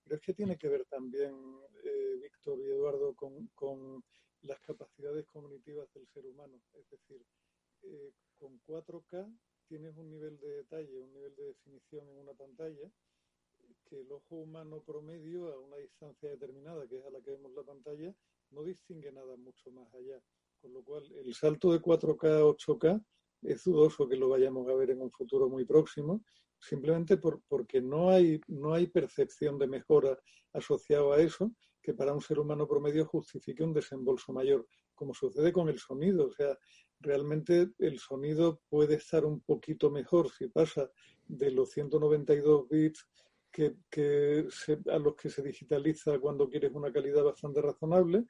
Pero 0.02 0.16
es 0.16 0.20
que 0.20 0.34
tiene 0.34 0.58
que 0.58 0.68
ver 0.68 0.84
también, 0.90 1.32
eh, 1.84 2.18
Víctor 2.20 2.58
y 2.58 2.66
Eduardo, 2.66 3.14
con, 3.14 3.46
con, 3.54 4.04
las 4.42 4.60
capacidades 4.60 5.24
cognitivas 5.24 5.90
del 5.94 6.06
ser 6.08 6.26
humano. 6.26 6.60
Es 6.74 6.90
decir, 6.90 7.24
con 8.38 8.60
4K 8.66 9.34
tienes 9.68 9.96
un 9.96 10.10
nivel 10.10 10.38
de 10.38 10.48
detalle, 10.48 11.00
un 11.00 11.14
nivel 11.14 11.34
de 11.34 11.44
definición 11.44 12.06
en 12.10 12.18
una 12.18 12.34
pantalla 12.34 12.90
que 13.84 14.00
el 14.00 14.10
ojo 14.12 14.36
humano 14.36 14.82
promedio 14.82 15.52
a 15.52 15.58
una 15.58 15.76
distancia 15.76 16.30
determinada, 16.30 16.86
que 16.88 16.98
es 16.98 17.04
a 17.04 17.10
la 17.10 17.20
que 17.20 17.32
vemos 17.32 17.52
la 17.54 17.62
pantalla, 17.62 18.14
no 18.50 18.62
distingue 18.62 19.12
nada 19.12 19.36
mucho 19.36 19.70
más 19.70 19.92
allá. 19.94 20.20
Con 20.60 20.72
lo 20.72 20.82
cual, 20.82 21.04
el 21.12 21.34
salto 21.34 21.72
de 21.72 21.80
4K 21.80 22.28
a 22.28 22.42
8K 22.42 23.04
es 23.42 23.64
dudoso 23.64 24.08
que 24.08 24.16
lo 24.16 24.28
vayamos 24.28 24.68
a 24.68 24.74
ver 24.74 24.90
en 24.90 25.02
un 25.02 25.10
futuro 25.10 25.48
muy 25.48 25.64
próximo, 25.64 26.22
simplemente 26.58 27.18
por, 27.18 27.42
porque 27.48 27.82
no 27.82 28.10
hay, 28.10 28.40
no 28.48 28.72
hay 28.72 28.86
percepción 28.86 29.58
de 29.58 29.66
mejora 29.66 30.18
asociada 30.52 31.16
a 31.16 31.20
eso 31.20 31.52
que 31.84 31.92
para 31.92 32.14
un 32.14 32.22
ser 32.22 32.38
humano 32.38 32.66
promedio 32.66 33.04
justifique 33.04 33.62
un 33.62 33.74
desembolso 33.74 34.32
mayor, 34.32 34.66
como 34.94 35.12
sucede 35.12 35.52
con 35.52 35.68
el 35.68 35.78
sonido. 35.78 36.28
O 36.28 36.32
sea, 36.32 36.58
realmente 36.98 37.72
el 37.78 37.98
sonido 37.98 38.62
puede 38.70 38.94
estar 38.94 39.26
un 39.26 39.40
poquito 39.40 39.90
mejor 39.90 40.30
si 40.30 40.48
pasa 40.48 40.90
de 41.26 41.50
los 41.50 41.72
192 41.72 42.68
bits 42.70 43.06
que, 43.54 44.48
a 44.90 44.98
los 44.98 45.14
que 45.14 45.30
se 45.30 45.42
digitaliza 45.42 46.18
cuando 46.18 46.48
quieres 46.48 46.72
una 46.72 46.92
calidad 46.92 47.22
bastante 47.22 47.62
razonable, 47.62 48.24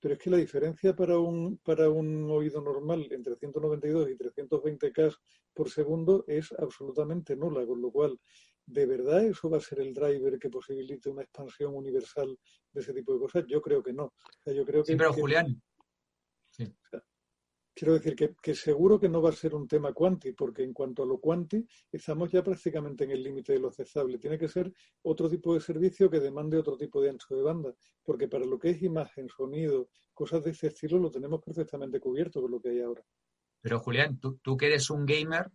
pero 0.00 0.14
es 0.14 0.20
que 0.20 0.30
la 0.30 0.38
diferencia 0.38 0.96
para 0.96 1.18
un, 1.18 1.58
para 1.58 1.90
un 1.90 2.30
oído 2.30 2.62
normal 2.62 3.06
entre 3.10 3.36
192 3.36 4.10
y 4.10 4.16
320K 4.16 5.14
por 5.52 5.68
segundo 5.68 6.24
es 6.26 6.52
absolutamente 6.52 7.36
nula, 7.36 7.66
con 7.66 7.82
lo 7.82 7.90
cual, 7.90 8.18
¿de 8.64 8.86
verdad 8.86 9.26
eso 9.26 9.50
va 9.50 9.58
a 9.58 9.60
ser 9.60 9.80
el 9.80 9.92
driver 9.92 10.38
que 10.38 10.48
posibilite 10.48 11.10
una 11.10 11.22
expansión 11.22 11.74
universal 11.74 12.38
de 12.72 12.80
ese 12.80 12.94
tipo 12.94 13.12
de 13.12 13.20
cosas? 13.20 13.44
Yo 13.46 13.60
creo 13.60 13.82
que 13.82 13.92
no. 13.92 14.14
yo 14.46 14.64
creo 14.64 14.82
sí, 14.84 14.96
pero 14.96 15.12
Julián, 15.12 15.60
Quiero 17.80 17.94
decir 17.94 18.14
que, 18.14 18.54
seguro 18.54 19.00
que 19.00 19.08
no 19.08 19.22
va 19.22 19.30
a 19.30 19.32
ser 19.32 19.54
un 19.54 19.66
tema 19.66 19.94
cuanti, 19.94 20.34
porque 20.34 20.62
en 20.62 20.74
cuanto 20.74 21.02
a 21.02 21.06
lo 21.06 21.18
cuanti, 21.18 21.66
estamos 21.90 22.30
ya 22.30 22.44
prácticamente 22.44 23.04
en 23.04 23.12
el 23.12 23.22
límite 23.22 23.54
de 23.54 23.58
lo 23.58 23.72
cesable. 23.72 24.18
Tiene 24.18 24.38
que 24.38 24.48
ser 24.48 24.70
otro 25.00 25.30
tipo 25.30 25.54
de 25.54 25.60
servicio 25.60 26.10
que 26.10 26.20
demande 26.20 26.58
otro 26.58 26.76
tipo 26.76 27.00
de 27.00 27.08
ancho 27.08 27.34
de 27.34 27.40
banda, 27.40 27.74
porque 28.04 28.28
para 28.28 28.44
lo 28.44 28.58
que 28.58 28.68
es 28.68 28.82
imagen, 28.82 29.30
sonido, 29.30 29.88
cosas 30.12 30.44
de 30.44 30.50
ese 30.50 30.66
estilo, 30.66 30.98
lo 30.98 31.10
tenemos 31.10 31.40
perfectamente 31.42 32.00
cubierto 32.00 32.42
con 32.42 32.50
lo 32.50 32.60
que 32.60 32.68
hay 32.68 32.82
ahora. 32.82 33.02
Pero 33.62 33.80
Julián, 33.80 34.20
tú, 34.20 34.56
que 34.58 34.66
eres 34.66 34.90
un 34.90 35.06
gamer, 35.06 35.46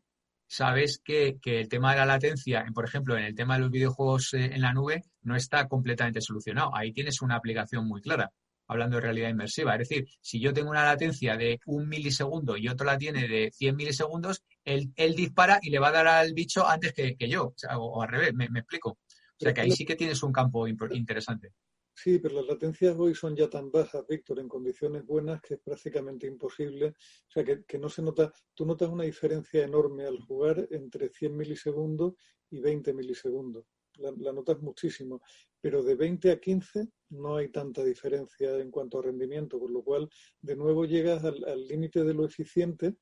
sabes 0.48 1.00
que, 1.06 1.38
que, 1.40 1.60
el 1.60 1.70
tema 1.70 1.92
de 1.92 1.98
la 1.98 2.08
latencia, 2.08 2.66
por 2.74 2.86
ejemplo, 2.86 3.16
en 3.16 3.26
el 3.26 3.36
tema 3.36 3.54
de 3.54 3.60
los 3.60 3.70
videojuegos 3.70 4.34
eh, 4.34 4.46
en 4.46 4.62
la 4.62 4.74
nube, 4.74 5.04
no 5.22 5.36
está 5.36 5.68
completamente 5.68 6.22
solucionado. 6.22 6.76
Ahí 6.76 6.92
tienes 6.92 7.22
una 7.22 7.36
aplicación 7.36 7.88
muy 7.88 8.02
clara 8.02 8.34
hablando 8.68 8.98
de 8.98 9.02
realidad 9.02 9.30
inmersiva. 9.30 9.74
Es 9.74 9.88
decir, 9.88 10.08
si 10.22 10.40
yo 10.40 10.54
tengo 10.54 10.70
una 10.70 10.84
latencia 10.84 11.38
de 11.38 11.60
un 11.66 11.88
milisegundo 11.88 12.58
y 12.58 12.68
otro 12.68 12.86
la 12.86 12.98
tiene 12.98 13.28
de 13.28 13.52
100 13.52 13.76
milisegundos, 13.76 14.44
él, 14.64 14.94
dispara 15.16 15.60
y 15.62 15.70
le 15.70 15.80
va 15.80 15.90
a 15.90 15.94
dar 15.94 16.08
al 16.08 16.34
bicho 16.34 16.68
antes 16.68 16.94
que, 16.94 17.16
yo, 17.30 17.54
o, 17.78 18.02
al 18.02 18.10
revés, 18.10 18.34
me, 18.34 18.46
explico. 18.46 18.92
O 18.92 19.40
sea 19.40 19.54
que 19.54 19.62
ahí 19.62 19.72
sí 19.72 19.86
que 19.86 19.96
tienes 19.96 20.24
un 20.24 20.32
campo 20.32 20.68
interesante. 20.68 21.52
Sí, 21.94 22.20
pero 22.20 22.36
las 22.36 22.46
latencias 22.46 22.94
hoy 22.98 23.16
son 23.16 23.38
ya 23.38 23.50
tan 23.50 23.72
bajas, 23.72 24.06
Víctor, 24.08 24.40
en 24.40 24.50
condiciones 24.50 25.06
buenas 25.06 25.42
que 25.42 25.54
es 25.54 25.60
prácticamente 25.62 26.28
imposible. 26.28 26.88
O 26.88 27.32
sea, 27.32 27.44
que, 27.44 27.64
que, 27.64 27.78
no 27.78 27.88
se 27.88 28.02
nota, 28.02 28.34
tú 28.54 28.66
notas 28.66 28.90
una 28.90 29.06
diferencia 29.06 29.64
enorme 29.64 30.06
al 30.06 30.20
jugar 30.20 30.68
entre 30.72 31.10
100 31.10 31.38
milisegundos 31.38 32.14
y 32.50 32.60
20 32.60 32.94
milisegundos 32.94 33.66
la, 33.98 34.32
notas 34.34 34.62
muchísimo, 34.62 35.22
pero 35.62 35.84
de 35.84 35.96
20 35.96 36.32
a 36.32 36.40
15 36.40 36.88
no 37.10 37.38
hay 37.38 37.50
tanta 37.50 37.84
diferencia 37.84 38.58
en 38.58 38.72
cuanto 38.72 39.00
a 39.00 39.04
rendimiento, 39.04 39.60
con 39.60 39.74
lo 39.74 39.84
cual 39.84 40.10
de 40.42 40.56
nuevo 40.56 40.86
llegas 40.86 41.24
al 41.24 41.68
límite 41.68 42.04
de 42.04 42.14
lo 42.14 42.26
eficiente 42.26 42.96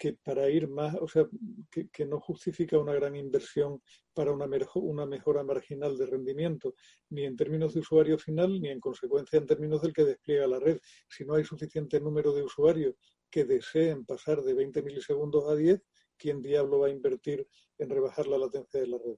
que 0.00 0.14
para 0.14 0.48
ir 0.48 0.66
más, 0.66 0.94
o 0.94 1.06
sea, 1.06 1.28
que, 1.70 2.06
no 2.06 2.20
justifica 2.20 2.78
una 2.78 2.94
gran 2.94 3.14
inversión 3.14 3.82
para 4.14 4.32
una, 4.32 4.48
una 4.76 5.04
mejora 5.04 5.44
marginal 5.44 5.98
de 5.98 6.06
rendimiento, 6.06 6.74
ni 7.10 7.26
en 7.26 7.36
términos 7.36 7.74
de 7.74 7.80
usuario 7.80 8.18
final, 8.18 8.62
ni 8.62 8.70
en 8.70 8.80
consecuencia 8.80 9.38
en 9.38 9.46
términos 9.46 9.82
del 9.82 9.92
que 9.92 10.06
despliega 10.06 10.46
la 10.46 10.58
red. 10.58 10.80
Si 11.06 11.26
no 11.26 11.34
hay 11.34 11.44
suficiente 11.44 12.00
número 12.00 12.32
de 12.32 12.42
usuarios 12.42 12.94
que 13.30 13.44
deseen 13.44 14.06
pasar 14.06 14.40
de 14.40 14.54
20 14.54 14.82
milisegundos 14.82 15.46
a 15.50 15.54
10, 15.54 15.82
¿quién 16.16 16.40
diablo 16.40 16.78
va 16.78 16.86
a 16.86 16.90
invertir 16.90 17.46
en 17.76 17.90
rebajar 17.90 18.26
la 18.26 18.38
latencia 18.38 18.80
de 18.80 18.86
la 18.86 18.96
red? 18.96 19.16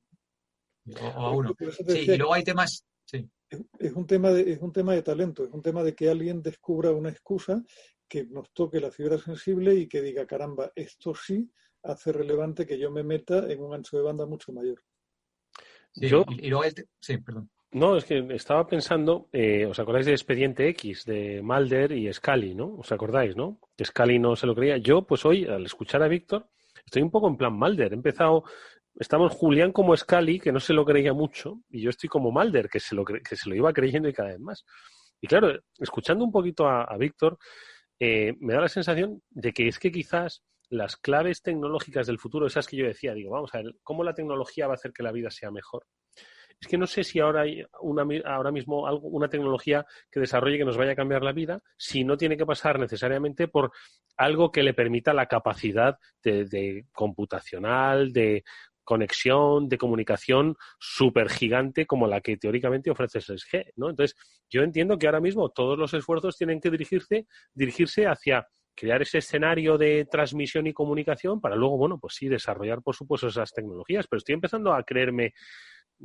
O, 1.00 1.06
a 1.06 1.30
uno. 1.32 1.54
Sí, 1.88 1.98
y 2.00 2.16
luego 2.16 2.34
hay 2.34 2.44
temas. 2.44 2.84
Sí. 3.04 3.28
Es, 3.78 3.92
un 3.92 4.06
tema 4.06 4.30
de, 4.30 4.52
es 4.52 4.60
un 4.60 4.72
tema 4.72 4.94
de 4.94 5.02
talento, 5.02 5.44
es 5.44 5.52
un 5.52 5.62
tema 5.62 5.82
de 5.82 5.94
que 5.94 6.08
alguien 6.08 6.42
descubra 6.42 6.90
una 6.90 7.10
excusa 7.10 7.62
que 8.08 8.24
nos 8.24 8.50
toque 8.52 8.80
la 8.80 8.90
fibra 8.90 9.18
sensible 9.18 9.74
y 9.74 9.86
que 9.86 10.00
diga, 10.00 10.26
caramba, 10.26 10.72
esto 10.74 11.14
sí 11.14 11.50
hace 11.82 12.12
relevante 12.12 12.66
que 12.66 12.78
yo 12.78 12.90
me 12.90 13.02
meta 13.02 13.50
en 13.50 13.60
un 13.60 13.74
ancho 13.74 13.96
de 13.96 14.02
banda 14.02 14.26
mucho 14.26 14.52
mayor. 14.52 14.82
yo, 15.94 16.24
y, 16.28 16.48
luego 16.48 16.64
sí, 17.00 17.18
perdón. 17.18 17.50
No, 17.72 17.96
es 17.96 18.04
que 18.04 18.18
estaba 18.34 18.66
pensando, 18.66 19.30
eh, 19.32 19.64
¿os 19.64 19.78
acordáis 19.78 20.04
de 20.04 20.12
Expediente 20.12 20.68
X, 20.68 21.06
de 21.06 21.40
Mulder 21.42 21.92
y 21.92 22.12
Scully, 22.12 22.54
¿no? 22.54 22.74
¿Os 22.76 22.92
acordáis, 22.92 23.34
no? 23.34 23.60
Que 23.74 23.86
Scully 23.86 24.18
no 24.18 24.36
se 24.36 24.46
lo 24.46 24.54
creía. 24.54 24.76
Yo, 24.76 25.06
pues 25.06 25.24
hoy, 25.24 25.46
al 25.46 25.64
escuchar 25.64 26.02
a 26.02 26.08
Víctor, 26.08 26.50
estoy 26.84 27.00
un 27.00 27.10
poco 27.10 27.28
en 27.28 27.38
plan 27.38 27.54
Mulder. 27.54 27.92
He 27.92 27.96
empezado, 27.96 28.44
estamos 28.94 29.32
Julián 29.32 29.72
como 29.72 29.96
Scully, 29.96 30.40
que 30.40 30.52
no 30.52 30.60
se 30.60 30.72
lo 30.72 30.84
creía 30.84 31.12
mucho, 31.12 31.60
y 31.70 31.82
yo 31.82 31.90
estoy 31.90 32.08
como 32.08 32.30
Mulder, 32.30 32.68
que 32.68 32.80
se 32.80 32.94
lo, 32.94 33.04
que 33.04 33.36
se 33.36 33.48
lo 33.48 33.54
iba 33.54 33.72
creyendo 33.72 34.08
y 34.08 34.12
cada 34.12 34.30
vez 34.30 34.40
más. 34.40 34.64
Y 35.20 35.26
claro, 35.26 35.58
escuchando 35.78 36.24
un 36.24 36.32
poquito 36.32 36.68
a 36.68 36.96
Víctor, 36.96 37.38
eh, 38.04 38.34
me 38.40 38.54
da 38.54 38.62
la 38.62 38.68
sensación 38.68 39.22
de 39.30 39.52
que 39.52 39.68
es 39.68 39.78
que 39.78 39.92
quizás 39.92 40.42
las 40.68 40.96
claves 40.96 41.40
tecnológicas 41.40 42.08
del 42.08 42.18
futuro, 42.18 42.48
esas 42.48 42.66
que 42.66 42.76
yo 42.76 42.84
decía, 42.84 43.14
digo, 43.14 43.30
vamos 43.30 43.54
a 43.54 43.58
ver, 43.58 43.76
¿cómo 43.84 44.02
la 44.02 44.12
tecnología 44.12 44.66
va 44.66 44.72
a 44.72 44.74
hacer 44.74 44.92
que 44.92 45.04
la 45.04 45.12
vida 45.12 45.30
sea 45.30 45.52
mejor? 45.52 45.86
Es 46.60 46.66
que 46.66 46.78
no 46.78 46.88
sé 46.88 47.04
si 47.04 47.20
ahora 47.20 47.42
hay 47.42 47.64
una, 47.80 48.04
ahora 48.24 48.50
mismo 48.50 48.88
algo, 48.88 49.06
una 49.06 49.28
tecnología 49.28 49.86
que 50.10 50.18
desarrolle 50.18 50.58
que 50.58 50.64
nos 50.64 50.76
vaya 50.76 50.92
a 50.92 50.96
cambiar 50.96 51.22
la 51.22 51.30
vida, 51.30 51.62
si 51.76 52.02
no 52.02 52.16
tiene 52.16 52.36
que 52.36 52.44
pasar 52.44 52.80
necesariamente 52.80 53.46
por 53.46 53.70
algo 54.16 54.50
que 54.50 54.64
le 54.64 54.74
permita 54.74 55.14
la 55.14 55.26
capacidad 55.26 55.96
de 56.24 56.86
computacional, 56.92 58.12
de 58.12 58.42
conexión 58.84 59.68
de 59.68 59.78
comunicación 59.78 60.56
súper 60.78 61.28
gigante 61.28 61.86
como 61.86 62.06
la 62.06 62.20
que 62.20 62.36
teóricamente 62.36 62.90
ofrece 62.90 63.20
6G, 63.20 63.72
¿no? 63.76 63.90
Entonces, 63.90 64.16
yo 64.50 64.62
entiendo 64.62 64.98
que 64.98 65.06
ahora 65.06 65.20
mismo 65.20 65.50
todos 65.50 65.78
los 65.78 65.94
esfuerzos 65.94 66.36
tienen 66.36 66.60
que 66.60 66.70
dirigirse, 66.70 67.26
dirigirse 67.54 68.06
hacia 68.06 68.46
crear 68.74 69.02
ese 69.02 69.18
escenario 69.18 69.78
de 69.78 70.06
transmisión 70.06 70.66
y 70.66 70.72
comunicación 70.72 71.40
para 71.40 71.56
luego, 71.56 71.76
bueno, 71.76 71.98
pues 71.98 72.14
sí, 72.14 72.28
desarrollar, 72.28 72.82
por 72.82 72.94
supuesto, 72.94 73.28
esas 73.28 73.52
tecnologías. 73.52 74.06
Pero 74.08 74.18
estoy 74.18 74.34
empezando 74.34 74.72
a 74.72 74.82
creerme 74.82 75.34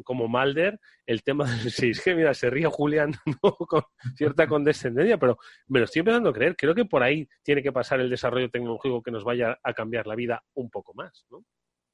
como 0.03 0.27
Malder 0.27 0.79
el 1.05 1.23
tema 1.23 1.45
del 1.45 1.71
6G. 1.71 2.15
Mira, 2.15 2.33
se 2.33 2.49
ríe 2.49 2.67
Julián 2.67 3.13
con 3.67 3.83
cierta 4.15 4.47
condescendencia, 4.47 5.17
pero 5.17 5.37
me 5.67 5.79
lo 5.79 5.85
estoy 5.85 6.01
empezando 6.01 6.29
a 6.29 6.33
creer. 6.33 6.55
Creo 6.55 6.75
que 6.75 6.85
por 6.85 7.03
ahí 7.03 7.27
tiene 7.43 7.63
que 7.63 7.71
pasar 7.71 7.99
el 7.99 8.09
desarrollo 8.09 8.49
tecnológico 8.49 9.01
que 9.01 9.11
nos 9.11 9.23
vaya 9.23 9.57
a 9.63 9.73
cambiar 9.73 10.07
la 10.07 10.15
vida 10.15 10.43
un 10.53 10.69
poco 10.69 10.93
más, 10.93 11.25
¿no? 11.29 11.43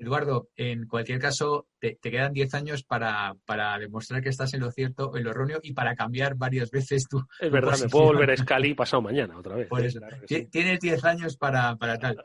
Eduardo, 0.04 0.50
en 0.56 0.88
cualquier 0.88 1.20
caso, 1.20 1.68
te, 1.80 1.98
quedan 1.98 2.34
10 2.34 2.54
años 2.54 2.84
para, 2.84 3.36
demostrar 3.80 4.22
que 4.22 4.30
estás 4.30 4.54
en 4.54 4.62
lo 4.62 4.72
cierto, 4.72 5.16
en 5.18 5.24
lo 5.24 5.32
erróneo 5.32 5.60
y 5.64 5.74
para 5.74 5.96
cambiar 5.96 6.36
varias 6.36 6.70
veces 6.72 7.08
tu. 7.10 7.26
Es 7.40 7.52
verdad, 7.52 7.78
me 7.80 7.90
puedo 7.90 8.06
volver 8.06 8.32
a 8.32 8.38
Scali 8.38 8.74
pasado 8.74 9.02
mañana 9.02 9.38
otra 9.38 9.56
vez. 9.56 9.70
Tienes 10.52 10.80
10 10.80 11.04
años 11.06 11.38
para, 11.38 11.76
para 11.76 11.98
tal. 11.98 12.24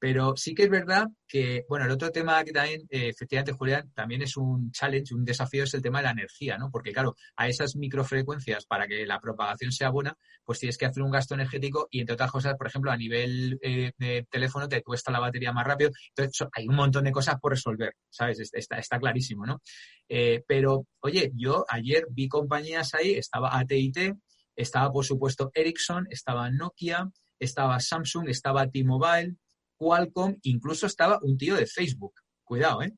Pero 0.00 0.34
sí 0.34 0.54
que 0.54 0.62
es 0.62 0.70
verdad 0.70 1.08
que, 1.28 1.66
bueno, 1.68 1.84
el 1.84 1.90
otro 1.90 2.10
tema 2.10 2.42
que 2.42 2.52
también, 2.52 2.80
eh, 2.88 3.08
efectivamente, 3.10 3.52
Julián, 3.52 3.92
también 3.92 4.22
es 4.22 4.34
un 4.38 4.72
challenge, 4.72 5.14
un 5.14 5.26
desafío, 5.26 5.64
es 5.64 5.74
el 5.74 5.82
tema 5.82 5.98
de 5.98 6.04
la 6.04 6.12
energía, 6.12 6.56
¿no? 6.56 6.70
Porque, 6.70 6.90
claro, 6.90 7.16
a 7.36 7.48
esas 7.48 7.76
microfrecuencias, 7.76 8.64
para 8.64 8.88
que 8.88 9.04
la 9.04 9.20
propagación 9.20 9.70
sea 9.72 9.90
buena, 9.90 10.16
pues 10.42 10.58
tienes 10.58 10.78
que 10.78 10.86
hacer 10.86 11.02
un 11.02 11.10
gasto 11.10 11.34
energético 11.34 11.86
y, 11.90 12.00
entre 12.00 12.14
otras 12.14 12.30
cosas, 12.30 12.56
por 12.56 12.66
ejemplo, 12.66 12.90
a 12.90 12.96
nivel 12.96 13.58
eh, 13.60 13.92
de 13.98 14.26
teléfono 14.30 14.68
te 14.68 14.82
cuesta 14.82 15.12
la 15.12 15.20
batería 15.20 15.52
más 15.52 15.66
rápido. 15.66 15.90
Entonces, 16.16 16.48
hay 16.52 16.66
un 16.66 16.76
montón 16.76 17.04
de 17.04 17.12
cosas 17.12 17.38
por 17.38 17.52
resolver, 17.52 17.94
¿sabes? 18.08 18.50
Está, 18.54 18.78
está 18.78 18.98
clarísimo, 18.98 19.44
¿no? 19.44 19.60
Eh, 20.08 20.42
pero, 20.46 20.86
oye, 21.00 21.30
yo 21.34 21.66
ayer 21.68 22.06
vi 22.10 22.26
compañías 22.26 22.94
ahí, 22.94 23.12
estaba 23.12 23.58
AT&T, 23.58 24.14
estaba, 24.56 24.90
por 24.90 25.04
supuesto, 25.04 25.50
Ericsson, 25.52 26.06
estaba 26.08 26.50
Nokia, 26.50 27.10
estaba 27.38 27.78
Samsung, 27.80 28.30
estaba 28.30 28.66
T-Mobile, 28.66 29.36
Qualcomm, 29.80 30.36
incluso 30.42 30.86
estaba 30.86 31.18
un 31.22 31.38
tío 31.38 31.56
de 31.56 31.66
Facebook. 31.66 32.12
Cuidado, 32.44 32.82
¿eh? 32.82 32.92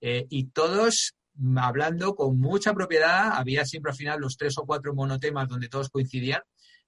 ¿eh? 0.00 0.26
y 0.30 0.50
todos 0.50 1.16
hablando 1.56 2.14
con 2.14 2.38
mucha 2.38 2.72
propiedad, 2.74 3.32
había 3.32 3.64
siempre 3.64 3.90
al 3.90 3.96
final 3.96 4.20
los 4.20 4.36
tres 4.36 4.56
o 4.58 4.64
cuatro 4.64 4.94
monotemas 4.94 5.48
donde 5.48 5.68
todos 5.68 5.88
coincidían, 5.88 6.42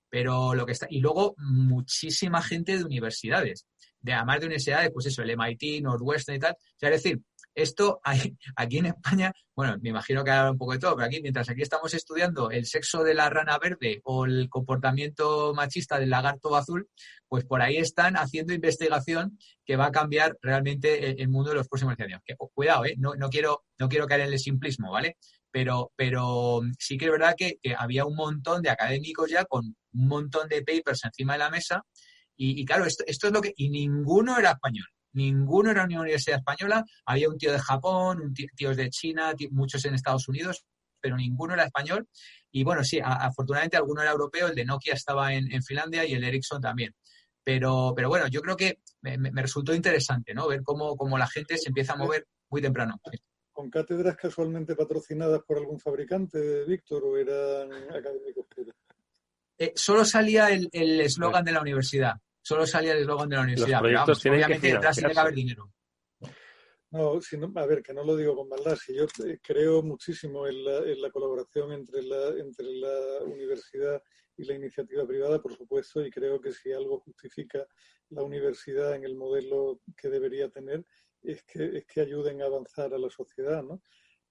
pero 0.08 0.54
lo 0.54 0.66
que 0.66 0.72
está, 0.72 0.86
y 0.88 1.00
luego 1.00 1.34
muchísima 1.38 2.42
gente 2.42 2.78
de 2.78 2.84
universidades, 2.84 3.66
de 4.00 4.12
además 4.12 4.40
de 4.40 4.46
universidades, 4.46 4.90
pues 4.92 5.06
eso, 5.06 5.22
el 5.22 5.36
MIT, 5.36 5.82
Northwestern 5.82 6.36
y 6.36 6.40
tal, 6.40 6.52
o 6.52 6.78
sea, 6.78 6.90
es 6.90 7.02
decir, 7.02 7.20
esto 7.54 8.00
hay, 8.04 8.36
aquí 8.56 8.78
en 8.78 8.86
España, 8.86 9.32
bueno, 9.54 9.76
me 9.80 9.90
imagino 9.90 10.24
que 10.24 10.30
habrá 10.30 10.52
un 10.52 10.58
poco 10.58 10.72
de 10.72 10.78
todo, 10.78 10.96
pero 10.96 11.06
aquí, 11.06 11.20
mientras 11.20 11.48
aquí 11.48 11.62
estamos 11.62 11.92
estudiando 11.94 12.50
el 12.50 12.66
sexo 12.66 13.02
de 13.02 13.14
la 13.14 13.28
rana 13.28 13.58
verde 13.58 14.00
o 14.04 14.24
el 14.24 14.48
comportamiento 14.48 15.52
machista 15.54 15.98
del 15.98 16.10
lagarto 16.10 16.54
azul, 16.56 16.88
pues 17.28 17.44
por 17.44 17.60
ahí 17.60 17.76
están 17.76 18.16
haciendo 18.16 18.54
investigación 18.54 19.38
que 19.64 19.76
va 19.76 19.86
a 19.86 19.92
cambiar 19.92 20.38
realmente 20.40 21.20
el, 21.20 21.28
mundo 21.28 21.50
de 21.50 21.56
los 21.56 21.68
próximos 21.68 21.94
años. 21.98 22.20
Que, 22.24 22.36
cuidado, 22.54 22.84
¿eh? 22.84 22.94
no, 22.98 23.14
no, 23.14 23.28
quiero, 23.28 23.64
no 23.78 23.88
quiero 23.88 24.06
caer 24.06 24.22
en 24.22 24.32
el 24.32 24.38
simplismo, 24.38 24.90
¿vale? 24.90 25.16
Pero, 25.50 25.92
pero 25.96 26.62
sí 26.78 26.96
que 26.96 27.06
es 27.06 27.10
verdad 27.10 27.34
que, 27.36 27.58
había 27.76 28.04
un 28.04 28.14
montón 28.14 28.62
de 28.62 28.70
académicos 28.70 29.28
ya 29.30 29.44
con 29.44 29.64
un 29.92 30.08
montón 30.08 30.48
de 30.48 30.62
papers 30.62 31.04
encima 31.04 31.34
de 31.34 31.40
la 31.40 31.50
mesa 31.50 31.84
y, 32.36 32.64
claro, 32.64 32.86
esto, 32.86 33.04
esto 33.06 33.26
es 33.26 33.34
lo 33.34 33.42
que... 33.42 33.52
Y 33.54 33.68
ninguno 33.68 34.38
era 34.38 34.52
español 34.52 34.86
ninguno 35.12 35.70
era 35.70 35.84
una 35.84 36.00
universidad 36.00 36.38
española, 36.38 36.84
había 37.04 37.28
un 37.28 37.38
tío 37.38 37.52
de 37.52 37.58
Japón, 37.58 38.20
un 38.20 38.34
tío, 38.34 38.74
de 38.74 38.90
China, 38.90 39.32
muchos 39.50 39.84
en 39.84 39.94
Estados 39.94 40.28
Unidos, 40.28 40.64
pero 41.00 41.16
ninguno 41.16 41.54
era 41.54 41.64
español. 41.64 42.08
Y 42.50 42.64
bueno, 42.64 42.84
sí, 42.84 43.00
afortunadamente 43.02 43.76
alguno 43.76 44.02
era 44.02 44.10
europeo, 44.10 44.48
el 44.48 44.54
de 44.54 44.64
Nokia 44.64 44.94
estaba 44.94 45.32
en, 45.32 45.62
Finlandia 45.62 46.04
y 46.04 46.14
el 46.14 46.24
Ericsson 46.24 46.60
también. 46.60 46.94
Pero, 47.42 47.92
pero 47.96 48.08
bueno, 48.08 48.28
yo 48.28 48.40
creo 48.42 48.56
que 48.56 48.80
me, 49.00 49.30
resultó 49.42 49.74
interesante, 49.74 50.34
¿no? 50.34 50.46
Ver 50.46 50.62
cómo, 50.62 50.96
cómo, 50.96 51.16
la 51.16 51.26
gente 51.26 51.56
se 51.56 51.68
empieza 51.68 51.94
a 51.94 51.96
mover 51.96 52.26
muy 52.50 52.60
temprano. 52.60 53.00
¿Con 53.52 53.70
cátedras 53.70 54.16
casualmente 54.16 54.76
patrocinadas 54.76 55.42
por 55.42 55.58
algún 55.58 55.80
fabricante, 55.80 56.64
Víctor, 56.64 57.04
o 57.04 57.16
eran 57.16 57.72
académicos? 57.90 58.46
Eh, 59.58 59.72
solo 59.74 60.04
salía 60.04 60.50
el 60.50 61.00
eslogan 61.00 61.44
de 61.44 61.52
la 61.52 61.60
universidad 61.60 62.14
solo 62.42 62.66
salía 62.66 62.92
el 62.92 63.00
eslogan 63.00 63.28
de 63.28 63.36
la 63.36 63.42
universidad. 63.42 63.82
Los 64.06 64.26
obviamente 64.26 64.68
que 64.68 64.74
detrás 64.74 64.96
tiene 64.96 65.12
que 65.12 65.20
haber 65.20 65.34
dinero. 65.34 65.72
No, 66.92 67.20
a 67.54 67.66
ver, 67.66 67.82
que 67.84 67.94
no 67.94 68.02
lo 68.02 68.16
digo 68.16 68.34
con 68.34 68.48
maldad, 68.48 68.74
si 68.74 68.96
yo 68.96 69.06
creo 69.42 69.80
muchísimo 69.80 70.48
en 70.48 70.64
la, 71.00 71.10
colaboración 71.10 71.72
entre 71.72 72.02
la, 72.02 72.30
entre 72.30 72.66
la 72.66 73.24
universidad 73.26 74.02
y 74.36 74.44
la 74.44 74.54
iniciativa 74.54 75.06
privada, 75.06 75.40
por 75.40 75.56
supuesto, 75.56 76.04
y 76.04 76.10
creo 76.10 76.40
que 76.40 76.52
si 76.52 76.72
algo 76.72 76.98
justifica 76.98 77.64
la 78.08 78.24
universidad 78.24 78.96
en 78.96 79.04
el 79.04 79.14
modelo 79.14 79.80
que 79.96 80.08
debería 80.08 80.48
tener, 80.48 80.84
es 81.22 81.44
que, 81.44 81.78
es 81.78 81.86
que 81.86 82.00
ayuden 82.00 82.42
a 82.42 82.46
avanzar 82.46 82.92
a 82.92 82.98
la 82.98 83.10
sociedad, 83.10 83.62
¿no? 83.62 83.82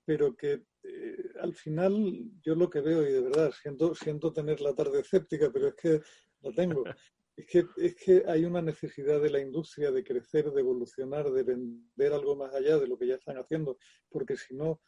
Pero 0.04 0.36
que 0.36 0.64
eh, 0.84 1.32
al 1.40 1.56
final 1.56 1.94
yo 2.42 2.56
lo 2.56 2.70
que 2.70 2.82
veo, 2.82 3.08
y 3.08 3.14
de 3.14 3.22
verdad 3.22 3.52
siento, 3.52 3.96
siento 3.96 4.34
tener 4.34 4.60
la 4.60 4.74
tarde 4.74 5.00
escéptica, 5.00 5.50
pero 5.54 5.70
es 5.70 5.76
que 5.76 6.02
la 6.42 6.52
tengo, 6.52 6.84
es 7.40 7.46
que, 7.46 7.66
es 7.78 7.96
que 7.96 8.24
hay 8.28 8.44
una 8.44 8.62
necesidad 8.62 9.22
de 9.22 9.30
la 9.30 9.40
industria 9.40 9.92
de 9.92 10.04
crecer, 10.04 10.52
de 10.52 10.60
evolucionar, 10.60 11.32
de 11.32 11.44
vender 11.44 12.12
algo 12.12 12.36
más 12.36 12.54
allá 12.54 12.78
de 12.78 12.88
lo 12.88 12.98
que 12.98 13.08
ya 13.08 13.16
están 13.16 13.38
haciendo, 13.38 13.78
porque 14.10 14.36
si 14.36 14.56
no, 14.56 14.82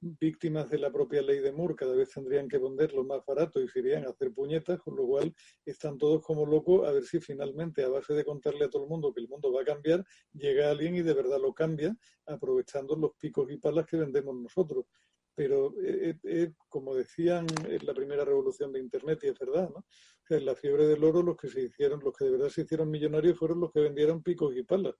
víctimas 0.00 0.70
de 0.70 0.78
la 0.78 0.90
propia 0.90 1.20
ley 1.20 1.40
de 1.40 1.52
Moore 1.52 1.74
cada 1.74 1.94
vez 1.94 2.10
tendrían 2.10 2.48
que 2.48 2.58
venderlo 2.58 3.04
más 3.04 3.24
barato 3.26 3.60
y 3.60 3.68
se 3.68 3.80
irían 3.80 4.06
a 4.06 4.10
hacer 4.10 4.32
puñetas, 4.32 4.80
con 4.80 4.96
lo 4.96 5.06
cual 5.06 5.34
están 5.66 5.98
todos 5.98 6.22
como 6.22 6.46
locos 6.46 6.88
a 6.88 6.92
ver 6.92 7.04
si 7.04 7.20
finalmente, 7.20 7.82
a 7.82 7.88
base 7.88 8.14
de 8.14 8.24
contarle 8.24 8.64
a 8.64 8.70
todo 8.70 8.84
el 8.84 8.88
mundo 8.88 9.12
que 9.12 9.20
el 9.20 9.28
mundo 9.28 9.52
va 9.52 9.60
a 9.60 9.64
cambiar, 9.64 10.04
llega 10.32 10.70
alguien 10.70 10.96
y 10.96 11.02
de 11.02 11.12
verdad 11.12 11.38
lo 11.40 11.52
cambia, 11.52 11.94
aprovechando 12.24 12.96
los 12.96 13.12
picos 13.16 13.50
y 13.50 13.58
palas 13.58 13.86
que 13.86 13.98
vendemos 13.98 14.34
nosotros 14.34 14.86
pero 15.34 15.74
eh, 15.82 16.10
eh, 16.10 16.18
eh, 16.24 16.52
como 16.68 16.94
decían 16.94 17.46
en 17.68 17.84
la 17.84 17.94
primera 17.94 18.24
revolución 18.24 18.72
de 18.72 18.80
Internet, 18.80 19.20
y 19.22 19.28
es 19.28 19.38
verdad, 19.38 19.70
¿no? 19.70 19.84
en 20.30 20.44
la 20.44 20.54
fiebre 20.54 20.86
del 20.86 21.04
oro 21.04 21.22
los 21.22 21.36
que 21.36 21.48
se 21.48 21.62
hicieron, 21.62 22.00
los 22.02 22.16
que 22.16 22.24
de 22.24 22.30
verdad 22.32 22.48
se 22.48 22.62
hicieron 22.62 22.90
millonarios 22.90 23.38
fueron 23.38 23.60
los 23.60 23.72
que 23.72 23.80
vendieron 23.80 24.22
picos 24.22 24.56
y 24.56 24.62
palas. 24.62 24.94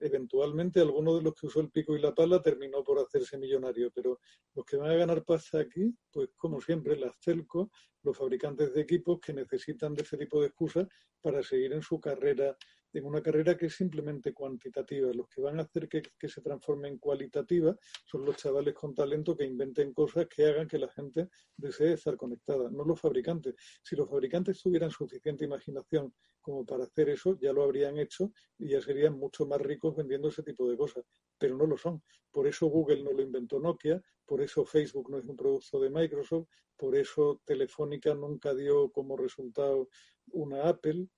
Eventualmente 0.00 0.80
alguno 0.80 1.14
de 1.14 1.22
los 1.22 1.34
que 1.34 1.46
usó 1.46 1.60
el 1.60 1.70
pico 1.70 1.94
y 1.94 2.00
la 2.00 2.14
pala 2.14 2.40
terminó 2.40 2.82
por 2.82 2.98
hacerse 2.98 3.36
millonario, 3.36 3.90
pero 3.94 4.18
los 4.54 4.64
que 4.64 4.78
van 4.78 4.90
a 4.90 4.94
ganar 4.94 5.24
pasta 5.24 5.60
aquí, 5.60 5.94
pues 6.10 6.30
como 6.36 6.60
siempre, 6.60 6.96
las 6.96 7.20
telco, 7.20 7.70
los 8.02 8.16
fabricantes 8.16 8.72
de 8.72 8.80
equipos 8.80 9.20
que 9.20 9.34
necesitan 9.34 9.94
de 9.94 10.02
ese 10.02 10.16
tipo 10.16 10.40
de 10.40 10.46
excusas 10.46 10.88
para 11.20 11.42
seguir 11.42 11.74
en 11.74 11.82
su 11.82 12.00
carrera 12.00 12.56
en 12.92 13.04
una 13.04 13.22
carrera 13.22 13.56
que 13.56 13.66
es 13.66 13.74
simplemente 13.74 14.32
cuantitativa. 14.32 15.12
Los 15.12 15.28
que 15.28 15.40
van 15.40 15.58
a 15.58 15.62
hacer 15.62 15.88
que, 15.88 16.28
se 16.28 16.40
transforme 16.40 16.88
en 16.88 16.98
cualitativa 16.98 17.76
son 18.04 18.24
los 18.24 18.36
chavales 18.36 18.74
con 18.74 18.94
talento 18.94 19.36
que 19.36 19.44
inventen 19.44 19.92
cosas 19.92 20.26
que 20.26 20.44
hagan 20.44 20.68
que 20.68 20.78
la 20.78 20.88
gente 20.88 21.28
desee 21.56 21.94
estar 21.94 22.16
conectada, 22.16 22.70
no 22.70 22.84
los 22.84 23.00
fabricantes. 23.00 23.54
Si 23.82 23.96
los 23.96 24.08
fabricantes 24.08 24.60
tuvieran 24.60 24.90
suficiente 24.90 25.44
imaginación 25.44 26.12
como 26.40 26.64
para 26.64 26.84
hacer 26.84 27.10
eso, 27.10 27.38
ya 27.38 27.52
lo 27.52 27.62
habrían 27.62 27.98
hecho 27.98 28.32
y 28.58 28.70
ya 28.70 28.80
serían 28.80 29.18
mucho 29.18 29.46
más 29.46 29.60
ricos 29.60 29.96
vendiendo 29.96 30.28
ese 30.28 30.42
tipo 30.42 30.68
de 30.68 30.76
cosas, 30.76 31.04
pero 31.38 31.56
no 31.56 31.66
lo 31.66 31.76
son. 31.76 32.02
Por 32.30 32.46
eso 32.46 32.66
Google 32.66 33.02
no 33.02 33.12
lo 33.12 33.22
inventó 33.22 33.60
Nokia, 33.60 34.02
por 34.24 34.40
eso 34.40 34.64
Facebook 34.64 35.10
no 35.10 35.18
es 35.18 35.24
un 35.24 35.36
producto 35.36 35.80
de 35.80 35.90
Microsoft, 35.90 36.48
por 36.76 36.96
eso 36.96 37.42
Telefónica 37.44 38.14
nunca 38.14 38.54
dio 38.54 38.90
como 38.90 39.16
resultado 39.16 39.88
una 40.32 40.68
Apple. 40.68 41.08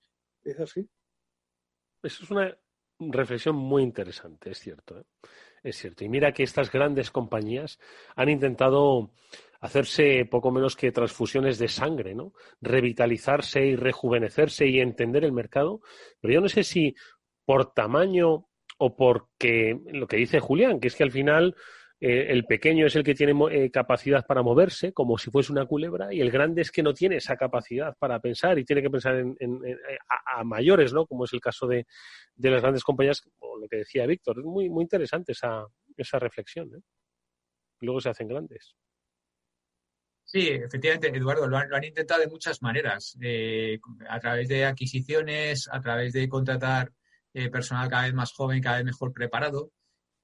¿Es 0.43 0.59
así? 0.59 0.89
Eso 2.03 2.23
es 2.23 2.31
una 2.31 2.55
reflexión 2.99 3.55
muy 3.55 3.81
interesante, 3.81 4.51
es 4.51 4.59
cierto. 4.59 4.99
¿eh? 4.99 5.03
Es 5.63 5.77
cierto. 5.77 6.03
Y 6.03 6.09
mira 6.09 6.33
que 6.33 6.43
estas 6.43 6.71
grandes 6.71 7.09
compañías 7.09 7.79
han 8.15 8.29
intentado 8.29 9.11
hacerse 9.61 10.25
poco 10.25 10.51
menos 10.51 10.75
que 10.75 10.91
transfusiones 10.91 11.57
de 11.57 11.69
sangre, 11.69 12.13
¿no? 12.13 12.33
Revitalizarse 12.61 13.65
y 13.65 13.75
rejuvenecerse 13.77 14.67
y 14.67 14.81
entender 14.81 15.23
el 15.23 15.31
mercado. 15.31 15.79
Pero 16.19 16.33
yo 16.33 16.41
no 16.41 16.49
sé 16.49 16.63
si 16.63 16.95
por 17.45 17.73
tamaño 17.73 18.49
o 18.77 18.95
porque 18.97 19.79
lo 19.93 20.07
que 20.07 20.17
dice 20.17 20.41
Julián, 20.41 20.81
que 20.81 20.89
es 20.89 20.95
que 20.95 21.03
al 21.03 21.11
final 21.11 21.55
eh, 21.99 22.31
el 22.31 22.45
pequeño 22.45 22.85
es 22.85 22.95
el 22.95 23.03
que 23.03 23.15
tiene 23.15 23.33
eh, 23.51 23.71
capacidad 23.71 24.25
para 24.25 24.41
moverse, 24.41 24.91
como 24.91 25.17
si 25.17 25.31
fuese 25.31 25.51
una 25.51 25.65
culebra, 25.65 26.13
y 26.13 26.19
el 26.19 26.31
grande 26.31 26.61
es 26.61 26.71
que 26.71 26.83
no 26.83 26.93
tiene 26.93 27.17
esa 27.17 27.37
capacidad 27.37 27.95
para 27.97 28.19
pensar 28.19 28.59
y 28.59 28.65
tiene 28.65 28.81
que 28.81 28.89
pensar 28.89 29.15
en, 29.15 29.37
a, 30.09 30.43
mayores, 30.43 30.91
¿no? 30.91 31.05
Como 31.05 31.25
es 31.25 31.33
el 31.33 31.39
caso 31.39 31.65
de, 31.65 31.85
las 32.37 32.61
grandes 32.61 32.83
compañías, 32.83 33.21
o 33.39 33.57
lo 33.57 33.67
que 33.69 33.77
decía 33.77 34.05
Víctor. 34.05 34.39
Es 34.39 34.45
muy, 34.45 34.69
muy 34.69 34.83
interesante 34.83 35.31
esa, 35.31 35.65
esa 35.95 36.19
reflexión. 36.19 36.75
¿eh? 36.75 36.81
Luego 37.79 38.01
se 38.01 38.09
hacen 38.09 38.27
grandes. 38.27 38.75
Sí, 40.25 40.49
efectivamente, 40.49 41.07
Eduardo, 41.15 41.47
lo 41.47 41.57
han, 41.57 41.83
intentado 41.83 42.21
de 42.21 42.27
muchas 42.27 42.61
maneras, 42.61 43.17
a 44.09 44.19
través 44.19 44.47
de 44.47 44.65
adquisiciones, 44.65 45.69
a 45.71 45.79
través 45.79 46.11
de 46.13 46.27
contratar 46.27 46.91
personal 47.51 47.89
cada 47.89 48.03
vez 48.03 48.13
más 48.13 48.31
joven, 48.33 48.61
cada 48.61 48.77
vez 48.77 48.85
mejor 48.85 49.13
preparado 49.13 49.71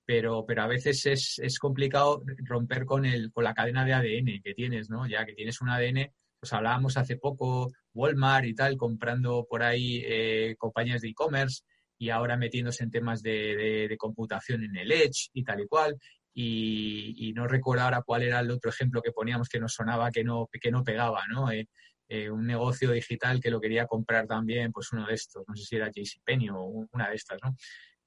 pero, 0.10 0.44
pero 0.44 0.64
a 0.64 0.68
veces 0.68 1.06
es, 1.06 1.38
es 1.38 1.60
complicado 1.60 2.24
romper 2.40 2.84
con, 2.86 3.06
el, 3.06 3.32
con 3.32 3.44
la 3.44 3.54
cadena 3.54 3.86
de 3.86 3.94
ADN 3.94 4.42
que 4.44 4.56
tienes, 4.56 4.90
¿no? 4.90 5.08
Ya 5.08 5.24
que 5.24 5.36
tienes 5.36 5.62
un 5.62 5.70
ADN, 5.70 6.12
pues 6.40 6.52
hablábamos 6.52 6.98
hace 6.98 7.18
poco, 7.18 7.72
Walmart 7.94 8.48
y 8.48 8.56
tal, 8.56 8.76
comprando 8.76 9.46
por 9.48 9.62
ahí 9.62 10.02
eh, 10.04 10.56
compañías 10.58 11.02
de 11.02 11.10
e-commerce 11.10 11.62
y 12.00 12.10
ahora 12.10 12.38
metiéndose 12.38 12.84
en 12.84 12.90
temas 12.90 13.22
de, 13.22 13.88
de, 13.88 13.98
computación 13.98 14.64
en 14.64 14.78
el 14.78 14.92
Edge 14.92 15.30
y 15.32 15.44
tal 15.44 15.60
y 15.60 15.68
cual. 15.68 15.96
Y, 16.34 17.14
y, 17.30 17.34
no 17.34 17.46
recuerdo 17.48 17.84
ahora 17.84 18.02
cuál 18.02 18.24
era 18.24 18.40
el 18.40 18.50
otro 18.50 18.72
ejemplo 18.72 19.04
que 19.04 19.12
poníamos 19.12 19.48
que 19.48 19.60
nos 19.60 19.74
sonaba 19.74 20.10
que 20.10 20.24
no, 20.24 20.50
que 20.60 20.72
no 20.72 20.84
pegaba, 20.84 21.22
¿no? 21.28 21.52
Eh, 21.52 21.68
eh, 22.12 22.32
un 22.32 22.48
negocio 22.48 22.90
digital 22.90 23.40
que 23.40 23.52
lo 23.52 23.62
quería 23.62 23.86
comprar 23.86 24.26
también, 24.26 24.72
pues 24.72 24.92
uno 24.92 25.06
de 25.06 25.14
estos, 25.14 25.44
no 25.48 25.56
sé 25.56 25.66
si 25.66 25.76
era 25.76 25.92
JCPenney 25.92 26.50
o 26.50 26.88
una 26.92 27.10
de 27.10 27.16
estas, 27.16 27.38
¿no? 27.44 27.56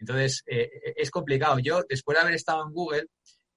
Entonces, 0.02 0.42
eh, 0.46 0.68
eh, 0.84 0.94
es 0.96 1.10
complicado. 1.10 1.58
Yo, 1.60 1.82
después 1.88 2.16
de 2.16 2.22
haber 2.22 2.34
estado 2.34 2.64
en 2.66 2.72
Google, 2.72 3.06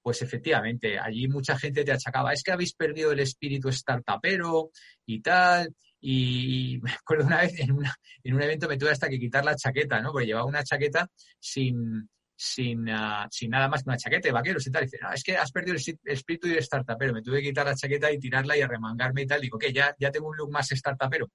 pues 0.02 0.22
efectivamente, 0.22 1.00
allí 1.00 1.28
mucha 1.28 1.58
gente 1.58 1.84
te 1.84 1.92
achacaba, 1.92 2.32
es 2.32 2.44
que 2.44 2.52
habéis 2.52 2.76
perdido 2.76 3.12
el 3.12 3.20
espíritu 3.20 3.72
startupero 3.72 4.70
y 5.08 5.22
tal. 5.22 5.74
Y 6.00 6.80
me 6.84 6.92
acuerdo 6.92 7.26
una 7.26 7.42
vez 7.42 7.60
en, 7.60 7.76
en 8.24 8.34
un 8.34 8.42
evento 8.42 8.68
me 8.68 8.78
tuve 8.78 8.92
hasta 8.92 9.10
que 9.10 9.20
quitar 9.20 9.44
la 9.44 9.56
chaqueta, 9.56 10.00
¿no? 10.02 10.12
Porque 10.12 10.28
llevaba 10.28 10.46
una 10.46 10.64
chaqueta 10.64 11.08
sin, 11.40 12.08
sin, 12.36 12.88
ah, 12.90 13.28
sin 13.32 13.50
nada 13.50 13.68
más 13.68 13.82
que 13.82 13.90
una 13.90 13.98
chaqueta 13.98 14.28
de 14.28 14.34
vaqueros 14.34 14.68
y 14.68 14.72
tal. 14.72 14.84
Y 14.84 14.86
dice, 14.86 15.00
no, 15.02 15.12
es 15.12 15.24
que 15.24 15.38
has 15.38 15.52
perdido 15.52 15.76
el 15.76 15.98
espíritu 16.04 16.48
de 16.48 16.62
startupero. 16.62 17.12
Me 17.12 17.24
tuve 17.24 17.42
que 17.42 17.48
quitar 17.48 17.66
la 17.66 17.76
chaqueta 17.76 18.12
y 18.12 18.20
tirarla 18.20 18.56
y 18.56 18.62
arremangarme 18.62 19.24
y 19.24 19.26
tal. 19.26 19.42
Digo, 19.42 19.58
que 19.58 19.74
ya, 19.74 19.96
ya 20.00 20.12
tengo 20.12 20.28
un 20.28 20.38
look 20.38 20.52
más 20.52 20.70
startupero. 20.70 21.32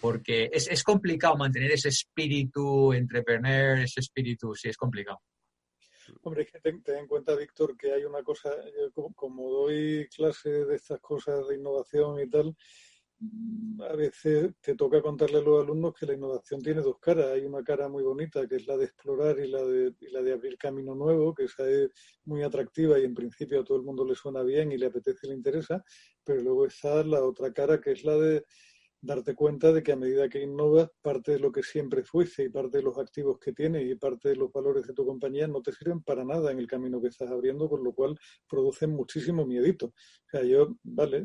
Porque 0.00 0.50
es, 0.52 0.68
es 0.68 0.82
complicado 0.82 1.36
mantener 1.36 1.72
ese 1.72 1.88
espíritu 1.88 2.92
entrepreneur, 2.92 3.78
ese 3.78 4.00
espíritu, 4.00 4.54
sí, 4.54 4.68
es 4.68 4.76
complicado. 4.76 5.20
Hombre, 6.22 6.46
que 6.46 6.60
ten, 6.60 6.82
en 6.86 7.06
cuenta, 7.06 7.34
Víctor, 7.34 7.76
que 7.76 7.92
hay 7.92 8.04
una 8.04 8.22
cosa, 8.22 8.50
como 9.14 9.50
doy 9.50 10.06
clase 10.14 10.50
de 10.64 10.76
estas 10.76 11.00
cosas 11.00 11.46
de 11.48 11.56
innovación 11.56 12.20
y 12.20 12.28
tal, 12.28 12.54
a 13.88 13.96
veces 13.96 14.52
te 14.60 14.74
toca 14.74 15.00
contarle 15.00 15.38
a 15.38 15.40
los 15.40 15.62
alumnos 15.62 15.94
que 15.94 16.06
la 16.06 16.14
innovación 16.14 16.60
tiene 16.60 16.82
dos 16.82 16.98
caras. 16.98 17.26
Hay 17.26 17.44
una 17.44 17.62
cara 17.62 17.88
muy 17.88 18.02
bonita 18.02 18.46
que 18.46 18.56
es 18.56 18.66
la 18.66 18.76
de 18.76 18.86
explorar 18.86 19.38
y 19.38 19.48
la 19.48 19.62
de, 19.62 19.94
la 20.10 20.20
de 20.20 20.32
abrir 20.32 20.58
camino 20.58 20.94
nuevo, 20.94 21.34
que 21.34 21.44
esa 21.44 21.68
es 21.68 21.90
muy 22.24 22.42
atractiva 22.42 22.98
y 22.98 23.04
en 23.04 23.14
principio 23.14 23.60
a 23.60 23.64
todo 23.64 23.78
el 23.78 23.84
mundo 23.84 24.04
le 24.04 24.14
suena 24.14 24.42
bien 24.42 24.72
y 24.72 24.78
le 24.78 24.86
apetece 24.86 25.26
y 25.26 25.30
le 25.30 25.36
interesa, 25.36 25.82
pero 26.24 26.42
luego 26.42 26.66
está 26.66 27.02
la 27.04 27.22
otra 27.22 27.52
cara 27.52 27.80
que 27.80 27.92
es 27.92 28.04
la 28.04 28.16
de 28.16 28.44
darte 29.04 29.34
cuenta 29.34 29.72
de 29.72 29.82
que 29.82 29.92
a 29.92 29.96
medida 29.96 30.28
que 30.28 30.42
innovas, 30.42 30.90
parte 31.02 31.32
de 31.32 31.38
lo 31.38 31.52
que 31.52 31.62
siempre 31.62 32.02
fuiste 32.02 32.44
y 32.44 32.48
parte 32.48 32.78
de 32.78 32.82
los 32.82 32.98
activos 32.98 33.38
que 33.38 33.52
tienes 33.52 33.90
y 33.90 33.94
parte 33.96 34.30
de 34.30 34.36
los 34.36 34.50
valores 34.50 34.86
de 34.86 34.94
tu 34.94 35.04
compañía 35.04 35.46
no 35.46 35.60
te 35.60 35.72
sirven 35.72 36.02
para 36.02 36.24
nada 36.24 36.50
en 36.50 36.58
el 36.58 36.66
camino 36.66 37.00
que 37.00 37.08
estás 37.08 37.30
abriendo, 37.30 37.68
con 37.68 37.84
lo 37.84 37.92
cual 37.92 38.18
producen 38.48 38.90
muchísimo 38.90 39.46
miedito. 39.46 39.86
O 39.86 40.30
sea, 40.30 40.42
yo, 40.42 40.76
vale, 40.82 41.24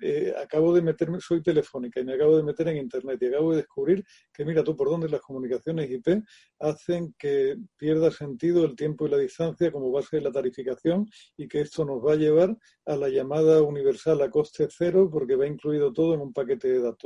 eh, 0.00 0.32
acabo 0.40 0.72
de 0.72 0.82
meterme, 0.82 1.20
soy 1.20 1.42
telefónica 1.42 2.00
y 2.00 2.04
me 2.04 2.14
acabo 2.14 2.36
de 2.36 2.44
meter 2.44 2.68
en 2.68 2.76
Internet 2.76 3.18
y 3.20 3.26
acabo 3.26 3.50
de 3.50 3.58
descubrir 3.58 4.04
que 4.32 4.44
mira 4.44 4.62
tú 4.62 4.76
por 4.76 4.88
dónde 4.88 5.08
las 5.08 5.20
comunicaciones 5.20 5.90
IP 5.90 6.22
hacen 6.60 7.14
que 7.18 7.56
pierda 7.76 8.10
sentido 8.10 8.64
el 8.64 8.76
tiempo 8.76 9.06
y 9.06 9.10
la 9.10 9.18
distancia 9.18 9.72
como 9.72 9.90
base 9.90 10.16
de 10.16 10.22
la 10.22 10.30
tarificación 10.30 11.06
y 11.36 11.48
que 11.48 11.60
esto 11.62 11.84
nos 11.84 12.04
va 12.04 12.12
a 12.12 12.16
llevar 12.16 12.56
a 12.86 12.96
la 12.96 13.08
llamada 13.08 13.62
universal 13.62 14.22
a 14.22 14.30
coste 14.30 14.68
cero 14.70 15.08
porque 15.10 15.36
va 15.36 15.46
incluido 15.46 15.92
todo 15.92 16.14
en 16.14 16.20
un 16.20 16.32
paquete 16.32 16.68
de 16.68 16.80
datos. 16.80 16.99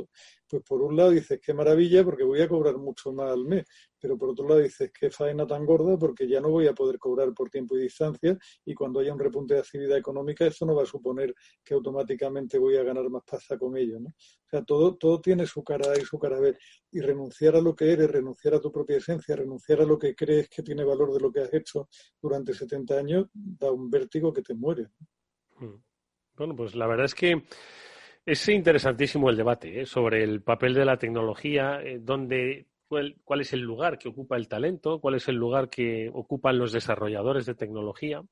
Pues 0.47 0.63
por 0.63 0.81
un 0.81 0.95
lado 0.95 1.11
dices, 1.11 1.39
qué 1.41 1.53
maravilla, 1.53 2.03
porque 2.03 2.23
voy 2.23 2.41
a 2.41 2.47
cobrar 2.47 2.77
mucho 2.77 3.11
más 3.13 3.31
al 3.31 3.45
mes, 3.45 3.65
pero 3.99 4.17
por 4.17 4.29
otro 4.29 4.47
lado 4.47 4.61
dices, 4.61 4.91
qué 4.97 5.09
faena 5.09 5.47
tan 5.47 5.65
gorda, 5.65 5.97
porque 5.97 6.27
ya 6.27 6.39
no 6.39 6.49
voy 6.49 6.67
a 6.67 6.73
poder 6.73 6.99
cobrar 6.99 7.33
por 7.33 7.49
tiempo 7.49 7.75
y 7.75 7.81
distancia, 7.81 8.37
y 8.65 8.73
cuando 8.73 8.99
haya 8.99 9.13
un 9.13 9.19
repunte 9.19 9.55
de 9.55 9.61
actividad 9.61 9.97
económica, 9.97 10.45
eso 10.45 10.65
no 10.65 10.75
va 10.75 10.83
a 10.83 10.85
suponer 10.85 11.33
que 11.63 11.73
automáticamente 11.73 12.57
voy 12.57 12.77
a 12.77 12.83
ganar 12.83 13.09
más 13.09 13.23
pasta 13.23 13.57
con 13.57 13.75
ello, 13.77 13.99
¿no? 13.99 14.09
O 14.09 14.49
sea, 14.49 14.63
todo, 14.63 14.95
todo 14.95 15.21
tiene 15.21 15.45
su 15.45 15.63
cara 15.63 15.97
y 15.97 16.01
su 16.01 16.19
cara 16.19 16.39
B, 16.39 16.57
y 16.91 16.99
renunciar 16.99 17.55
a 17.55 17.61
lo 17.61 17.75
que 17.75 17.91
eres, 17.91 18.09
renunciar 18.09 18.55
a 18.55 18.61
tu 18.61 18.71
propia 18.71 18.97
esencia, 18.97 19.35
renunciar 19.35 19.81
a 19.81 19.85
lo 19.85 19.97
que 19.97 20.15
crees 20.15 20.49
que 20.49 20.63
tiene 20.63 20.83
valor 20.83 21.13
de 21.13 21.19
lo 21.19 21.31
que 21.31 21.41
has 21.41 21.53
hecho 21.53 21.89
durante 22.21 22.53
70 22.53 22.97
años, 22.97 23.27
da 23.33 23.71
un 23.71 23.89
vértigo 23.89 24.31
que 24.31 24.41
te 24.41 24.53
muere. 24.53 24.87
Hmm. 25.59 25.75
Bueno, 26.37 26.55
pues 26.55 26.75
la 26.75 26.87
verdad 26.87 27.05
es 27.05 27.15
que 27.15 27.43
es 28.25 28.49
interesantísimo 28.49 29.29
el 29.29 29.37
debate 29.37 29.81
¿eh? 29.81 29.85
sobre 29.85 30.23
el 30.23 30.41
papel 30.41 30.73
de 30.73 30.85
la 30.85 30.97
tecnología, 30.97 31.79
eh, 31.83 32.01
cuál, 33.23 33.41
es 33.41 33.53
el 33.53 33.61
lugar 33.61 33.97
que 33.97 34.09
ocupa 34.09 34.35
el 34.35 34.47
talento, 34.47 34.99
cuál 34.99 35.15
es 35.15 35.27
el 35.27 35.35
lugar 35.35 35.69
que 35.69 36.09
ocupan 36.11 36.57
los 36.57 36.71
desarrolladores 36.71 37.45
de 37.45 37.55
tecnología. 37.55 38.23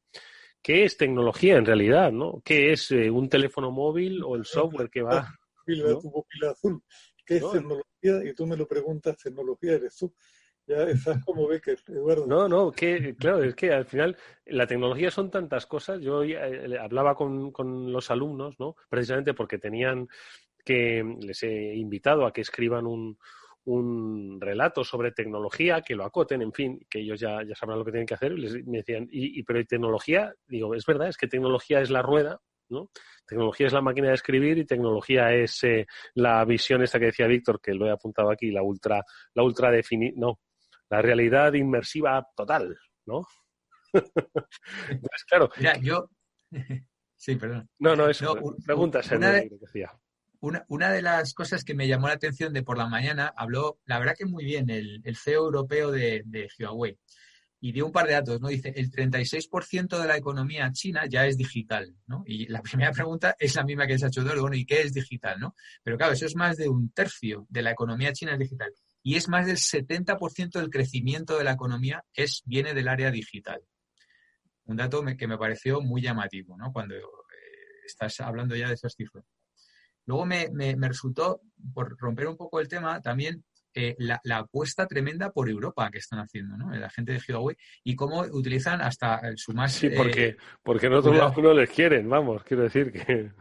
¿Qué 0.61 0.83
es 0.83 0.97
tecnología 0.97 1.57
en 1.57 1.65
realidad? 1.65 2.11
¿no? 2.11 2.41
¿Qué 2.43 2.71
es 2.71 2.89
eh, 2.91 3.11
un 3.11 3.29
teléfono 3.29 3.69
móvil 3.71 4.23
o 4.23 4.35
el 4.35 4.45
software 4.45 4.89
que 4.89 5.01
va? 5.01 5.27
azul. 6.49 6.83
¿Qué 7.25 7.37
es 7.37 7.51
tecnología? 7.51 8.29
Y 8.29 8.33
tú 8.33 8.45
me 8.45 8.57
lo 8.57 8.67
preguntas, 8.67 9.17
tecnología 9.17 9.73
eres 9.73 9.95
tú. 9.95 10.13
Ya 10.65 10.75
estás 10.89 11.23
como 11.25 11.47
Becker, 11.47 11.79
Eduardo. 11.87 12.25
No, 12.27 12.47
no, 12.47 12.71
que, 12.71 13.15
claro, 13.15 13.43
es 13.43 13.55
que 13.55 13.71
al 13.71 13.85
final 13.85 14.17
la 14.45 14.67
tecnología 14.67 15.11
son 15.11 15.29
tantas 15.29 15.65
cosas. 15.65 15.99
Yo 16.01 16.23
eh, 16.23 16.77
hablaba 16.79 17.15
con, 17.15 17.51
con, 17.51 17.91
los 17.91 18.09
alumnos, 18.11 18.59
¿no? 18.59 18.75
Precisamente 18.89 19.33
porque 19.33 19.57
tenían 19.57 20.07
que, 20.63 21.03
les 21.21 21.43
he 21.43 21.75
invitado 21.75 22.25
a 22.25 22.31
que 22.31 22.41
escriban 22.41 22.85
un, 22.85 23.17
un 23.65 24.39
relato 24.39 24.83
sobre 24.83 25.11
tecnología, 25.11 25.81
que 25.81 25.95
lo 25.95 26.05
acoten, 26.05 26.41
en 26.41 26.53
fin, 26.53 26.85
que 26.89 26.99
ellos 26.99 27.19
ya, 27.19 27.43
ya 27.43 27.55
sabrán 27.55 27.79
lo 27.79 27.85
que 27.85 27.91
tienen 27.91 28.07
que 28.07 28.15
hacer. 28.15 28.31
Y 28.33 28.41
les, 28.41 28.65
me 28.65 28.77
decían, 28.77 29.07
y, 29.11 29.39
y, 29.39 29.43
pero 29.43 29.63
tecnología? 29.65 30.33
Digo, 30.47 30.73
es 30.75 30.85
verdad, 30.85 31.09
es 31.09 31.17
que 31.17 31.27
tecnología 31.27 31.81
es 31.81 31.89
la 31.89 32.01
rueda, 32.01 32.39
¿no? 32.69 32.89
Tecnología 33.25 33.67
es 33.67 33.73
la 33.73 33.81
máquina 33.81 34.09
de 34.09 34.15
escribir 34.15 34.57
y 34.57 34.65
tecnología 34.65 35.33
es 35.33 35.63
eh, 35.63 35.85
la 36.15 36.43
visión 36.45 36.81
esta 36.81 36.99
que 36.99 37.05
decía 37.05 37.27
Víctor, 37.27 37.59
que 37.61 37.73
lo 37.73 37.85
he 37.85 37.91
apuntado 37.91 38.31
aquí, 38.31 38.51
la 38.51 38.61
ultra, 38.61 39.03
la 39.33 39.43
ultra 39.43 39.71
definida, 39.71 40.13
no, 40.17 40.39
la 40.89 41.01
realidad 41.01 41.53
inmersiva 41.53 42.25
total, 42.35 42.77
¿no? 43.05 43.25
Entonces, 43.93 45.23
claro. 45.27 45.49
Mira, 45.57 45.77
yo. 45.77 46.09
sí, 47.15 47.35
perdón. 47.35 47.69
No, 47.79 47.95
no, 47.95 48.09
eso. 48.09 48.35
pregunta 48.65 49.01
una, 49.11 49.31
de, 49.31 49.49
una, 50.39 50.65
una, 50.67 50.91
de 50.91 51.01
las 51.01 51.33
cosas 51.33 51.63
que 51.63 51.75
me 51.75 51.87
llamó 51.87 52.07
la 52.07 52.15
atención 52.15 52.53
de 52.53 52.63
por 52.63 52.77
la 52.77 52.87
mañana, 52.87 53.33
habló, 53.35 53.79
la 53.85 53.99
verdad 53.99 54.15
que 54.17 54.25
muy 54.25 54.43
bien, 54.43 54.69
el, 54.69 55.01
el 55.03 55.15
CEO 55.15 55.45
europeo 55.45 55.91
de, 55.91 56.23
de 56.25 56.47
Huawei. 56.59 56.97
Y 57.59 57.71
dio 57.71 57.85
un 57.85 57.93
par 57.93 58.07
de 58.07 58.13
datos, 58.13 58.41
¿no? 58.41 58.49
Dice, 58.49 58.73
el 58.75 58.91
36% 58.91 59.97
de 59.97 60.07
la 60.07 60.17
economía 60.17 60.69
china 60.73 61.05
ya 61.07 61.25
es 61.25 61.37
digital, 61.37 61.95
¿no? 62.07 62.23
Y 62.25 62.47
la 62.47 62.61
primera 62.89 62.91
pregunta 62.91 63.35
es 63.39 63.55
la 63.55 63.63
misma 63.63 63.87
que 63.87 63.97
se 63.97 64.05
ha 64.05 64.09
hecho 64.09 64.23
bueno, 64.23 64.55
¿y 64.55 64.65
qué 64.65 64.81
es 64.81 64.93
digital, 64.93 65.39
no? 65.39 65.55
Pero 65.81 65.97
claro, 65.97 66.11
eso 66.11 66.25
es 66.25 66.35
más 66.35 66.57
de 66.57 66.67
un 66.67 66.91
tercio 66.91 67.45
de 67.49 67.61
la 67.61 67.71
economía 67.71 68.11
china 68.11 68.33
es 68.33 68.39
digital. 68.39 68.73
Y 69.03 69.17
es 69.17 69.27
más 69.27 69.45
del 69.45 69.57
70% 69.57 70.53
del 70.53 70.69
crecimiento 70.69 71.37
de 71.37 71.43
la 71.43 71.51
economía 71.51 72.03
es, 72.13 72.41
viene 72.45 72.73
del 72.73 72.87
área 72.87 73.11
digital. 73.11 73.61
Un 74.65 74.77
dato 74.77 75.03
que 75.17 75.27
me 75.27 75.37
pareció 75.37 75.81
muy 75.81 76.01
llamativo, 76.01 76.55
¿no? 76.57 76.71
Cuando 76.71 76.95
eh, 76.95 77.01
estás 77.85 78.21
hablando 78.21 78.55
ya 78.55 78.69
de 78.69 78.75
esas 78.75 78.95
cifras. 78.95 79.25
Luego 80.05 80.25
me, 80.25 80.49
resultó, 80.79 81.41
por 81.73 81.97
romper 81.99 82.27
un 82.27 82.37
poco 82.37 82.61
el 82.61 82.69
tema, 82.69 83.01
también 83.01 83.43
eh, 83.73 83.95
la, 83.97 84.21
apuesta 84.37 84.87
tremenda 84.87 85.31
por 85.31 85.49
Europa 85.49 85.89
que 85.91 85.97
están 85.97 86.19
haciendo, 86.19 86.55
¿no? 86.55 86.71
La 86.71 86.89
gente 86.89 87.11
de 87.11 87.21
Huawei 87.33 87.57
y 87.83 87.95
cómo 87.95 88.21
utilizan 88.21 88.81
hasta 88.81 89.21
su 89.35 89.53
más... 89.53 89.73
Sí, 89.73 89.89
porque, 89.89 90.27
eh, 90.27 90.37
porque 90.61 90.89
no 90.89 91.01
todos 91.01 91.37
no 91.37 91.53
les 91.53 91.69
quieren, 91.69 92.09
vamos, 92.09 92.43
quiero 92.43 92.63
decir 92.63 92.91
que... 92.91 93.31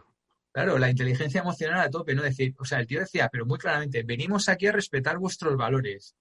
Claro, 0.52 0.78
la 0.78 0.90
inteligencia 0.90 1.40
emocional 1.40 1.80
a 1.80 1.88
tope, 1.88 2.14
¿no? 2.14 2.22
Decir, 2.22 2.54
o 2.58 2.64
sea, 2.64 2.80
el 2.80 2.86
tío 2.86 3.00
decía, 3.00 3.28
pero 3.32 3.46
muy 3.46 3.58
claramente, 3.58 4.02
venimos 4.02 4.50
aquí 4.50 4.66
a 4.66 4.72
respetar 4.72 5.16
vuestros 5.18 5.56
valores, 5.56 6.14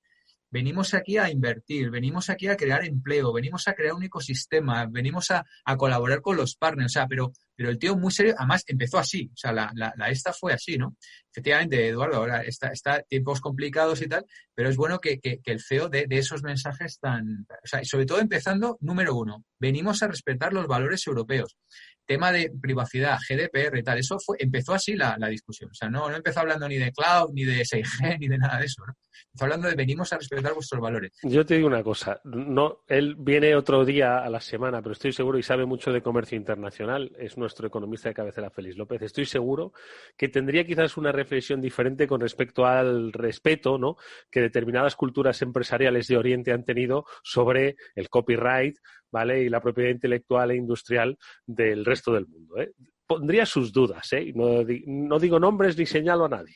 venimos 0.51 0.93
aquí 0.93 1.17
a 1.17 1.29
invertir, 1.29 1.89
venimos 1.89 2.29
aquí 2.29 2.47
a 2.47 2.55
crear 2.55 2.85
empleo, 2.85 3.33
venimos 3.33 3.67
a 3.67 3.73
crear 3.73 3.93
un 3.93 4.03
ecosistema, 4.03 4.85
venimos 4.85 5.31
a, 5.31 5.45
colaborar 5.77 6.21
con 6.21 6.37
los 6.37 6.55
partners, 6.55 6.91
o 6.91 6.93
sea, 6.93 7.07
pero, 7.07 7.33
pero 7.55 7.69
el 7.69 7.77
tío 7.77 7.97
muy 7.97 8.11
serio, 8.11 8.35
además 8.37 8.63
empezó 8.67 8.99
así, 8.99 9.29
o 9.33 9.37
sea, 9.37 9.53
la, 9.53 9.71
la, 9.75 10.09
esta 10.09 10.31
fue 10.33 10.53
así, 10.53 10.77
¿no? 10.77 10.95
Efectivamente, 11.31 11.87
Eduardo, 11.87 12.17
ahora 12.17 12.41
está, 12.41 12.67
está 12.69 13.01
tiempos 13.03 13.39
complicados 13.39 14.01
y 14.01 14.07
tal, 14.07 14.25
pero 14.53 14.69
es 14.69 14.75
bueno 14.75 14.99
que, 14.99 15.19
que, 15.19 15.41
el 15.45 15.61
CEO 15.61 15.87
de, 15.87 16.05
de, 16.07 16.17
esos 16.17 16.43
mensajes 16.43 16.99
tan, 16.99 17.47
o 17.49 17.67
sea, 17.67 17.83
sobre 17.83 18.05
todo 18.05 18.19
empezando, 18.19 18.77
número 18.81 19.15
uno, 19.15 19.45
venimos 19.59 20.03
a 20.03 20.07
respetar 20.07 20.53
los 20.53 20.67
valores 20.67 21.05
europeos 21.07 21.57
tema 22.05 22.31
de 22.31 22.51
privacidad, 22.61 23.17
GDPR 23.27 23.77
y 23.77 23.83
tal, 23.83 23.99
eso 23.99 24.17
fue, 24.19 24.37
empezó 24.39 24.73
así 24.73 24.95
la, 24.95 25.17
discusión. 25.29 25.69
O 25.71 25.73
sea, 25.73 25.89
no, 25.89 26.09
no 26.09 26.15
empezó 26.15 26.41
hablando 26.41 26.67
ni 26.67 26.77
de 26.77 26.91
cloud, 26.91 27.31
ni 27.33 27.43
de 27.43 27.61
6G, 27.61 28.17
ni 28.19 28.27
de 28.27 28.37
nada 28.37 28.59
de 28.59 28.65
eso. 28.65 28.83
¿no? 28.85 28.93
Empezó 29.27 29.45
hablando 29.45 29.67
de 29.67 29.75
venimos 29.75 30.11
a 30.13 30.17
respetar 30.17 30.53
vuestros 30.53 30.81
valores. 30.81 31.11
Yo 31.23 31.45
te 31.45 31.55
digo 31.55 31.67
una 31.67 31.83
cosa, 31.83 32.19
no, 32.23 32.79
él 32.87 33.15
viene 33.17 33.55
otro 33.55 33.85
día 33.85 34.19
a 34.19 34.29
la 34.29 34.41
semana, 34.41 34.81
pero 34.81 34.93
estoy 34.93 35.13
seguro 35.13 35.37
y 35.37 35.43
sabe 35.43 35.65
mucho 35.65 35.91
de 35.91 36.01
comercio 36.01 36.37
internacional, 36.37 37.11
es 37.17 37.37
nuestro 37.37 37.67
economista 37.67 38.09
de 38.09 38.15
cabecera 38.15 38.49
Félix 38.49 38.77
López. 38.77 39.01
Estoy 39.01 39.25
seguro 39.25 39.73
que 40.17 40.27
tendría 40.27 40.65
quizás 40.65 40.97
una 40.97 41.11
reflexión 41.11 41.61
diferente 41.61 42.07
con 42.07 42.21
respecto 42.21 42.65
al 42.65 43.13
respeto 43.13 43.77
¿no? 43.77 43.97
que 44.29 44.41
determinadas 44.41 44.95
culturas 44.95 45.41
empresariales 45.41 46.07
de 46.07 46.17
Oriente 46.17 46.51
han 46.51 46.65
tenido 46.65 47.05
sobre 47.23 47.75
el 47.95 48.09
copyright, 48.09 48.77
¿vale? 49.11 49.43
Y 49.43 49.49
la 49.49 49.61
propiedad 49.61 49.89
intelectual 49.89 50.51
e 50.51 50.55
industrial 50.55 51.17
del 51.45 51.85
resto 51.85 52.13
del 52.13 52.27
mundo. 52.27 52.57
¿eh? 52.59 52.73
Pondría 53.05 53.45
sus 53.45 53.71
dudas, 53.71 54.11
¿eh? 54.13 54.31
No, 54.35 55.19
digo 55.19 55.39
nombres 55.39 55.77
ni 55.77 55.85
señalo 55.85 56.25
a 56.25 56.29
nadie. 56.29 56.55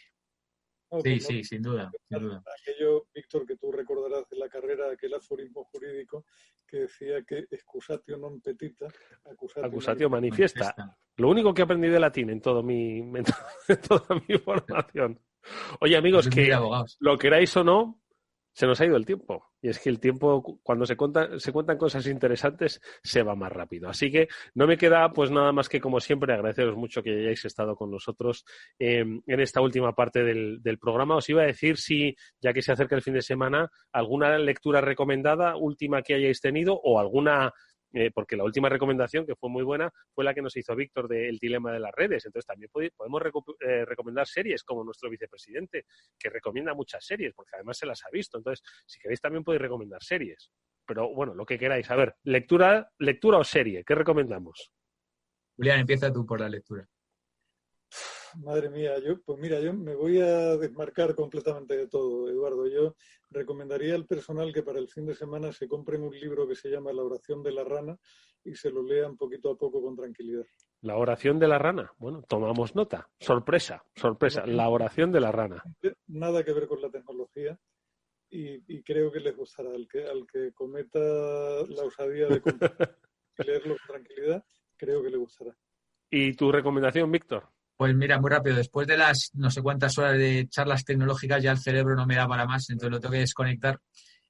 sí, 1.03 1.19
sí, 1.19 1.43
sin 1.43 1.61
duda, 1.61 1.91
Aquello, 2.09 3.07
Víctor, 3.13 3.45
que 3.45 3.57
tú 3.57 3.71
recordarás 3.71 4.29
de 4.29 4.37
la 4.37 4.47
carrera, 4.47 4.91
aquel 4.91 5.13
aforismo 5.13 5.65
jurídico 5.65 6.25
que 6.65 6.79
decía 6.81 7.23
que 7.23 7.45
excusatio 7.51 8.17
non 8.17 8.41
petita, 8.41 8.89
acusatio, 9.61 10.09
manifiesta. 10.09 10.73
Lo 11.17 11.29
único 11.29 11.53
que 11.53 11.61
aprendí 11.61 11.87
de 11.89 11.99
latín 11.99 12.29
en, 12.29 12.41
todo 12.41 12.63
mi, 12.63 12.99
en 12.99 13.25
toda 13.87 14.09
mi 14.27 14.37
formación. 14.39 15.19
Oye, 15.79 15.95
amigos, 15.95 16.27
que 16.27 16.49
lo 16.99 17.17
queráis 17.17 17.55
o 17.57 17.63
no, 17.63 18.01
se 18.55 18.65
nos 18.65 18.79
ha 18.79 18.85
ido 18.85 18.95
el 18.95 19.05
tiempo. 19.05 19.51
Y 19.61 19.67
es 19.67 19.79
que 19.79 19.89
el 19.89 19.99
tiempo, 19.99 20.59
cuando 20.63 20.85
se, 20.85 20.95
se 21.37 21.51
cuentan 21.51 21.77
cosas 21.77 22.07
interesantes, 22.07 22.81
se 23.03 23.21
va 23.21 23.35
más 23.35 23.51
rápido. 23.51 23.89
Así 23.89 24.09
que 24.09 24.29
no 24.53 24.65
me 24.65 24.77
queda 24.77 25.11
pues 25.11 25.29
nada 25.29 25.51
más 25.51 25.67
que, 25.67 25.81
como 25.81 25.99
siempre, 25.99 26.33
agradeceros 26.33 26.77
mucho 26.77 27.03
que 27.03 27.11
hayáis 27.11 27.43
estado 27.43 27.75
con 27.75 27.91
nosotros 27.91 28.45
em, 28.79 29.21
en 29.27 29.39
esta 29.41 29.59
última 29.59 29.93
parte 29.93 30.23
del, 30.23 30.63
del, 30.63 30.79
programa. 30.79 31.17
Os 31.17 31.29
iba 31.29 31.41
a 31.41 31.47
decir 31.47 31.77
si, 31.77 32.15
ya 32.39 32.53
que 32.53 32.61
se 32.61 32.71
acerca 32.71 32.95
el 32.95 33.01
fin 33.01 33.15
de 33.15 33.21
semana, 33.21 33.69
alguna 33.91 34.37
lectura 34.37 34.79
recomendada, 34.79 35.57
última 35.57 36.01
que 36.01 36.13
hayáis 36.13 36.39
tenido, 36.39 36.79
o 36.81 36.97
alguna 36.97 37.51
eh, 37.95 38.11
porque 38.13 38.35
la 38.35 38.43
última 38.43 38.67
recomendación, 38.67 39.25
que 39.25 39.35
fue 39.35 39.49
muy 39.49 39.63
buena, 39.63 39.89
fue 40.13 40.25
la 40.25 40.33
que 40.33 40.41
nos 40.41 40.57
hizo 40.57 40.75
Víctor 40.75 41.07
del 41.07 41.37
dilema 41.37 41.71
de 41.71 41.79
las 41.79 41.93
redes. 41.93 42.25
Entonces 42.25 42.45
también 42.45 42.69
podemos 42.69 43.21
eh, 43.61 43.85
recomendar 43.85 44.27
series 44.27 44.63
como 44.63 44.83
nuestro 44.83 45.09
vicepresidente, 45.09 45.85
que 46.19 46.29
recomienda 46.29 46.73
muchas 46.73 47.05
series, 47.05 47.33
porque 47.33 47.51
además 47.55 47.77
se 47.77 47.85
las 47.85 48.03
ha 48.03 48.09
visto. 48.11 48.37
Entonces, 48.37 48.61
si 48.85 48.99
queréis 48.99 49.21
también 49.21 49.45
podéis 49.45 49.61
recomendar 49.61 50.03
series. 50.03 50.51
Pero 50.85 51.13
bueno, 51.15 51.33
lo 51.33 51.45
que 51.45 51.57
queráis. 51.57 51.89
A 51.89 51.95
ver, 51.95 52.15
lectura, 52.23 52.91
lectura 52.99 53.37
o 53.37 53.45
serie, 53.45 53.85
¿qué 53.85 53.95
recomendamos? 53.95 54.73
Julián, 55.55 55.79
empieza 55.79 56.11
tú 56.11 56.25
por 56.25 56.41
la 56.41 56.49
lectura. 56.49 56.85
Madre 58.43 58.69
mía, 58.69 58.99
yo, 58.99 59.21
pues 59.21 59.39
mira, 59.39 59.59
yo 59.59 59.73
me 59.73 59.95
voy 59.95 60.19
a 60.19 60.57
desmarcar 60.57 61.15
completamente 61.15 61.77
de 61.77 61.87
todo, 61.87 62.29
Eduardo. 62.29 62.67
Yo 62.67 62.95
recomendaría 63.29 63.95
al 63.95 64.05
personal 64.05 64.53
que 64.53 64.63
para 64.63 64.79
el 64.79 64.89
fin 64.89 65.05
de 65.05 65.15
semana 65.15 65.51
se 65.51 65.67
compren 65.67 66.03
un 66.03 66.13
libro 66.13 66.47
que 66.47 66.55
se 66.55 66.69
llama 66.69 66.91
La 66.91 67.03
oración 67.03 67.43
de 67.43 67.51
la 67.51 67.63
rana 67.63 67.97
y 68.43 68.55
se 68.55 68.69
lo 68.69 68.83
lean 68.83 69.17
poquito 69.17 69.51
a 69.51 69.57
poco 69.57 69.81
con 69.81 69.95
tranquilidad. 69.95 70.45
La 70.81 70.97
oración 70.97 71.39
de 71.39 71.47
la 71.47 71.57
rana. 71.57 71.93
Bueno, 71.97 72.23
tomamos 72.27 72.75
nota. 72.75 73.09
Sorpresa, 73.19 73.83
sorpresa. 73.95 74.45
La 74.45 74.69
oración 74.69 75.11
de 75.11 75.21
la 75.21 75.31
rana. 75.31 75.63
Nada 76.07 76.43
que 76.43 76.53
ver 76.53 76.67
con 76.67 76.81
la 76.81 76.89
tecnología 76.89 77.57
y, 78.29 78.83
creo 78.83 79.11
que 79.11 79.19
les 79.19 79.35
gustará. 79.35 79.71
Al 79.71 79.87
que, 79.87 80.05
al 80.05 80.27
que 80.27 80.51
cometa 80.53 80.99
la 80.99 81.83
osadía 81.83 82.27
de 82.27 82.41
leerlo 83.45 83.75
con 83.77 83.87
tranquilidad, 83.87 84.45
creo 84.75 85.01
que 85.01 85.09
le 85.09 85.17
gustará. 85.17 85.55
¿Y 86.09 86.33
tu 86.33 86.51
recomendación, 86.51 87.11
Víctor? 87.11 87.49
Pues 87.77 87.93
mira, 87.93 88.19
muy 88.19 88.29
rápido, 88.29 88.55
después 88.55 88.87
de 88.87 88.97
las 88.97 89.31
no 89.33 89.51
sé 89.51 89.61
cuántas 89.61 89.97
horas 89.97 90.17
de 90.17 90.47
charlas 90.49 90.85
tecnológicas 90.85 91.43
ya 91.43 91.51
el 91.51 91.57
cerebro 91.57 91.95
no 91.95 92.05
me 92.05 92.15
da 92.15 92.27
para 92.27 92.45
más, 92.45 92.69
entonces 92.69 92.91
lo 92.91 92.99
tengo 92.99 93.13
que 93.13 93.19
desconectar. 93.19 93.79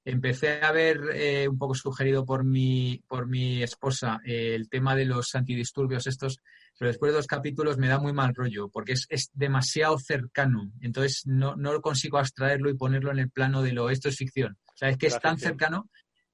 Empecé 0.04 0.60
a 0.62 0.72
ver 0.72 1.00
eh, 1.14 1.48
un 1.48 1.58
poco 1.58 1.74
sugerido 1.74 2.24
por 2.24 2.44
mi, 2.44 3.02
por 3.08 3.26
mi 3.26 3.62
esposa 3.62 4.20
eh, 4.24 4.54
el 4.54 4.68
tema 4.68 4.94
de 4.96 5.04
los 5.04 5.34
antidisturbios 5.34 6.06
estos, 6.06 6.40
pero 6.78 6.90
después 6.90 7.12
de 7.12 7.16
dos 7.16 7.26
capítulos 7.26 7.78
me 7.78 7.88
da 7.88 7.98
muy 7.98 8.12
mal 8.12 8.34
rollo, 8.34 8.68
porque 8.68 8.92
es, 8.92 9.06
es 9.10 9.30
demasiado 9.32 9.98
cercano, 9.98 10.72
entonces 10.80 11.22
no, 11.26 11.54
no 11.56 11.80
consigo 11.80 12.18
abstraerlo 12.18 12.70
y 12.70 12.76
ponerlo 12.76 13.12
en 13.12 13.20
el 13.20 13.30
plano 13.30 13.62
de 13.62 13.72
lo, 13.72 13.90
esto 13.90 14.08
es 14.08 14.16
ficción. 14.16 14.58
O 14.66 14.76
sea, 14.76 14.90
es 14.90 14.98
que 14.98 15.06
es 15.06 15.18
tan 15.20 15.38
cercano 15.38 15.88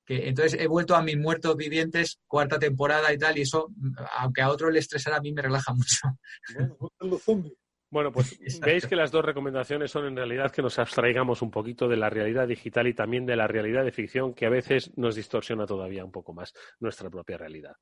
que 0.04 0.28
entonces 0.28 0.60
he 0.60 0.66
vuelto 0.66 0.94
a 0.94 1.02
mis 1.02 1.16
muertos 1.16 1.56
vivientes, 1.56 2.18
cuarta 2.26 2.58
temporada 2.58 3.12
y 3.12 3.18
tal, 3.18 3.38
y 3.38 3.42
eso, 3.42 3.70
aunque 4.18 4.42
a 4.42 4.50
otro 4.50 4.70
le 4.70 4.78
estresara, 4.78 5.16
a 5.16 5.20
mí 5.20 5.32
me 5.32 5.42
relaja 5.42 5.72
mucho. 5.72 6.08
Bueno, 7.92 8.10
pues 8.10 8.38
veis 8.62 8.86
que 8.86 8.96
las 8.96 9.10
dos 9.10 9.24
recomendaciones 9.24 9.90
son 9.90 10.06
en 10.06 10.16
realidad 10.16 10.50
que 10.50 10.62
nos 10.62 10.78
abstraigamos 10.78 11.42
un 11.42 11.50
poquito 11.50 11.88
de 11.88 11.98
la 11.98 12.08
realidad 12.08 12.48
digital 12.48 12.86
y 12.86 12.94
también 12.94 13.26
de 13.26 13.36
la 13.36 13.46
realidad 13.46 13.84
de 13.84 13.92
ficción 13.92 14.32
que 14.32 14.46
a 14.46 14.50
veces 14.50 14.96
nos 14.96 15.14
distorsiona 15.14 15.66
todavía 15.66 16.04
un 16.04 16.10
poco 16.10 16.32
más 16.32 16.54
nuestra 16.80 17.10
propia 17.10 17.36
realidad. 17.36 17.76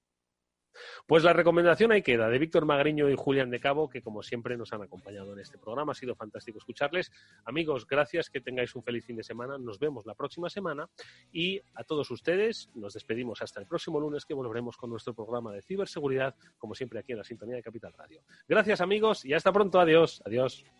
Pues 1.06 1.24
la 1.24 1.32
recomendación 1.32 1.92
ahí 1.92 2.02
queda 2.02 2.28
de 2.28 2.38
Víctor 2.38 2.64
Magriño 2.64 3.08
y 3.08 3.16
Julián 3.16 3.50
de 3.50 3.60
Cabo, 3.60 3.88
que 3.88 4.02
como 4.02 4.22
siempre 4.22 4.56
nos 4.56 4.72
han 4.72 4.82
acompañado 4.82 5.32
en 5.32 5.40
este 5.40 5.58
programa. 5.58 5.92
Ha 5.92 5.94
sido 5.94 6.14
fantástico 6.14 6.58
escucharles. 6.58 7.10
Amigos, 7.44 7.86
gracias, 7.86 8.30
que 8.30 8.40
tengáis 8.40 8.74
un 8.74 8.82
feliz 8.82 9.04
fin 9.04 9.16
de 9.16 9.22
semana. 9.22 9.58
Nos 9.58 9.78
vemos 9.78 10.06
la 10.06 10.14
próxima 10.14 10.48
semana 10.50 10.88
y 11.32 11.60
a 11.74 11.84
todos 11.84 12.10
ustedes 12.10 12.70
nos 12.74 12.94
despedimos 12.94 13.42
hasta 13.42 13.60
el 13.60 13.66
próximo 13.66 14.00
lunes 14.00 14.24
que 14.24 14.34
volveremos 14.34 14.76
con 14.76 14.90
nuestro 14.90 15.14
programa 15.14 15.52
de 15.52 15.62
ciberseguridad, 15.62 16.34
como 16.58 16.74
siempre 16.74 17.00
aquí 17.00 17.12
en 17.12 17.18
la 17.18 17.24
sintonía 17.24 17.56
de 17.56 17.62
Capital 17.62 17.92
Radio. 17.96 18.22
Gracias 18.48 18.80
amigos 18.80 19.24
y 19.24 19.34
hasta 19.34 19.52
pronto. 19.52 19.80
Adiós. 19.80 20.22
Adiós. 20.24 20.79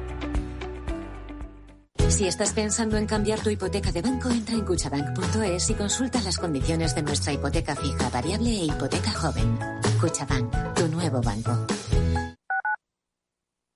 Si 2.11 2.27
estás 2.27 2.51
pensando 2.51 2.97
en 2.97 3.05
cambiar 3.07 3.39
tu 3.39 3.49
hipoteca 3.49 3.89
de 3.89 4.01
banco, 4.01 4.29
entra 4.29 4.53
en 4.53 4.65
cuchabank.es 4.65 5.69
y 5.69 5.73
consulta 5.73 6.21
las 6.21 6.37
condiciones 6.37 6.93
de 6.93 7.03
nuestra 7.03 7.31
hipoteca 7.31 7.73
fija, 7.73 8.09
variable 8.09 8.49
e 8.49 8.65
hipoteca 8.65 9.11
joven. 9.11 9.57
Cuchabank, 9.99 10.73
tu 10.75 10.87
nuevo 10.89 11.21
banco. 11.21 11.65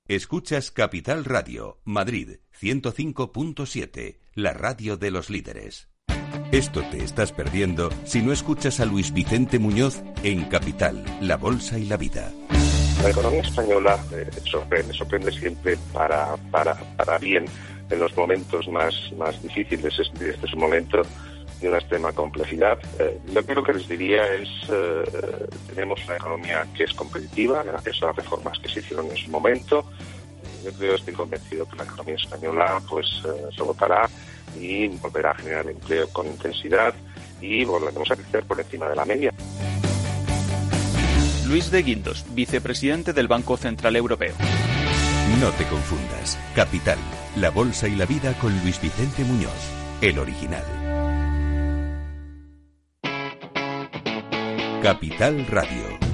Escuchas 0.07 0.69
Capital 0.69 1.23
Radio, 1.23 1.79
Madrid 1.85 2.39
105.7, 2.59 4.19
la 4.33 4.51
radio 4.53 4.97
de 4.97 5.11
los 5.11 5.29
líderes. 5.29 5.87
Esto 6.51 6.83
te 6.91 7.03
estás 7.03 7.31
perdiendo 7.31 7.89
si 8.03 8.21
no 8.21 8.33
escuchas 8.33 8.81
a 8.81 8.85
Luis 8.85 9.13
Vicente 9.13 9.59
Muñoz 9.59 10.03
en 10.23 10.43
Capital, 10.45 11.05
La 11.21 11.37
Bolsa 11.37 11.79
y 11.79 11.85
la 11.85 11.95
Vida. 11.95 12.33
La 13.01 13.09
economía 13.09 13.41
española 13.41 13.97
eh, 14.11 14.29
sorprende, 14.43 14.93
sorprende 14.93 15.31
siempre 15.31 15.77
para, 15.93 16.35
para, 16.51 16.75
para 16.97 17.17
bien 17.17 17.45
en 17.89 17.99
los 17.99 18.15
momentos 18.15 18.67
más, 18.67 18.93
más 19.17 19.41
difíciles. 19.41 19.97
Este, 19.99 20.29
este 20.31 20.45
es 20.45 20.53
un 20.53 20.59
momento 20.59 21.01
de 21.61 21.69
una 21.69 21.77
extrema 21.77 22.11
complejidad. 22.11 22.79
Eh, 22.99 23.19
que 23.45 23.55
lo 23.55 23.63
que 23.63 23.73
les 23.73 23.87
diría 23.87 24.25
es, 24.33 24.49
eh, 24.69 25.03
tenemos 25.67 26.03
una 26.05 26.15
economía 26.15 26.65
que 26.75 26.83
es 26.83 26.93
competitiva 26.93 27.63
gracias 27.63 28.01
a 28.03 28.07
las 28.07 28.15
reformas 28.17 28.59
que 28.59 28.69
se 28.69 28.79
hicieron 28.79 29.09
en 29.09 29.17
su 29.17 29.29
momento. 29.29 29.85
Yo 30.63 30.71
creo, 30.73 30.95
estoy 30.95 31.13
convencido 31.13 31.67
que 31.67 31.77
la 31.77 31.83
economía 31.83 32.15
española 32.15 32.81
pues 32.89 33.07
eh, 33.25 33.55
se 33.55 33.61
votará 33.61 34.09
y 34.59 34.87
volverá 34.87 35.31
a 35.31 35.35
generar 35.35 35.69
empleo 35.69 36.09
con 36.09 36.25
intensidad 36.27 36.93
y 37.41 37.63
volveremos 37.65 38.09
a 38.09 38.15
crecer 38.15 38.43
por 38.45 38.59
encima 38.59 38.89
de 38.89 38.95
la 38.95 39.05
media. 39.05 39.31
Luis 41.47 41.69
de 41.69 41.83
Guindos, 41.83 42.25
vicepresidente 42.33 43.13
del 43.13 43.27
Banco 43.27 43.55
Central 43.55 43.95
Europeo. 43.95 44.33
No 45.39 45.49
te 45.51 45.65
confundas. 45.65 46.39
Capital, 46.55 46.97
la 47.35 47.49
bolsa 47.49 47.87
y 47.87 47.95
la 47.95 48.05
vida 48.05 48.33
con 48.39 48.57
Luis 48.61 48.79
Vicente 48.81 49.23
Muñoz, 49.23 49.51
el 50.01 50.19
original. 50.19 50.63
Capital 54.81 55.47
Radio. 55.47 56.04